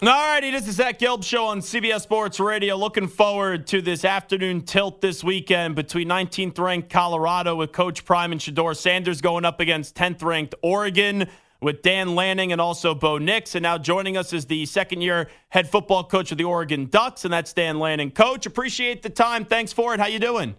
All 0.00 0.06
righty, 0.06 0.52
this 0.52 0.68
is 0.68 0.76
Zach 0.76 1.00
Gelb 1.00 1.24
Show 1.24 1.46
on 1.46 1.58
CBS 1.58 2.02
Sports 2.02 2.38
Radio. 2.38 2.76
Looking 2.76 3.08
forward 3.08 3.66
to 3.66 3.82
this 3.82 4.04
afternoon 4.04 4.62
tilt 4.62 5.00
this 5.00 5.24
weekend 5.24 5.74
between 5.74 6.06
19th 6.08 6.56
ranked 6.60 6.88
Colorado 6.88 7.56
with 7.56 7.72
Coach 7.72 8.04
Prime 8.04 8.30
and 8.30 8.40
Shedeur 8.40 8.76
Sanders 8.76 9.20
going 9.20 9.44
up 9.44 9.58
against 9.58 9.96
10th 9.96 10.22
ranked 10.22 10.54
Oregon 10.62 11.26
with 11.60 11.82
Dan 11.82 12.14
Lanning 12.14 12.52
and 12.52 12.60
also 12.60 12.94
Bo 12.94 13.18
Nix. 13.18 13.56
And 13.56 13.64
now 13.64 13.76
joining 13.76 14.16
us 14.16 14.32
is 14.32 14.46
the 14.46 14.66
second 14.66 15.00
year 15.00 15.30
head 15.48 15.68
football 15.68 16.04
coach 16.04 16.30
of 16.30 16.38
the 16.38 16.44
Oregon 16.44 16.86
Ducks, 16.86 17.24
and 17.24 17.34
that's 17.34 17.52
Dan 17.52 17.80
Lanning. 17.80 18.12
Coach, 18.12 18.46
appreciate 18.46 19.02
the 19.02 19.10
time. 19.10 19.44
Thanks 19.44 19.72
for 19.72 19.94
it. 19.94 19.98
How 19.98 20.06
you 20.06 20.20
doing? 20.20 20.54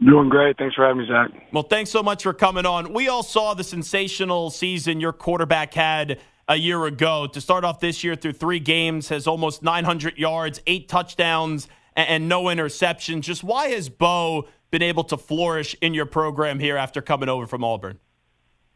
Doing 0.00 0.28
great. 0.28 0.56
Thanks 0.56 0.76
for 0.76 0.86
having 0.86 1.02
me, 1.02 1.08
Zach. 1.08 1.30
Well, 1.52 1.64
thanks 1.64 1.90
so 1.90 2.04
much 2.04 2.22
for 2.22 2.32
coming 2.32 2.64
on. 2.64 2.92
We 2.92 3.08
all 3.08 3.24
saw 3.24 3.54
the 3.54 3.64
sensational 3.64 4.50
season 4.50 5.00
your 5.00 5.12
quarterback 5.12 5.74
had 5.74 6.20
a 6.48 6.56
year 6.56 6.84
ago. 6.86 7.26
To 7.26 7.40
start 7.40 7.64
off 7.64 7.80
this 7.80 8.02
year 8.02 8.16
through 8.16 8.32
three 8.32 8.60
games, 8.60 9.08
has 9.10 9.26
almost 9.26 9.62
900 9.62 10.18
yards, 10.18 10.60
eight 10.66 10.88
touchdowns, 10.88 11.68
and, 11.94 12.08
and 12.08 12.28
no 12.28 12.44
interceptions. 12.44 13.22
Just 13.22 13.44
why 13.44 13.68
has 13.68 13.88
Bo 13.88 14.48
been 14.70 14.82
able 14.82 15.04
to 15.04 15.16
flourish 15.16 15.76
in 15.80 15.94
your 15.94 16.06
program 16.06 16.58
here 16.58 16.76
after 16.76 17.00
coming 17.00 17.28
over 17.28 17.46
from 17.46 17.64
Auburn? 17.64 17.98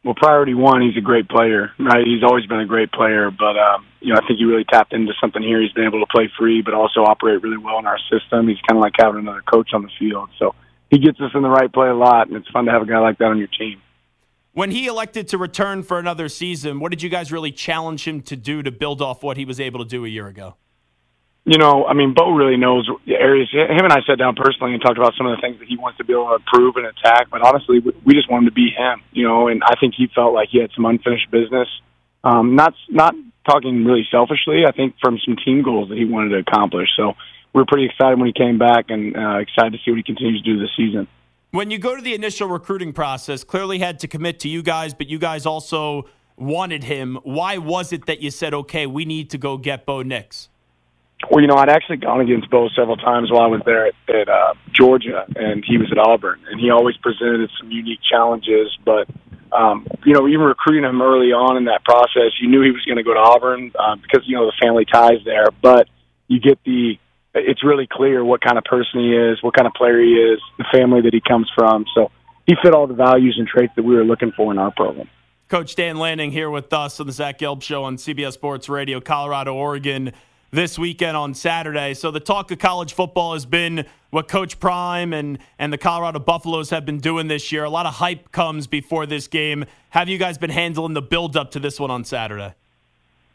Well, 0.03 0.15
priority 0.15 0.53
one, 0.53 0.81
he's 0.81 0.97
a 0.97 1.01
great 1.01 1.29
player, 1.29 1.71
right? 1.79 2.05
He's 2.05 2.23
always 2.23 2.45
been 2.45 2.59
a 2.59 2.65
great 2.65 2.91
player, 2.91 3.31
but 3.31 3.57
um, 3.57 3.85
you 4.01 4.13
know, 4.13 4.19
I 4.21 4.27
think 4.27 4.37
he 4.37 4.43
really 4.43 4.65
tapped 4.65 4.91
into 4.91 5.13
something 5.21 5.41
here. 5.41 5.61
He's 5.61 5.71
been 5.71 5.85
able 5.85 6.01
to 6.01 6.11
play 6.13 6.29
free, 6.37 6.61
but 6.61 6.73
also 6.73 7.03
operate 7.03 7.41
really 7.41 7.57
well 7.57 7.79
in 7.79 7.85
our 7.85 7.99
system. 8.11 8.49
He's 8.49 8.59
kind 8.67 8.77
of 8.77 8.81
like 8.81 8.93
having 8.99 9.21
another 9.21 9.41
coach 9.41 9.69
on 9.73 9.83
the 9.83 9.89
field, 9.97 10.29
so 10.37 10.55
he 10.89 10.99
gets 10.99 11.21
us 11.21 11.31
in 11.33 11.41
the 11.41 11.49
right 11.49 11.71
play 11.71 11.87
a 11.87 11.95
lot, 11.95 12.27
and 12.27 12.35
it's 12.35 12.49
fun 12.49 12.65
to 12.65 12.71
have 12.71 12.81
a 12.81 12.85
guy 12.85 12.99
like 12.99 13.17
that 13.19 13.25
on 13.25 13.37
your 13.37 13.47
team. 13.47 13.81
When 14.53 14.69
he 14.69 14.85
elected 14.85 15.29
to 15.29 15.39
return 15.39 15.81
for 15.81 15.97
another 15.97 16.29
season, 16.29 16.79
what 16.79 16.91
did 16.91 17.01
you 17.01 17.09
guys 17.09 17.31
really 17.31 17.51
challenge 17.51 18.07
him 18.07 18.21
to 18.21 18.35
do 18.35 18.61
to 18.61 18.71
build 18.71 19.01
off 19.01 19.23
what 19.23 19.35
he 19.35 19.45
was 19.45 19.59
able 19.59 19.79
to 19.79 19.89
do 19.89 20.05
a 20.05 20.07
year 20.07 20.27
ago? 20.27 20.55
You 21.45 21.57
know, 21.57 21.85
I 21.85 21.93
mean, 21.93 22.13
Bo 22.15 22.31
really 22.35 22.55
knows 22.55 22.87
the 23.07 23.15
areas. 23.15 23.49
Him 23.51 23.83
and 23.83 23.91
I 23.91 24.01
sat 24.07 24.19
down 24.19 24.35
personally 24.35 24.73
and 24.73 24.81
talked 24.81 24.97
about 24.97 25.13
some 25.17 25.25
of 25.25 25.35
the 25.35 25.41
things 25.41 25.57
that 25.57 25.67
he 25.67 25.75
wants 25.75 25.97
to 25.97 26.03
be 26.03 26.13
able 26.13 26.29
to 26.29 26.35
improve 26.35 26.75
and 26.77 26.85
attack. 26.85 27.27
But 27.31 27.41
honestly, 27.41 27.79
we- 27.79 28.13
just 28.13 28.29
wanted 28.29 28.45
to 28.45 28.51
be 28.51 28.69
him. 28.69 29.01
You 29.11 29.27
know, 29.27 29.47
and 29.47 29.63
I 29.63 29.73
think 29.79 29.95
he 29.97 30.05
felt 30.07 30.33
like 30.33 30.49
he 30.49 30.59
had 30.59 30.69
some 30.75 30.85
unfinished 30.85 31.31
business. 31.31 31.67
Um, 32.23 32.55
not 32.55 32.75
not 32.87 33.15
talking 33.49 33.83
really 33.83 34.07
selfishly. 34.09 34.65
I 34.65 34.71
think 34.71 34.95
from 35.01 35.19
some 35.25 35.35
team 35.35 35.63
goals 35.63 35.89
that 35.89 35.97
he 35.97 36.05
wanted 36.05 36.29
to 36.29 36.37
accomplish. 36.37 36.89
So 36.95 37.15
we 37.51 37.59
were 37.59 37.65
pretty 37.65 37.85
excited 37.87 38.19
when 38.19 38.27
he 38.27 38.33
came 38.33 38.59
back, 38.59 38.85
and 38.89 39.17
uh, 39.17 39.37
excited 39.37 39.73
to 39.73 39.79
see 39.83 39.91
what 39.91 39.97
he 39.97 40.03
continues 40.03 40.43
to 40.43 40.53
do 40.53 40.59
this 40.59 40.69
season. 40.77 41.07
When 41.53 41.69
you 41.69 41.77
go 41.77 41.95
to 41.95 42.01
the 42.01 42.15
initial 42.15 42.47
recruiting 42.47 42.93
process, 42.93 43.43
clearly 43.43 43.77
had 43.77 43.99
to 43.99 44.07
commit 44.07 44.39
to 44.39 44.49
you 44.49 44.63
guys, 44.63 44.95
but 44.95 45.05
you 45.05 45.19
guys 45.19 45.45
also 45.45 46.09
wanted 46.35 46.83
him. 46.83 47.19
Why 47.21 47.59
was 47.59 47.93
it 47.93 48.07
that 48.07 48.21
you 48.21 48.31
said, 48.31 48.55
okay, 48.55 48.87
we 48.87 49.05
need 49.05 49.29
to 49.29 49.37
go 49.37 49.57
get 49.57 49.85
Bo 49.85 50.01
Nix? 50.01 50.49
Well, 51.29 51.41
you 51.41 51.47
know, 51.47 51.53
I'd 51.53 51.69
actually 51.69 51.97
gone 51.97 52.21
against 52.21 52.49
Bo 52.49 52.69
several 52.69 52.97
times 52.97 53.29
while 53.29 53.43
I 53.43 53.47
was 53.49 53.61
there 53.67 53.85
at, 53.85 53.93
at 54.09 54.29
uh, 54.29 54.55
Georgia, 54.71 55.27
and 55.35 55.63
he 55.63 55.77
was 55.77 55.91
at 55.91 55.99
Auburn, 55.99 56.41
and 56.49 56.59
he 56.59 56.71
always 56.71 56.97
presented 56.97 57.51
some 57.61 57.69
unique 57.69 57.99
challenges. 58.01 58.75
But 58.83 59.07
um, 59.51 59.85
you 60.07 60.13
know, 60.13 60.27
even 60.27 60.41
recruiting 60.41 60.89
him 60.89 61.03
early 61.03 61.33
on 61.33 61.55
in 61.57 61.65
that 61.65 61.83
process, 61.85 62.31
you 62.41 62.49
knew 62.49 62.63
he 62.63 62.71
was 62.71 62.83
going 62.83 62.97
to 62.97 63.03
go 63.03 63.13
to 63.13 63.19
Auburn 63.19 63.71
uh, 63.77 63.97
because 63.97 64.23
you 64.25 64.35
know 64.35 64.47
the 64.47 64.53
family 64.59 64.85
ties 64.91 65.23
there. 65.23 65.49
But 65.61 65.87
you 66.27 66.39
get 66.39 66.57
the 66.65 66.97
it's 67.33 67.63
really 67.63 67.87
clear 67.91 68.23
what 68.23 68.41
kind 68.41 68.57
of 68.57 68.63
person 68.63 68.99
he 68.99 69.15
is, 69.15 69.41
what 69.41 69.53
kind 69.53 69.67
of 69.67 69.73
player 69.73 69.99
he 69.99 70.13
is, 70.13 70.39
the 70.57 70.65
family 70.71 71.01
that 71.01 71.13
he 71.13 71.21
comes 71.21 71.49
from. 71.55 71.85
So 71.95 72.11
he 72.45 72.55
fit 72.61 72.73
all 72.73 72.87
the 72.87 72.93
values 72.93 73.35
and 73.37 73.47
traits 73.47 73.73
that 73.75 73.83
we 73.83 73.95
were 73.95 74.03
looking 74.03 74.31
for 74.31 74.51
in 74.51 74.57
our 74.57 74.71
program. 74.71 75.09
Coach 75.49 75.75
Dan 75.75 75.97
Lanning 75.97 76.31
here 76.31 76.49
with 76.49 76.71
us 76.73 76.99
on 76.99 77.07
the 77.07 77.13
Zach 77.13 77.39
Gelb 77.39 77.61
Show 77.61 77.83
on 77.83 77.97
CBS 77.97 78.33
Sports 78.33 78.69
Radio, 78.69 78.99
Colorado, 78.99 79.53
Oregon, 79.53 80.11
this 80.51 80.77
weekend 80.77 81.17
on 81.17 81.33
Saturday. 81.33 81.95
So 81.95 82.11
the 82.11 82.19
talk 82.19 82.51
of 82.51 82.59
college 82.59 82.93
football 82.93 83.33
has 83.33 83.45
been 83.45 83.85
what 84.11 84.27
Coach 84.27 84.59
Prime 84.59 85.11
and, 85.11 85.39
and 85.57 85.73
the 85.73 85.77
Colorado 85.77 86.19
Buffaloes 86.19 86.69
have 86.69 86.85
been 86.85 86.99
doing 86.99 87.27
this 87.27 87.51
year. 87.51 87.63
A 87.63 87.69
lot 87.69 87.87
of 87.87 87.95
hype 87.95 88.31
comes 88.31 88.67
before 88.67 89.05
this 89.07 89.27
game. 89.27 89.65
Have 89.89 90.09
you 90.09 90.19
guys 90.19 90.37
been 90.37 90.51
handling 90.51 90.93
the 90.93 91.01
build 91.01 91.35
up 91.35 91.51
to 91.51 91.59
this 91.59 91.79
one 91.79 91.89
on 91.89 92.03
Saturday? 92.03 92.53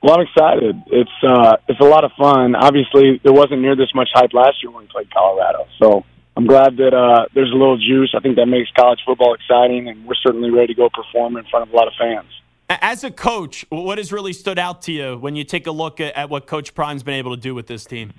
Well, 0.03 0.15
I'm 0.15 0.27
excited. 0.27 0.81
It's 0.87 1.11
uh, 1.23 1.57
it's 1.69 1.81
a 1.81 1.85
lot 1.85 2.05
of 2.05 2.13
fun. 2.17 2.55
Obviously, 2.55 3.21
there 3.25 3.33
wasn't 3.33 3.63
near 3.63 3.75
this 3.75 3.91
much 3.95 4.09
hype 4.15 4.33
last 4.33 4.63
year 4.63 4.71
when 4.71 4.85
we 4.85 4.89
played 4.89 5.11
Colorado. 5.13 5.67
So 5.83 6.05
I'm 6.37 6.47
glad 6.47 6.77
that 6.77 6.95
uh, 6.95 7.27
there's 7.35 7.51
a 7.51 7.57
little 7.57 7.79
juice. 7.79 8.15
I 8.17 8.21
think 8.21 8.37
that 8.37 8.47
makes 8.47 8.71
college 8.79 9.01
football 9.05 9.35
exciting, 9.35 9.89
and 9.89 10.07
we're 10.07 10.15
certainly 10.23 10.51
ready 10.51 10.69
to 10.69 10.75
go 10.75 10.89
perform 10.89 11.37
in 11.37 11.45
front 11.51 11.67
of 11.67 11.75
a 11.75 11.77
lot 11.77 11.89
of 11.89 11.95
fans. 11.99 12.29
As 12.71 13.03
a 13.03 13.11
coach, 13.11 13.65
what 13.71 13.99
has 13.99 14.13
really 14.13 14.33
stood 14.33 14.59
out 14.59 14.83
to 14.83 14.93
you 14.93 15.17
when 15.17 15.35
you 15.35 15.43
take 15.43 15.67
a 15.67 15.73
look 15.73 16.01
at, 16.01 16.15
at 16.15 16.31
what 16.31 16.47
Coach 16.47 16.75
Prime's 16.75 17.03
been 17.03 17.15
able 17.15 17.35
to 17.35 17.41
do 17.41 17.55
with 17.55 17.67
this 17.67 17.85
team? 17.85 18.13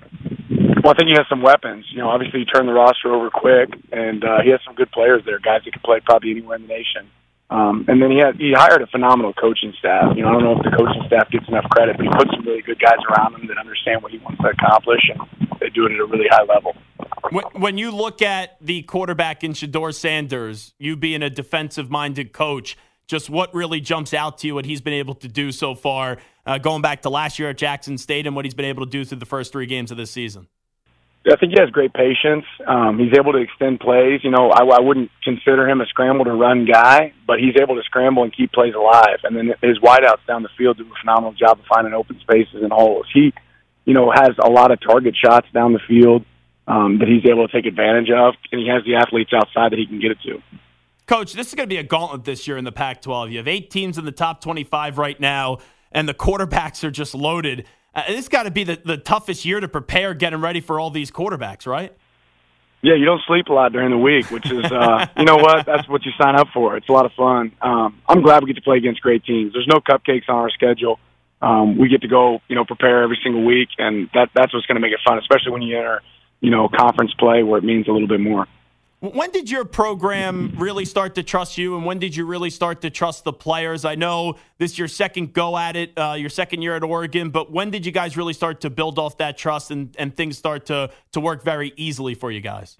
Well, 0.82 0.92
I 0.92 0.96
think 0.96 1.08
he 1.08 1.14
has 1.16 1.26
some 1.30 1.40
weapons. 1.40 1.86
You 1.92 1.98
know, 1.98 2.08
obviously 2.08 2.40
he 2.40 2.46
turned 2.46 2.68
the 2.68 2.72
roster 2.72 3.14
over 3.14 3.30
quick, 3.30 3.70
and 3.92 4.24
uh, 4.24 4.42
he 4.42 4.50
has 4.50 4.60
some 4.66 4.74
good 4.74 4.90
players 4.90 5.22
there, 5.24 5.38
guys 5.38 5.62
that 5.64 5.72
can 5.72 5.82
play 5.82 6.00
probably 6.04 6.32
anywhere 6.32 6.56
in 6.56 6.62
the 6.62 6.68
nation. 6.68 7.08
Um, 7.50 7.84
and 7.88 8.00
then 8.00 8.12
he 8.12 8.18
had 8.18 8.36
he 8.36 8.52
hired 8.54 8.80
a 8.80 8.86
phenomenal 8.86 9.32
coaching 9.32 9.74
staff. 9.78 10.16
You 10.16 10.22
know, 10.22 10.28
I 10.28 10.32
don't 10.32 10.44
know 10.44 10.56
if 10.56 10.62
the 10.62 10.70
coaching 10.70 11.02
staff 11.08 11.28
gets 11.30 11.48
enough 11.48 11.68
credit, 11.70 11.96
but 11.96 12.04
he 12.06 12.10
put 12.10 12.28
some 12.30 12.46
really 12.46 12.62
good 12.62 12.78
guys 12.78 12.98
around 13.10 13.34
him 13.34 13.48
that 13.48 13.58
understand 13.58 14.02
what 14.02 14.12
he 14.12 14.18
wants 14.18 14.40
to 14.40 14.48
accomplish, 14.50 15.02
and 15.10 15.50
they 15.58 15.68
do 15.68 15.84
it 15.86 15.92
at 15.92 15.98
a 15.98 16.06
really 16.06 16.28
high 16.30 16.44
level. 16.44 16.74
When, 17.30 17.44
when 17.54 17.78
you 17.78 17.90
look 17.90 18.22
at 18.22 18.56
the 18.60 18.82
quarterback 18.82 19.42
in 19.42 19.52
Shedeur 19.52 19.92
Sanders, 19.92 20.74
you 20.78 20.96
being 20.96 21.22
a 21.22 21.30
defensive-minded 21.30 22.32
coach, 22.32 22.76
just 23.08 23.28
what 23.28 23.52
really 23.52 23.80
jumps 23.80 24.14
out 24.14 24.38
to 24.38 24.46
you? 24.46 24.54
What 24.54 24.64
he's 24.64 24.80
been 24.80 24.94
able 24.94 25.14
to 25.16 25.26
do 25.26 25.50
so 25.50 25.74
far, 25.74 26.18
uh, 26.46 26.58
going 26.58 26.82
back 26.82 27.02
to 27.02 27.10
last 27.10 27.40
year 27.40 27.50
at 27.50 27.58
Jackson 27.58 27.98
State, 27.98 28.28
and 28.28 28.36
what 28.36 28.44
he's 28.44 28.54
been 28.54 28.64
able 28.64 28.84
to 28.86 28.90
do 28.90 29.04
through 29.04 29.18
the 29.18 29.26
first 29.26 29.50
three 29.50 29.66
games 29.66 29.90
of 29.90 29.96
this 29.96 30.12
season. 30.12 30.46
I 31.26 31.36
think 31.36 31.52
he 31.52 31.60
has 31.60 31.68
great 31.70 31.92
patience. 31.92 32.46
Um, 32.66 32.98
he's 32.98 33.12
able 33.18 33.32
to 33.32 33.38
extend 33.38 33.80
plays. 33.80 34.20
You 34.24 34.30
know, 34.30 34.50
I, 34.50 34.64
I 34.64 34.80
wouldn't 34.80 35.10
consider 35.22 35.68
him 35.68 35.80
a 35.82 35.86
scramble 35.86 36.24
to 36.24 36.32
run 36.32 36.64
guy, 36.64 37.12
but 37.26 37.38
he's 37.38 37.56
able 37.60 37.76
to 37.76 37.82
scramble 37.82 38.22
and 38.22 38.34
keep 38.34 38.52
plays 38.52 38.74
alive. 38.74 39.18
And 39.24 39.36
then 39.36 39.52
his 39.60 39.78
wideouts 39.80 40.24
down 40.26 40.42
the 40.42 40.48
field 40.56 40.78
do 40.78 40.84
a 40.84 41.00
phenomenal 41.00 41.32
job 41.32 41.58
of 41.58 41.66
finding 41.66 41.92
open 41.92 42.18
spaces 42.20 42.62
and 42.62 42.72
holes. 42.72 43.06
He, 43.12 43.34
you 43.84 43.92
know, 43.92 44.10
has 44.10 44.30
a 44.42 44.48
lot 44.48 44.70
of 44.70 44.80
target 44.80 45.14
shots 45.14 45.46
down 45.52 45.74
the 45.74 45.80
field 45.86 46.24
um, 46.66 46.98
that 47.00 47.08
he's 47.08 47.28
able 47.30 47.46
to 47.46 47.52
take 47.52 47.66
advantage 47.66 48.10
of, 48.10 48.34
and 48.50 48.60
he 48.60 48.68
has 48.68 48.82
the 48.84 48.94
athletes 48.94 49.32
outside 49.34 49.72
that 49.72 49.78
he 49.78 49.86
can 49.86 50.00
get 50.00 50.12
it 50.12 50.18
to. 50.24 50.42
Coach, 51.06 51.34
this 51.34 51.48
is 51.48 51.54
going 51.54 51.68
to 51.68 51.72
be 51.72 51.78
a 51.78 51.82
gauntlet 51.82 52.24
this 52.24 52.46
year 52.46 52.56
in 52.56 52.64
the 52.64 52.72
Pac 52.72 53.02
12. 53.02 53.32
You 53.32 53.38
have 53.38 53.48
eight 53.48 53.70
teams 53.70 53.98
in 53.98 54.04
the 54.04 54.12
top 54.12 54.40
25 54.40 54.96
right 54.96 55.18
now, 55.18 55.58
and 55.92 56.08
the 56.08 56.14
quarterbacks 56.14 56.82
are 56.84 56.90
just 56.90 57.14
loaded. 57.14 57.66
Uh, 57.94 58.02
this 58.08 58.28
got 58.28 58.44
to 58.44 58.50
be 58.50 58.64
the, 58.64 58.80
the 58.84 58.96
toughest 58.96 59.44
year 59.44 59.60
to 59.60 59.68
prepare 59.68 60.14
getting 60.14 60.40
ready 60.40 60.60
for 60.60 60.78
all 60.78 60.90
these 60.90 61.10
quarterbacks, 61.10 61.66
right? 61.66 61.92
Yeah, 62.82 62.94
you 62.94 63.04
don't 63.04 63.20
sleep 63.26 63.48
a 63.48 63.52
lot 63.52 63.72
during 63.72 63.90
the 63.90 63.98
week, 63.98 64.30
which 64.30 64.50
is, 64.50 64.64
uh, 64.64 65.06
you 65.16 65.24
know 65.24 65.36
what? 65.36 65.66
That's 65.66 65.88
what 65.88 66.04
you 66.04 66.12
sign 66.20 66.36
up 66.36 66.48
for. 66.54 66.76
It's 66.76 66.88
a 66.88 66.92
lot 66.92 67.04
of 67.04 67.12
fun. 67.12 67.52
Um, 67.60 68.00
I'm 68.08 68.22
glad 68.22 68.42
we 68.42 68.48
get 68.48 68.56
to 68.56 68.62
play 68.62 68.78
against 68.78 69.02
great 69.02 69.24
teams. 69.24 69.52
There's 69.52 69.68
no 69.68 69.80
cupcakes 69.80 70.28
on 70.28 70.36
our 70.36 70.50
schedule. 70.50 70.98
Um, 71.42 71.78
we 71.78 71.88
get 71.88 72.02
to 72.02 72.08
go, 72.08 72.40
you 72.48 72.56
know, 72.56 72.64
prepare 72.64 73.02
every 73.02 73.18
single 73.22 73.44
week, 73.44 73.68
and 73.78 74.08
that 74.14 74.30
that's 74.34 74.52
what's 74.52 74.66
going 74.66 74.76
to 74.76 74.80
make 74.80 74.92
it 74.92 75.00
fun, 75.06 75.18
especially 75.18 75.52
when 75.52 75.62
you 75.62 75.76
enter, 75.76 76.02
you 76.40 76.50
know, 76.50 76.68
conference 76.68 77.12
play 77.18 77.42
where 77.42 77.58
it 77.58 77.64
means 77.64 77.88
a 77.88 77.92
little 77.92 78.08
bit 78.08 78.20
more. 78.20 78.46
When 79.00 79.30
did 79.30 79.48
your 79.48 79.64
program 79.64 80.52
really 80.58 80.84
start 80.84 81.14
to 81.14 81.22
trust 81.22 81.56
you, 81.56 81.74
and 81.74 81.86
when 81.86 81.98
did 81.98 82.14
you 82.14 82.26
really 82.26 82.50
start 82.50 82.82
to 82.82 82.90
trust 82.90 83.24
the 83.24 83.32
players? 83.32 83.86
I 83.86 83.94
know 83.94 84.34
this 84.58 84.72
is 84.72 84.78
your 84.78 84.88
second 84.88 85.32
go 85.32 85.56
at 85.56 85.74
it, 85.74 85.98
uh, 85.98 86.16
your 86.18 86.28
second 86.28 86.60
year 86.60 86.76
at 86.76 86.82
Oregon, 86.82 87.30
but 87.30 87.50
when 87.50 87.70
did 87.70 87.86
you 87.86 87.92
guys 87.92 88.18
really 88.18 88.34
start 88.34 88.60
to 88.60 88.68
build 88.68 88.98
off 88.98 89.16
that 89.16 89.38
trust 89.38 89.70
and, 89.70 89.96
and 89.98 90.14
things 90.14 90.36
start 90.36 90.66
to, 90.66 90.90
to 91.12 91.20
work 91.20 91.42
very 91.42 91.72
easily 91.76 92.14
for 92.14 92.30
you 92.30 92.42
guys? 92.42 92.76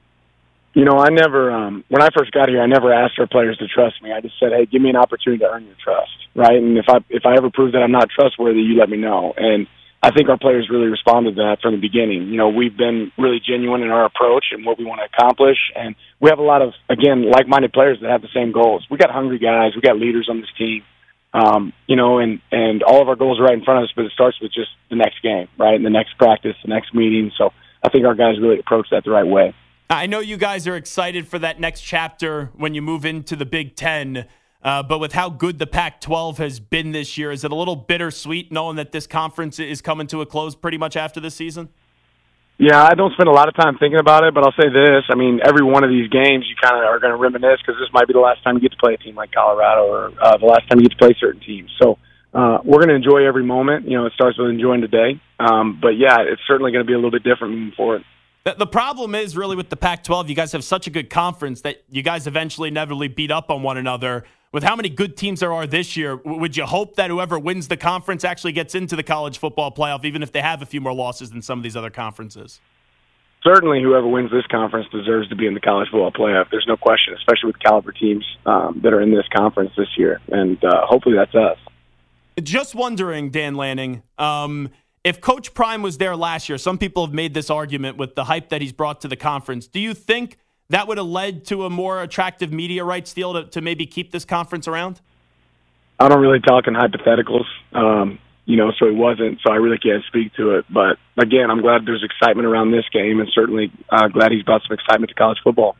You 0.74 0.84
know, 0.84 0.98
I 0.98 1.08
never, 1.08 1.50
um, 1.50 1.84
when 1.88 2.02
I 2.02 2.10
first 2.14 2.32
got 2.32 2.50
here, 2.50 2.60
I 2.60 2.66
never 2.66 2.92
asked 2.92 3.18
our 3.18 3.26
players 3.26 3.56
to 3.56 3.66
trust 3.66 4.02
me. 4.02 4.12
I 4.12 4.20
just 4.20 4.38
said, 4.38 4.52
hey, 4.52 4.66
give 4.66 4.82
me 4.82 4.90
an 4.90 4.96
opportunity 4.96 5.42
to 5.42 5.50
earn 5.50 5.64
your 5.64 5.76
trust, 5.82 6.12
right? 6.34 6.56
And 6.56 6.76
if 6.76 6.84
I, 6.86 6.98
if 7.08 7.24
I 7.24 7.34
ever 7.36 7.48
prove 7.48 7.72
that 7.72 7.82
I'm 7.82 7.92
not 7.92 8.10
trustworthy, 8.10 8.60
you 8.60 8.78
let 8.78 8.90
me 8.90 8.98
know. 8.98 9.32
And 9.38 9.66
I 10.02 10.10
think 10.12 10.30
our 10.30 10.38
players 10.38 10.68
really 10.70 10.86
responded 10.86 11.36
to 11.36 11.42
that 11.42 11.58
from 11.60 11.74
the 11.74 11.80
beginning. 11.80 12.28
You 12.28 12.36
know, 12.36 12.48
we've 12.48 12.76
been 12.76 13.12
really 13.18 13.38
genuine 13.38 13.82
in 13.82 13.90
our 13.90 14.06
approach 14.06 14.46
and 14.52 14.64
what 14.64 14.78
we 14.78 14.84
want 14.84 15.00
to 15.00 15.08
accomplish, 15.12 15.58
and 15.76 15.94
we 16.20 16.30
have 16.30 16.38
a 16.38 16.42
lot 16.42 16.62
of 16.62 16.72
again 16.88 17.30
like-minded 17.30 17.72
players 17.72 17.98
that 18.00 18.10
have 18.10 18.22
the 18.22 18.32
same 18.34 18.50
goals. 18.50 18.86
We 18.90 18.96
got 18.96 19.10
hungry 19.10 19.38
guys, 19.38 19.72
we 19.74 19.82
got 19.82 19.98
leaders 19.98 20.28
on 20.30 20.40
this 20.40 20.48
team, 20.56 20.82
um, 21.34 21.74
you 21.86 21.96
know, 21.96 22.18
and 22.18 22.40
and 22.50 22.82
all 22.82 23.02
of 23.02 23.08
our 23.08 23.16
goals 23.16 23.38
are 23.40 23.44
right 23.44 23.58
in 23.58 23.62
front 23.62 23.80
of 23.80 23.84
us. 23.84 23.92
But 23.94 24.06
it 24.06 24.12
starts 24.12 24.40
with 24.40 24.52
just 24.52 24.70
the 24.88 24.96
next 24.96 25.22
game, 25.22 25.48
right, 25.58 25.74
and 25.74 25.84
the 25.84 25.90
next 25.90 26.16
practice, 26.16 26.56
the 26.62 26.70
next 26.72 26.94
meeting. 26.94 27.30
So 27.36 27.52
I 27.84 27.90
think 27.90 28.06
our 28.06 28.14
guys 28.14 28.40
really 28.40 28.58
approach 28.58 28.88
that 28.92 29.04
the 29.04 29.10
right 29.10 29.26
way. 29.26 29.54
I 29.90 30.06
know 30.06 30.20
you 30.20 30.36
guys 30.36 30.66
are 30.66 30.76
excited 30.76 31.28
for 31.28 31.38
that 31.40 31.60
next 31.60 31.82
chapter 31.82 32.50
when 32.54 32.74
you 32.74 32.80
move 32.80 33.04
into 33.04 33.36
the 33.36 33.44
Big 33.44 33.76
Ten. 33.76 34.26
Uh, 34.62 34.82
but 34.82 34.98
with 34.98 35.12
how 35.12 35.30
good 35.30 35.58
the 35.58 35.66
Pac 35.66 36.00
12 36.00 36.38
has 36.38 36.60
been 36.60 36.92
this 36.92 37.16
year, 37.16 37.32
is 37.32 37.44
it 37.44 37.52
a 37.52 37.54
little 37.54 37.76
bittersweet 37.76 38.52
knowing 38.52 38.76
that 38.76 38.92
this 38.92 39.06
conference 39.06 39.58
is 39.58 39.80
coming 39.80 40.06
to 40.08 40.20
a 40.20 40.26
close 40.26 40.54
pretty 40.54 40.76
much 40.76 40.96
after 40.96 41.18
this 41.18 41.34
season? 41.34 41.70
Yeah, 42.58 42.84
I 42.84 42.92
don't 42.92 43.10
spend 43.14 43.30
a 43.30 43.32
lot 43.32 43.48
of 43.48 43.56
time 43.56 43.78
thinking 43.78 43.98
about 43.98 44.22
it, 44.24 44.34
but 44.34 44.44
I'll 44.44 44.52
say 44.52 44.68
this. 44.68 45.04
I 45.08 45.14
mean, 45.14 45.40
every 45.42 45.64
one 45.64 45.82
of 45.82 45.88
these 45.88 46.10
games, 46.10 46.44
you 46.46 46.56
kind 46.60 46.76
of 46.76 46.84
are 46.84 46.98
going 46.98 47.10
to 47.10 47.16
reminisce 47.16 47.58
because 47.64 47.80
this 47.80 47.88
might 47.94 48.06
be 48.06 48.12
the 48.12 48.20
last 48.20 48.44
time 48.44 48.56
you 48.56 48.60
get 48.60 48.72
to 48.72 48.76
play 48.76 48.92
a 48.92 48.98
team 48.98 49.14
like 49.14 49.32
Colorado 49.32 49.86
or 49.86 50.12
uh, 50.20 50.36
the 50.36 50.44
last 50.44 50.68
time 50.68 50.78
you 50.78 50.86
get 50.86 50.92
to 50.92 50.98
play 50.98 51.16
certain 51.18 51.40
teams. 51.40 51.70
So 51.80 51.96
uh, 52.34 52.58
we're 52.62 52.84
going 52.84 52.90
to 52.90 52.96
enjoy 52.96 53.26
every 53.26 53.44
moment. 53.44 53.88
You 53.88 53.96
know, 53.96 54.04
it 54.04 54.12
starts 54.12 54.36
with 54.36 54.50
enjoying 54.50 54.82
today. 54.82 55.22
Um, 55.38 55.78
but 55.80 55.96
yeah, 55.96 56.18
it's 56.20 56.42
certainly 56.46 56.70
going 56.70 56.84
to 56.84 56.86
be 56.86 56.92
a 56.92 56.96
little 56.96 57.10
bit 57.10 57.24
different 57.24 57.54
moving 57.54 57.72
forward. 57.74 58.04
The 58.44 58.66
problem 58.66 59.14
is 59.14 59.38
really 59.38 59.56
with 59.56 59.70
the 59.70 59.76
Pac 59.76 60.04
12, 60.04 60.28
you 60.28 60.34
guys 60.34 60.52
have 60.52 60.64
such 60.64 60.86
a 60.86 60.90
good 60.90 61.08
conference 61.08 61.62
that 61.62 61.82
you 61.88 62.02
guys 62.02 62.26
eventually 62.26 62.68
inevitably 62.68 63.08
beat 63.08 63.30
up 63.30 63.50
on 63.50 63.62
one 63.62 63.78
another 63.78 64.24
with 64.52 64.64
how 64.64 64.74
many 64.74 64.88
good 64.88 65.16
teams 65.16 65.40
there 65.40 65.52
are 65.52 65.66
this 65.66 65.96
year, 65.96 66.16
would 66.16 66.56
you 66.56 66.66
hope 66.66 66.96
that 66.96 67.10
whoever 67.10 67.38
wins 67.38 67.68
the 67.68 67.76
conference 67.76 68.24
actually 68.24 68.52
gets 68.52 68.74
into 68.74 68.96
the 68.96 69.02
college 69.02 69.38
football 69.38 69.70
playoff, 69.70 70.04
even 70.04 70.22
if 70.22 70.32
they 70.32 70.40
have 70.40 70.60
a 70.60 70.66
few 70.66 70.80
more 70.80 70.92
losses 70.92 71.30
than 71.30 71.40
some 71.40 71.58
of 71.58 71.62
these 71.62 71.76
other 71.76 71.90
conferences? 71.90 72.60
Certainly, 73.42 73.82
whoever 73.82 74.06
wins 74.06 74.30
this 74.30 74.46
conference 74.50 74.86
deserves 74.92 75.28
to 75.28 75.36
be 75.36 75.46
in 75.46 75.54
the 75.54 75.60
college 75.60 75.88
football 75.90 76.12
playoff. 76.12 76.50
There's 76.50 76.66
no 76.68 76.76
question, 76.76 77.14
especially 77.14 77.46
with 77.46 77.58
caliber 77.60 77.92
teams 77.92 78.24
um, 78.44 78.80
that 78.82 78.92
are 78.92 79.00
in 79.00 79.14
this 79.14 79.24
conference 79.34 79.70
this 79.76 79.88
year, 79.96 80.20
and 80.28 80.62
uh, 80.62 80.84
hopefully 80.84 81.16
that's 81.16 81.34
us. 81.34 81.56
Just 82.42 82.74
wondering, 82.74 83.30
Dan 83.30 83.54
Lanning, 83.54 84.02
um, 84.18 84.68
if 85.04 85.20
Coach 85.20 85.54
Prime 85.54 85.80
was 85.80 85.96
there 85.96 86.16
last 86.16 86.48
year, 86.48 86.58
some 86.58 86.76
people 86.76 87.06
have 87.06 87.14
made 87.14 87.32
this 87.32 87.48
argument 87.48 87.96
with 87.96 88.14
the 88.14 88.24
hype 88.24 88.50
that 88.50 88.60
he's 88.60 88.72
brought 88.72 89.00
to 89.02 89.08
the 89.08 89.16
conference. 89.16 89.68
Do 89.68 89.78
you 89.78 89.94
think– 89.94 90.36
that 90.70 90.88
would 90.88 90.98
have 90.98 91.06
led 91.06 91.44
to 91.46 91.66
a 91.66 91.70
more 91.70 92.02
attractive 92.02 92.52
media 92.52 92.84
rights 92.84 93.12
deal 93.12 93.34
to, 93.34 93.44
to 93.44 93.60
maybe 93.60 93.86
keep 93.86 94.10
this 94.10 94.24
conference 94.24 94.66
around? 94.66 95.00
I 95.98 96.08
don't 96.08 96.20
really 96.20 96.40
talk 96.40 96.66
in 96.66 96.74
hypotheticals, 96.74 97.44
um, 97.72 98.18
you 98.46 98.56
know, 98.56 98.72
so 98.78 98.86
it 98.86 98.94
wasn't. 98.94 99.38
So 99.46 99.52
I 99.52 99.56
really 99.56 99.78
can't 99.78 100.02
speak 100.04 100.32
to 100.34 100.56
it. 100.56 100.64
But 100.70 100.96
again, 101.18 101.50
I'm 101.50 101.60
glad 101.60 101.86
there's 101.86 102.02
excitement 102.02 102.46
around 102.46 102.70
this 102.70 102.84
game, 102.92 103.20
and 103.20 103.28
certainly 103.34 103.70
uh, 103.90 104.08
glad 104.08 104.32
he's 104.32 104.42
brought 104.42 104.62
some 104.66 104.74
excitement 104.74 105.10
to 105.10 105.14
college 105.14 105.38
football. 105.44 105.76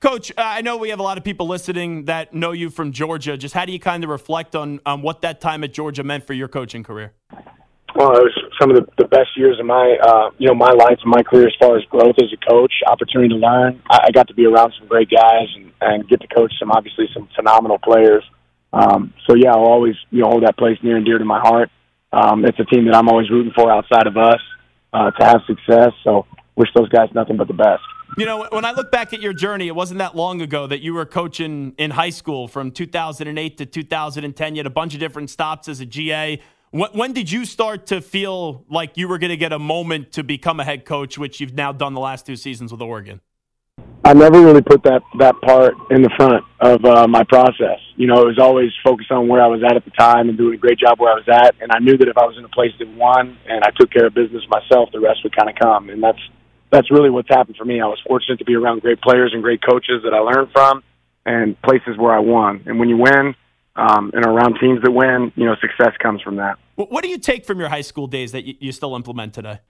Coach, 0.00 0.30
uh, 0.32 0.34
I 0.38 0.60
know 0.60 0.76
we 0.76 0.90
have 0.90 1.00
a 1.00 1.02
lot 1.02 1.16
of 1.16 1.24
people 1.24 1.46
listening 1.46 2.04
that 2.04 2.34
know 2.34 2.52
you 2.52 2.68
from 2.68 2.92
Georgia. 2.92 3.38
Just 3.38 3.54
how 3.54 3.64
do 3.64 3.72
you 3.72 3.80
kind 3.80 4.04
of 4.04 4.10
reflect 4.10 4.54
on, 4.54 4.78
on 4.84 5.00
what 5.00 5.22
that 5.22 5.40
time 5.40 5.64
at 5.64 5.72
Georgia 5.72 6.02
meant 6.02 6.26
for 6.26 6.34
your 6.34 6.48
coaching 6.48 6.82
career? 6.82 7.14
Well, 7.96 8.12
it 8.12 8.28
was 8.28 8.36
some 8.60 8.68
of 8.68 8.76
the, 8.76 8.84
the 8.98 9.08
best 9.08 9.30
years 9.36 9.58
of 9.58 9.64
my, 9.64 9.96
uh, 10.02 10.28
you 10.36 10.46
know, 10.48 10.54
my 10.54 10.70
life 10.70 10.98
and 11.02 11.10
my 11.10 11.22
career 11.22 11.46
as 11.46 11.54
far 11.58 11.78
as 11.78 11.84
growth 11.84 12.16
as 12.20 12.28
a 12.30 12.36
coach, 12.46 12.72
opportunity 12.86 13.30
to 13.30 13.36
learn. 13.36 13.80
I, 13.88 14.08
I 14.08 14.10
got 14.10 14.28
to 14.28 14.34
be 14.34 14.44
around 14.44 14.74
some 14.78 14.86
great 14.86 15.08
guys 15.08 15.48
and, 15.56 15.72
and 15.80 16.06
get 16.06 16.20
to 16.20 16.28
coach 16.28 16.52
some, 16.60 16.70
obviously, 16.70 17.08
some 17.14 17.26
phenomenal 17.34 17.78
players. 17.78 18.22
Um, 18.74 19.14
so 19.26 19.34
yeah, 19.34 19.52
I'll 19.52 19.64
always, 19.64 19.94
you 20.10 20.20
know, 20.20 20.28
hold 20.28 20.44
that 20.44 20.58
place 20.58 20.76
near 20.82 20.98
and 20.98 21.06
dear 21.06 21.16
to 21.16 21.24
my 21.24 21.40
heart. 21.40 21.70
Um, 22.12 22.44
it's 22.44 22.58
a 22.60 22.64
team 22.64 22.84
that 22.84 22.94
I'm 22.94 23.08
always 23.08 23.30
rooting 23.30 23.52
for 23.56 23.72
outside 23.72 24.06
of 24.06 24.18
us 24.18 24.40
uh, 24.92 25.10
to 25.12 25.24
have 25.24 25.40
success. 25.46 25.92
So 26.04 26.26
wish 26.54 26.68
those 26.74 26.90
guys 26.90 27.08
nothing 27.14 27.38
but 27.38 27.48
the 27.48 27.54
best. 27.54 27.82
You 28.18 28.26
know, 28.26 28.46
when 28.50 28.64
I 28.66 28.72
look 28.72 28.92
back 28.92 29.12
at 29.14 29.20
your 29.22 29.32
journey, 29.32 29.68
it 29.68 29.74
wasn't 29.74 29.98
that 29.98 30.14
long 30.14 30.40
ago 30.42 30.66
that 30.66 30.80
you 30.80 30.92
were 30.94 31.06
coaching 31.06 31.74
in 31.78 31.90
high 31.90 32.10
school 32.10 32.46
from 32.46 32.70
2008 32.70 33.58
to 33.58 33.66
2010. 33.66 34.54
You 34.54 34.58
had 34.58 34.66
a 34.66 34.70
bunch 34.70 34.94
of 34.94 35.00
different 35.00 35.30
stops 35.30 35.68
as 35.68 35.80
a 35.80 35.86
GA. 35.86 36.40
When, 36.70 36.90
when 36.92 37.12
did 37.12 37.30
you 37.30 37.44
start 37.44 37.86
to 37.88 38.00
feel 38.00 38.64
like 38.68 38.96
you 38.96 39.08
were 39.08 39.18
going 39.18 39.30
to 39.30 39.36
get 39.36 39.52
a 39.52 39.58
moment 39.58 40.12
to 40.12 40.24
become 40.24 40.60
a 40.60 40.64
head 40.64 40.84
coach, 40.84 41.16
which 41.16 41.40
you've 41.40 41.54
now 41.54 41.72
done 41.72 41.94
the 41.94 42.00
last 42.00 42.26
two 42.26 42.36
seasons 42.36 42.72
with 42.72 42.82
Oregon? 42.82 43.20
I 44.04 44.14
never 44.14 44.40
really 44.40 44.62
put 44.62 44.82
that 44.84 45.02
that 45.18 45.34
part 45.42 45.74
in 45.90 46.00
the 46.02 46.10
front 46.16 46.44
of 46.60 46.84
uh, 46.84 47.06
my 47.08 47.24
process. 47.24 47.78
You 47.96 48.06
know, 48.06 48.22
it 48.22 48.26
was 48.26 48.38
always 48.38 48.70
focused 48.82 49.10
on 49.10 49.28
where 49.28 49.42
I 49.42 49.48
was 49.48 49.62
at 49.64 49.76
at 49.76 49.84
the 49.84 49.90
time 49.90 50.28
and 50.28 50.38
doing 50.38 50.54
a 50.54 50.56
great 50.56 50.78
job 50.78 50.98
where 50.98 51.12
I 51.12 51.16
was 51.16 51.28
at. 51.28 51.54
And 51.60 51.70
I 51.72 51.78
knew 51.80 51.96
that 51.98 52.08
if 52.08 52.16
I 52.16 52.24
was 52.24 52.36
in 52.38 52.44
a 52.44 52.48
place 52.48 52.72
that 52.78 52.88
won 52.94 53.36
and 53.46 53.64
I 53.64 53.70
took 53.78 53.90
care 53.90 54.06
of 54.06 54.14
business 54.14 54.44
myself, 54.48 54.90
the 54.92 55.00
rest 55.00 55.20
would 55.24 55.34
kind 55.36 55.50
of 55.50 55.56
come. 55.56 55.90
And 55.90 56.02
that's 56.02 56.20
that's 56.70 56.90
really 56.90 57.10
what's 57.10 57.28
happened 57.28 57.56
for 57.56 57.64
me. 57.64 57.80
I 57.80 57.86
was 57.86 58.00
fortunate 58.06 58.38
to 58.38 58.44
be 58.44 58.54
around 58.54 58.80
great 58.80 59.00
players 59.00 59.32
and 59.34 59.42
great 59.42 59.60
coaches 59.62 60.02
that 60.04 60.14
I 60.14 60.18
learned 60.18 60.50
from, 60.52 60.82
and 61.24 61.60
places 61.62 61.98
where 61.98 62.12
I 62.12 62.20
won. 62.20 62.62
And 62.66 62.78
when 62.78 62.88
you 62.88 62.96
win, 62.96 63.34
um, 63.76 64.10
and 64.14 64.24
around 64.24 64.58
teams 64.60 64.82
that 64.82 64.90
win, 64.90 65.32
you 65.36 65.44
know, 65.44 65.54
success 65.60 65.94
comes 66.02 66.22
from 66.22 66.36
that. 66.36 66.58
What 66.76 67.02
do 67.02 67.08
you 67.08 67.18
take 67.18 67.44
from 67.44 67.58
your 67.58 67.68
high 67.68 67.82
school 67.82 68.06
days 68.06 68.32
that 68.32 68.44
you, 68.44 68.54
you 68.58 68.72
still 68.72 68.96
implement 68.96 69.34
today? 69.34 69.60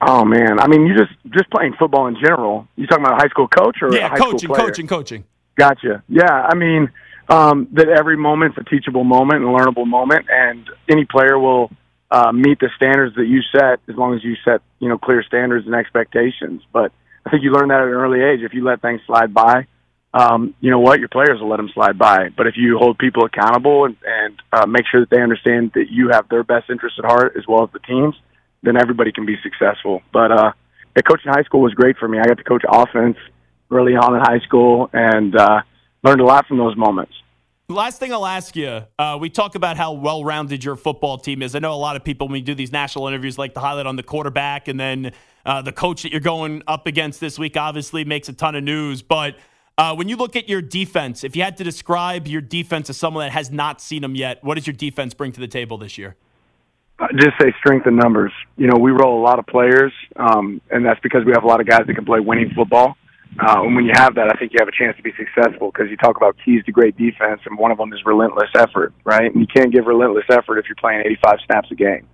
Oh 0.00 0.24
man, 0.24 0.58
I 0.58 0.66
mean, 0.66 0.86
you 0.86 0.96
just 0.96 1.12
just 1.30 1.50
playing 1.50 1.74
football 1.78 2.06
in 2.06 2.16
general. 2.16 2.68
You 2.76 2.86
talking 2.86 3.04
about 3.04 3.18
a 3.18 3.22
high 3.22 3.28
school 3.28 3.48
coach 3.48 3.78
or 3.80 3.94
yeah, 3.94 4.08
high 4.08 4.18
coaching, 4.18 4.38
school 4.38 4.56
player? 4.56 4.66
coaching, 4.66 4.86
coaching. 4.86 5.24
Gotcha. 5.56 6.02
Yeah, 6.08 6.30
I 6.30 6.54
mean 6.54 6.90
um, 7.28 7.68
that 7.72 7.88
every 7.88 8.16
moment's 8.16 8.58
a 8.58 8.64
teachable 8.64 9.04
moment 9.04 9.42
and 9.42 9.48
a 9.48 9.52
learnable 9.52 9.86
moment, 9.86 10.26
and 10.30 10.68
any 10.90 11.04
player 11.04 11.38
will 11.38 11.70
uh, 12.10 12.32
meet 12.32 12.58
the 12.58 12.70
standards 12.76 13.14
that 13.16 13.26
you 13.26 13.40
set 13.52 13.80
as 13.88 13.96
long 13.96 14.14
as 14.14 14.24
you 14.24 14.34
set 14.44 14.60
you 14.78 14.88
know 14.88 14.98
clear 14.98 15.22
standards 15.22 15.64
and 15.64 15.74
expectations. 15.74 16.62
But 16.72 16.92
I 17.24 17.30
think 17.30 17.42
you 17.42 17.52
learn 17.52 17.68
that 17.68 17.80
at 17.80 17.86
an 17.86 17.94
early 17.94 18.20
age. 18.20 18.40
If 18.42 18.52
you 18.52 18.64
let 18.64 18.82
things 18.82 19.00
slide 19.06 19.32
by, 19.32 19.66
um, 20.14 20.54
you 20.60 20.70
know 20.70 20.78
what, 20.78 21.00
your 21.00 21.08
players 21.08 21.40
will 21.40 21.48
let 21.48 21.56
them 21.56 21.68
slide 21.74 21.98
by. 21.98 22.28
But 22.36 22.46
if 22.46 22.54
you 22.56 22.78
hold 22.78 22.98
people 22.98 23.24
accountable 23.24 23.84
and, 23.84 23.96
and 24.06 24.42
uh, 24.52 24.66
make 24.66 24.84
sure 24.90 25.00
that 25.00 25.10
they 25.10 25.20
understand 25.20 25.72
that 25.74 25.86
you 25.90 26.10
have 26.10 26.28
their 26.28 26.44
best 26.44 26.70
interest 26.70 27.00
at 27.00 27.04
heart 27.04 27.34
as 27.36 27.42
well 27.48 27.64
as 27.64 27.70
the 27.72 27.80
teams, 27.80 28.14
then 28.62 28.76
everybody 28.80 29.10
can 29.10 29.26
be 29.26 29.36
successful. 29.42 30.02
But 30.12 30.30
uh, 30.30 30.52
yeah, 30.94 31.02
coaching 31.02 31.32
high 31.32 31.42
school 31.42 31.62
was 31.62 31.74
great 31.74 31.96
for 31.98 32.06
me. 32.06 32.20
I 32.20 32.24
got 32.24 32.38
to 32.38 32.44
coach 32.44 32.62
offense 32.66 33.16
early 33.72 33.96
on 33.96 34.14
in 34.14 34.20
high 34.20 34.38
school 34.46 34.88
and 34.92 35.34
uh, 35.34 35.62
learned 36.04 36.20
a 36.20 36.24
lot 36.24 36.46
from 36.46 36.58
those 36.58 36.76
moments. 36.76 37.12
Last 37.68 37.98
thing 37.98 38.12
I'll 38.12 38.26
ask 38.26 38.54
you, 38.54 38.82
uh, 38.98 39.18
we 39.20 39.30
talk 39.30 39.56
about 39.56 39.76
how 39.76 39.94
well 39.94 40.22
rounded 40.22 40.62
your 40.62 40.76
football 40.76 41.18
team 41.18 41.42
is. 41.42 41.56
I 41.56 41.58
know 41.58 41.72
a 41.72 41.74
lot 41.74 41.96
of 41.96 42.04
people, 42.04 42.28
when 42.28 42.34
we 42.34 42.42
do 42.42 42.54
these 42.54 42.70
national 42.70 43.08
interviews, 43.08 43.36
like 43.38 43.54
to 43.54 43.60
highlight 43.60 43.86
on 43.86 43.96
the 43.96 44.02
quarterback, 44.02 44.68
and 44.68 44.78
then 44.78 45.12
uh, 45.46 45.62
the 45.62 45.72
coach 45.72 46.02
that 46.02 46.12
you're 46.12 46.20
going 46.20 46.62
up 46.68 46.86
against 46.86 47.20
this 47.20 47.38
week 47.38 47.56
obviously 47.56 48.04
makes 48.04 48.28
a 48.28 48.34
ton 48.34 48.54
of 48.54 48.62
news. 48.62 49.00
But 49.00 49.36
uh, 49.76 49.94
when 49.94 50.08
you 50.08 50.16
look 50.16 50.36
at 50.36 50.48
your 50.48 50.62
defense, 50.62 51.24
if 51.24 51.34
you 51.34 51.42
had 51.42 51.56
to 51.56 51.64
describe 51.64 52.28
your 52.28 52.40
defense 52.40 52.88
as 52.90 52.96
someone 52.96 53.26
that 53.26 53.32
has 53.32 53.50
not 53.50 53.80
seen 53.80 54.02
them 54.02 54.14
yet, 54.14 54.42
what 54.44 54.54
does 54.54 54.66
your 54.66 54.74
defense 54.74 55.14
bring 55.14 55.32
to 55.32 55.40
the 55.40 55.48
table 55.48 55.78
this 55.78 55.98
year? 55.98 56.16
I 56.98 57.08
just 57.12 57.32
say 57.40 57.52
strength 57.58 57.86
in 57.88 57.96
numbers. 57.96 58.32
You 58.56 58.68
know, 58.68 58.78
we 58.78 58.92
roll 58.92 59.20
a 59.20 59.24
lot 59.24 59.40
of 59.40 59.46
players, 59.46 59.92
um, 60.14 60.60
and 60.70 60.86
that's 60.86 61.00
because 61.00 61.24
we 61.24 61.32
have 61.32 61.42
a 61.42 61.46
lot 61.46 61.60
of 61.60 61.66
guys 61.66 61.82
that 61.88 61.94
can 61.94 62.04
play 62.04 62.20
winning 62.20 62.52
football. 62.54 62.96
Uh, 63.36 63.62
and 63.62 63.74
when 63.74 63.84
you 63.84 63.90
have 63.96 64.14
that, 64.14 64.30
I 64.32 64.38
think 64.38 64.52
you 64.52 64.58
have 64.60 64.68
a 64.68 64.76
chance 64.78 64.96
to 64.96 65.02
be 65.02 65.10
successful 65.18 65.72
because 65.72 65.90
you 65.90 65.96
talk 65.96 66.16
about 66.16 66.36
keys 66.44 66.64
to 66.66 66.72
great 66.72 66.96
defense, 66.96 67.40
and 67.46 67.58
one 67.58 67.72
of 67.72 67.78
them 67.78 67.92
is 67.92 67.98
relentless 68.06 68.50
effort, 68.54 68.94
right? 69.02 69.34
And 69.34 69.40
you 69.40 69.48
can't 69.52 69.72
give 69.72 69.86
relentless 69.86 70.26
effort 70.30 70.58
if 70.58 70.66
you're 70.68 70.76
playing 70.76 71.00
85 71.04 71.38
snaps 71.46 71.68
a 71.72 71.74
game. 71.74 72.06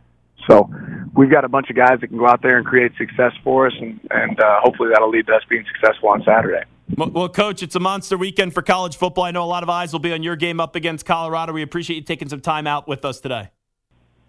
So 0.48 0.70
we've 1.14 1.30
got 1.30 1.44
a 1.44 1.48
bunch 1.50 1.68
of 1.68 1.76
guys 1.76 2.00
that 2.00 2.08
can 2.08 2.16
go 2.16 2.26
out 2.26 2.40
there 2.40 2.56
and 2.56 2.66
create 2.66 2.92
success 2.96 3.32
for 3.44 3.66
us, 3.66 3.74
and, 3.78 4.00
and 4.10 4.40
uh, 4.40 4.60
hopefully 4.62 4.88
that'll 4.94 5.10
lead 5.10 5.26
to 5.26 5.34
us 5.34 5.42
being 5.50 5.66
successful 5.74 6.08
on 6.08 6.22
Saturday. 6.24 6.64
Well, 6.96 7.28
Coach, 7.28 7.62
it's 7.62 7.76
a 7.76 7.80
monster 7.80 8.18
weekend 8.18 8.52
for 8.52 8.62
college 8.62 8.96
football. 8.96 9.24
I 9.24 9.30
know 9.30 9.44
a 9.44 9.46
lot 9.46 9.62
of 9.62 9.70
eyes 9.70 9.92
will 9.92 10.00
be 10.00 10.12
on 10.12 10.22
your 10.22 10.36
game 10.36 10.60
up 10.60 10.76
against 10.76 11.06
Colorado. 11.06 11.52
We 11.52 11.62
appreciate 11.62 11.96
you 11.96 12.02
taking 12.02 12.28
some 12.28 12.40
time 12.40 12.66
out 12.66 12.88
with 12.88 13.04
us 13.04 13.20
today. 13.20 13.50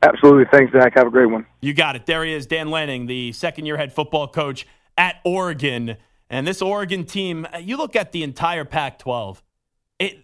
Absolutely. 0.03 0.45
Thanks, 0.51 0.72
Zach. 0.72 0.93
Have 0.95 1.07
a 1.07 1.12
great 1.12 1.28
one. 1.28 1.45
You 1.62 1.74
got 1.74 1.95
it. 1.95 2.05
There 2.05 2.24
he 2.24 2.34
is, 2.34 2.45
Dan 2.45 2.70
Lanning, 2.70 3.07
the 3.07 3.32
second 3.34 3.66
year 3.66 3.78
head 3.78 3.93
football 3.93 4.28
coach 4.28 4.66
at 4.97 5.18
Oregon. 5.24 5.97
And 6.30 6.47
this 6.47 6.62
Oregon 6.62 7.05
team, 7.05 7.47
you 7.59 7.78
look 7.78 7.95
at 7.95 8.12
the 8.12 8.24
entire 8.24 8.66
Pac 8.66 8.99
12, 8.99 9.43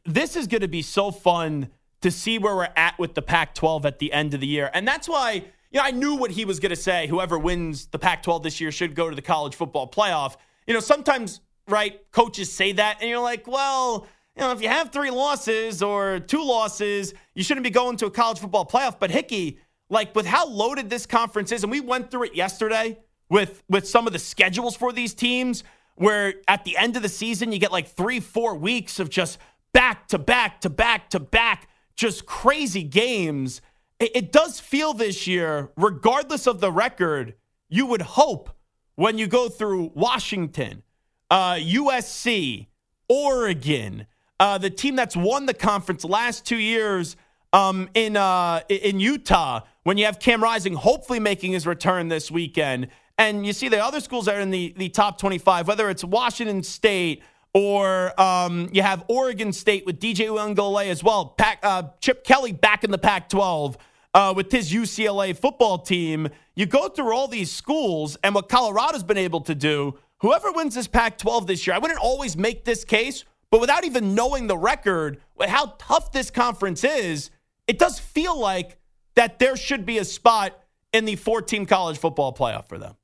this 0.06 0.36
is 0.36 0.48
going 0.48 0.62
to 0.62 0.68
be 0.68 0.82
so 0.82 1.12
fun 1.12 1.70
to 2.02 2.12
see 2.12 2.38
where 2.38 2.56
we're 2.56 2.70
at 2.76 2.98
with 2.98 3.14
the 3.14 3.22
Pac 3.22 3.56
12 3.56 3.86
at 3.86 4.00
the 4.00 4.14
end 4.14 4.34
of 4.34 4.40
the 4.40 4.48
year. 4.48 4.70
And 4.74 4.88
that's 4.88 5.10
why, 5.10 5.34
you 5.72 5.80
know, 5.80 5.84
I 5.84 5.92
knew 5.92 6.16
what 6.16 6.32
he 6.32 6.46
was 6.46 6.60
going 6.60 6.70
to 6.70 6.76
say. 6.76 7.08
Whoever 7.08 7.38
wins 7.38 7.88
the 7.88 8.00
Pac 8.00 8.24
12 8.24 8.44
this 8.44 8.62
year 8.62 8.72
should 8.72 8.96
go 8.96 9.10
to 9.10 9.16
the 9.16 9.22
college 9.22 9.56
football 9.56 9.90
playoff. 9.90 10.38
You 10.66 10.74
know, 10.74 10.80
sometimes, 10.80 11.42
right, 11.68 11.99
coaches 12.11 12.51
say 12.51 12.74
that, 12.74 12.97
and 13.01 13.09
you're 13.09 13.22
like, 13.22 13.47
well, 13.47 14.07
you 14.36 14.43
know, 14.43 14.51
if 14.51 14.61
you 14.61 14.70
have 14.70 14.91
three 14.91 15.09
losses 15.09 15.82
or 15.82 16.20
two 16.20 16.43
losses, 16.43 17.13
you 17.34 17.43
shouldn't 17.43 17.63
be 17.63 17.70
going 17.70 17.97
to 17.97 18.05
a 18.05 18.11
college 18.11 18.39
football 18.39 18.65
playoff. 18.65 18.99
But 18.99 19.09
Hickey, 19.09 19.59
like 19.89 20.15
with 20.15 20.26
how 20.26 20.47
loaded 20.47 20.89
this 20.89 21.05
conference 21.05 21.51
is, 21.51 21.63
and 21.63 21.72
we 21.72 21.80
went 21.80 22.11
through 22.11 22.24
it 22.24 22.36
yesterday 22.36 22.99
with 23.30 23.63
with 23.68 23.88
some 23.88 24.07
of 24.07 24.13
the 24.13 24.20
schedules 24.20 24.76
for 24.76 24.93
these 24.93 25.13
teams, 25.13 25.63
where 25.95 26.36
at 26.47 26.63
the 26.65 26.78
end 26.78 26.95
of 26.95 27.01
the 27.01 27.09
season 27.09 27.51
you 27.51 27.59
get 27.59 27.72
like 27.72 27.88
three, 27.88 28.20
four 28.20 28.55
weeks 28.55 28.99
of 28.99 29.09
just 29.09 29.39
back 29.74 30.07
to 30.09 30.20
back 30.20 30.61
to 30.61 30.70
back 30.70 31.09
to 31.09 31.20
back, 31.20 31.68
just 31.95 32.26
crazy 32.26 32.84
games. 32.84 33.61
It, 33.99 34.11
it 34.15 34.32
does 34.32 34.59
feel 34.59 34.93
this 34.93 35.26
year, 35.26 35.72
regardless 35.76 36.45
of 36.45 36.61
the 36.61 36.72
record, 36.72 37.34
you 37.70 37.88
would 37.88 38.01
hope 38.01 38.51
when 38.95 39.18
you 39.18 39.28
go 39.28 39.49
through 39.49 39.91
Washington, 39.95 40.84
uh, 41.30 41.56
USC, 41.56 42.68
Oregon, 43.10 44.08
uh, 44.40 44.58
the 44.58 44.70
team 44.70 44.96
that's 44.96 45.16
won 45.16 45.46
the 45.46 45.54
conference 45.54 46.04
last 46.04 46.46
two 46.46 46.58
years 46.58 47.16
um, 47.54 47.90
in 47.94 48.18
uh, 48.18 48.62
in 48.70 49.00
Utah 49.00 49.62
when 49.84 49.98
you 49.98 50.06
have 50.06 50.20
Cam 50.20 50.44
Rising 50.44 50.74
hopefully 50.74 51.20
making 51.20 51.54
his 51.54 51.66
return 51.66 52.08
this 52.10 52.30
weekend. 52.30 52.90
And 53.18 53.46
you 53.46 53.54
see 53.54 53.68
the 53.68 53.84
other 53.84 54.00
schools 54.00 54.26
that 54.26 54.36
are 54.36 54.42
in 54.42 54.52
the, 54.52 54.74
the 54.78 54.90
top 54.90 55.18
25, 55.18 55.68
whether 55.68 55.90
it's 55.90 56.04
Washington 56.04 56.62
State 56.62 57.24
or 57.54 58.20
um, 58.22 58.70
you 58.72 58.84
have 58.84 59.04
Oregon 59.08 59.52
State 59.52 59.86
with 59.86 60.00
DJ 60.00 60.28
Uiagalelei 60.28 60.90
as 60.90 61.04
well. 61.04 61.26
Pac, 61.26 61.60
uh, 61.64 61.84
Chip 62.00 62.24
Kelly 62.24 62.52
back 62.52 62.84
in 62.84 62.92
the 62.92 63.00
Pac 63.00 63.30
12 63.30 63.78
uh, 64.14 64.34
with 64.36 64.52
his 64.52 64.72
UCLA 64.72 65.36
football 65.36 65.80
team. 65.80 66.30
You 66.54 66.68
go 66.68 66.90
through 66.90 67.16
all 67.16 67.28
these 67.28 67.52
schools 67.52 68.18
and 68.24 68.36
what 68.36 68.50
Colorado's 68.50 69.04
been 69.04 69.18
able 69.18 69.42
to 69.42 69.56
do. 69.56 69.98
Whoever 70.20 70.51
wins 70.51 70.74
this 70.74 70.88
Pac 70.88 71.20
12 71.20 71.45
this 71.45 71.68
year, 71.68 71.76
I 71.76 71.80
wouldn't 71.80 71.99
always 71.99 72.36
make 72.36 72.65
this 72.65 72.84
case, 72.84 73.24
but 73.51 73.61
without 73.61 73.86
even 73.86 74.15
knowing 74.15 74.47
the 74.47 74.57
record, 74.57 75.22
how 75.39 75.76
tough 75.78 76.11
this 76.11 76.32
conference 76.32 76.84
is, 76.84 77.30
it 77.68 77.78
does 77.78 77.99
feel 77.99 78.38
like 78.38 78.78
that 79.15 79.38
there 79.38 79.55
should 79.55 79.86
be 79.86 79.99
a 79.99 80.05
spot 80.05 80.59
in 80.91 81.05
the 81.05 81.15
14 81.15 81.68
college 81.68 81.99
football 81.99 82.34
playoff 82.34 82.68
for 82.68 82.80
them. 82.80 82.95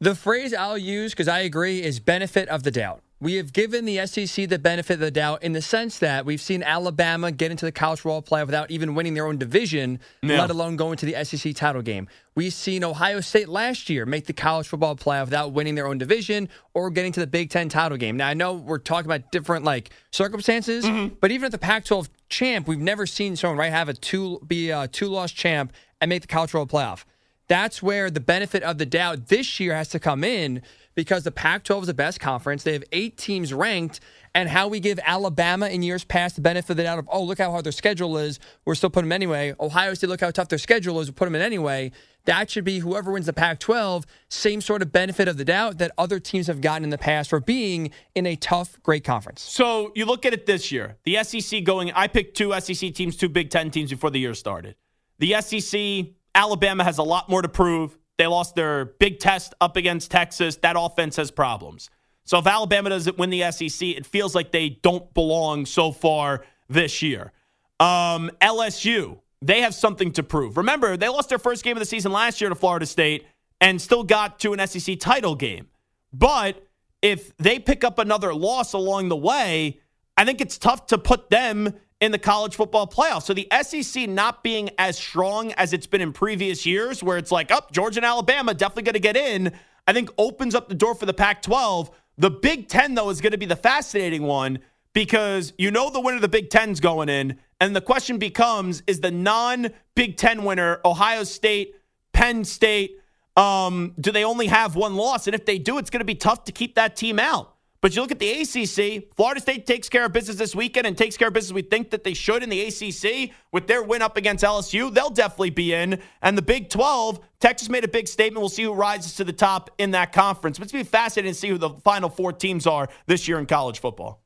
The 0.00 0.14
phrase 0.14 0.52
I'll 0.52 0.76
use, 0.76 1.12
because 1.12 1.28
I 1.28 1.40
agree, 1.40 1.82
is 1.82 2.00
benefit 2.00 2.48
of 2.48 2.64
the 2.64 2.70
doubt. 2.70 3.02
We 3.18 3.36
have 3.36 3.54
given 3.54 3.86
the 3.86 4.06
SEC 4.06 4.46
the 4.46 4.58
benefit 4.58 4.94
of 4.94 5.00
the 5.00 5.10
doubt 5.10 5.42
in 5.42 5.52
the 5.52 5.62
sense 5.62 5.98
that 6.00 6.26
we've 6.26 6.40
seen 6.40 6.62
Alabama 6.62 7.32
get 7.32 7.50
into 7.50 7.64
the 7.64 7.72
college 7.72 8.00
football 8.00 8.20
playoff 8.20 8.46
without 8.46 8.70
even 8.70 8.94
winning 8.94 9.14
their 9.14 9.26
own 9.26 9.38
division, 9.38 10.00
yeah. 10.22 10.38
let 10.38 10.50
alone 10.50 10.76
going 10.76 10.98
to 10.98 11.06
the 11.06 11.24
SEC 11.24 11.54
title 11.54 11.80
game. 11.80 12.08
We've 12.34 12.52
seen 12.52 12.84
Ohio 12.84 13.20
State 13.20 13.48
last 13.48 13.88
year 13.88 14.04
make 14.04 14.26
the 14.26 14.34
college 14.34 14.68
football 14.68 14.96
playoff 14.96 15.26
without 15.26 15.52
winning 15.52 15.76
their 15.76 15.86
own 15.86 15.96
division 15.96 16.50
or 16.74 16.90
getting 16.90 17.12
to 17.12 17.20
the 17.20 17.26
Big 17.26 17.48
Ten 17.48 17.70
title 17.70 17.96
game. 17.96 18.18
Now 18.18 18.28
I 18.28 18.34
know 18.34 18.52
we're 18.52 18.76
talking 18.76 19.06
about 19.06 19.32
different 19.32 19.64
like 19.64 19.90
circumstances, 20.10 20.84
mm-hmm. 20.84 21.14
but 21.18 21.30
even 21.30 21.46
at 21.46 21.52
the 21.52 21.58
Pac-12 21.58 22.08
champ, 22.28 22.68
we've 22.68 22.78
never 22.78 23.06
seen 23.06 23.34
someone 23.34 23.56
right 23.56 23.72
have 23.72 23.88
a 23.88 23.94
two 23.94 24.40
be 24.46 24.68
a 24.68 24.88
two-loss 24.88 25.32
champ 25.32 25.72
and 26.02 26.10
make 26.10 26.20
the 26.20 26.28
college 26.28 26.50
football 26.50 26.82
playoff. 26.82 27.04
That's 27.48 27.82
where 27.82 28.10
the 28.10 28.20
benefit 28.20 28.62
of 28.62 28.76
the 28.78 28.86
doubt 28.86 29.28
this 29.28 29.60
year 29.60 29.74
has 29.74 29.88
to 29.90 30.00
come 30.00 30.24
in 30.24 30.62
because 30.96 31.22
the 31.22 31.30
Pac 31.30 31.62
12 31.62 31.84
is 31.84 31.86
the 31.86 31.94
best 31.94 32.18
conference. 32.18 32.64
They 32.64 32.72
have 32.72 32.84
eight 32.90 33.16
teams 33.16 33.54
ranked. 33.54 34.00
And 34.34 34.50
how 34.50 34.68
we 34.68 34.80
give 34.80 34.98
Alabama 35.02 35.68
in 35.68 35.82
years 35.82 36.04
past 36.04 36.34
the 36.34 36.42
benefit 36.42 36.70
of 36.70 36.76
the 36.76 36.82
doubt 36.82 36.98
of, 36.98 37.08
oh, 37.10 37.22
look 37.22 37.38
how 37.38 37.50
hard 37.50 37.64
their 37.64 37.72
schedule 37.72 38.18
is. 38.18 38.38
We're 38.64 38.74
still 38.74 38.90
putting 38.90 39.08
them 39.08 39.14
anyway. 39.14 39.54
Ohio 39.60 39.94
State, 39.94 40.10
look 40.10 40.20
how 40.20 40.30
tough 40.30 40.48
their 40.48 40.58
schedule 40.58 41.00
is. 41.00 41.08
We 41.08 41.14
put 41.14 41.24
them 41.26 41.34
in 41.36 41.40
anyway. 41.40 41.92
That 42.26 42.50
should 42.50 42.64
be 42.64 42.80
whoever 42.80 43.12
wins 43.12 43.26
the 43.26 43.32
Pac 43.32 43.60
12, 43.60 44.04
same 44.28 44.60
sort 44.60 44.82
of 44.82 44.90
benefit 44.90 45.28
of 45.28 45.38
the 45.38 45.44
doubt 45.44 45.78
that 45.78 45.92
other 45.96 46.18
teams 46.18 46.48
have 46.48 46.60
gotten 46.60 46.82
in 46.82 46.90
the 46.90 46.98
past 46.98 47.30
for 47.30 47.40
being 47.40 47.92
in 48.14 48.26
a 48.26 48.34
tough, 48.36 48.82
great 48.82 49.04
conference. 49.04 49.42
So 49.42 49.92
you 49.94 50.04
look 50.04 50.26
at 50.26 50.34
it 50.34 50.44
this 50.44 50.72
year 50.72 50.96
the 51.04 51.22
SEC 51.22 51.62
going, 51.64 51.92
I 51.92 52.08
picked 52.08 52.36
two 52.36 52.52
SEC 52.60 52.92
teams, 52.94 53.16
two 53.16 53.28
Big 53.28 53.50
Ten 53.50 53.70
teams 53.70 53.90
before 53.90 54.10
the 54.10 54.18
year 54.18 54.34
started. 54.34 54.74
The 55.18 55.40
SEC 55.40 56.08
Alabama 56.34 56.84
has 56.84 56.98
a 56.98 57.02
lot 57.02 57.28
more 57.30 57.40
to 57.40 57.48
prove. 57.48 57.96
They 58.18 58.26
lost 58.26 58.54
their 58.54 58.86
big 58.86 59.18
test 59.18 59.54
up 59.60 59.76
against 59.76 60.10
Texas. 60.10 60.56
That 60.56 60.76
offense 60.78 61.16
has 61.16 61.30
problems. 61.30 61.90
So 62.24 62.38
if 62.38 62.46
Alabama 62.46 62.90
doesn't 62.90 63.18
win 63.18 63.30
the 63.30 63.50
SEC, 63.52 63.88
it 63.88 64.06
feels 64.06 64.34
like 64.34 64.50
they 64.50 64.70
don't 64.82 65.12
belong 65.14 65.66
so 65.66 65.92
far 65.92 66.44
this 66.68 67.02
year. 67.02 67.32
Um, 67.78 68.30
LSU, 68.40 69.20
they 69.42 69.60
have 69.60 69.74
something 69.74 70.12
to 70.12 70.22
prove. 70.22 70.56
Remember, 70.56 70.96
they 70.96 71.08
lost 71.08 71.28
their 71.28 71.38
first 71.38 71.62
game 71.62 71.76
of 71.76 71.80
the 71.80 71.86
season 71.86 72.10
last 72.10 72.40
year 72.40 72.50
to 72.50 72.56
Florida 72.56 72.86
State 72.86 73.26
and 73.60 73.80
still 73.80 74.02
got 74.02 74.40
to 74.40 74.52
an 74.52 74.66
SEC 74.66 74.98
title 74.98 75.34
game. 75.34 75.68
But 76.12 76.66
if 77.02 77.36
they 77.36 77.58
pick 77.58 77.84
up 77.84 77.98
another 77.98 78.34
loss 78.34 78.72
along 78.72 79.08
the 79.08 79.16
way, 79.16 79.80
I 80.16 80.24
think 80.24 80.40
it's 80.40 80.58
tough 80.58 80.86
to 80.86 80.98
put 80.98 81.30
them 81.30 81.74
in 82.00 82.12
the 82.12 82.18
college 82.18 82.56
football 82.56 82.86
playoff. 82.86 83.22
So 83.22 83.32
the 83.32 83.48
SEC 83.62 84.08
not 84.08 84.42
being 84.42 84.70
as 84.78 84.98
strong 84.98 85.52
as 85.52 85.72
it's 85.72 85.86
been 85.86 86.00
in 86.00 86.12
previous 86.12 86.66
years, 86.66 87.02
where 87.02 87.16
it's 87.16 87.32
like, 87.32 87.50
up, 87.50 87.66
oh, 87.68 87.72
Georgia 87.72 88.00
and 88.00 88.06
Alabama 88.06 88.54
definitely 88.54 88.82
going 88.82 88.94
to 88.94 89.00
get 89.00 89.16
in, 89.16 89.52
I 89.86 89.92
think 89.92 90.10
opens 90.18 90.54
up 90.54 90.68
the 90.68 90.74
door 90.74 90.94
for 90.94 91.06
the 91.06 91.14
Pac 91.14 91.42
12. 91.42 91.90
The 92.18 92.30
Big 92.30 92.68
Ten, 92.68 92.94
though, 92.94 93.10
is 93.10 93.20
going 93.20 93.32
to 93.32 93.38
be 93.38 93.46
the 93.46 93.56
fascinating 93.56 94.22
one 94.22 94.58
because 94.92 95.52
you 95.58 95.70
know 95.70 95.90
the 95.90 96.00
winner 96.00 96.16
of 96.16 96.22
the 96.22 96.28
Big 96.28 96.50
Ten's 96.50 96.80
going 96.80 97.08
in. 97.08 97.38
And 97.60 97.74
the 97.74 97.80
question 97.80 98.18
becomes 98.18 98.82
is 98.86 99.00
the 99.00 99.10
non 99.10 99.68
Big 99.94 100.16
Ten 100.16 100.44
winner, 100.44 100.80
Ohio 100.84 101.24
State, 101.24 101.74
Penn 102.12 102.44
State, 102.44 102.98
um, 103.36 103.94
do 104.00 104.10
they 104.10 104.24
only 104.24 104.46
have 104.46 104.74
one 104.76 104.96
loss? 104.96 105.26
And 105.26 105.34
if 105.34 105.44
they 105.44 105.58
do, 105.58 105.78
it's 105.78 105.90
going 105.90 106.00
to 106.00 106.06
be 106.06 106.14
tough 106.14 106.44
to 106.44 106.52
keep 106.52 106.74
that 106.76 106.96
team 106.96 107.18
out. 107.18 107.55
But 107.86 107.94
you 107.94 108.02
look 108.02 108.10
at 108.10 108.18
the 108.18 108.40
ACC, 108.40 109.14
Florida 109.14 109.40
State 109.40 109.64
takes 109.64 109.88
care 109.88 110.06
of 110.06 110.12
business 110.12 110.36
this 110.36 110.56
weekend 110.56 110.88
and 110.88 110.98
takes 110.98 111.16
care 111.16 111.28
of 111.28 111.34
business 111.34 111.52
we 111.52 111.62
think 111.62 111.90
that 111.90 112.02
they 112.02 112.14
should 112.14 112.42
in 112.42 112.48
the 112.48 112.62
ACC 112.62 113.30
with 113.52 113.68
their 113.68 113.80
win 113.80 114.02
up 114.02 114.16
against 114.16 114.42
LSU. 114.42 114.92
They'll 114.92 115.08
definitely 115.08 115.50
be 115.50 115.72
in. 115.72 116.02
And 116.20 116.36
the 116.36 116.42
Big 116.42 116.68
12, 116.68 117.20
Texas 117.38 117.68
made 117.68 117.84
a 117.84 117.88
big 117.88 118.08
statement. 118.08 118.40
We'll 118.40 118.48
see 118.48 118.64
who 118.64 118.72
rises 118.72 119.14
to 119.14 119.24
the 119.24 119.32
top 119.32 119.70
in 119.78 119.92
that 119.92 120.10
conference. 120.12 120.58
But 120.58 120.64
it's 120.64 120.72
going 120.72 120.84
to 120.84 120.90
be 120.90 120.92
fascinating 120.92 121.32
to 121.32 121.38
see 121.38 121.48
who 121.48 121.58
the 121.58 121.70
final 121.84 122.08
four 122.08 122.32
teams 122.32 122.66
are 122.66 122.88
this 123.06 123.28
year 123.28 123.38
in 123.38 123.46
college 123.46 123.78
football. 123.78 124.25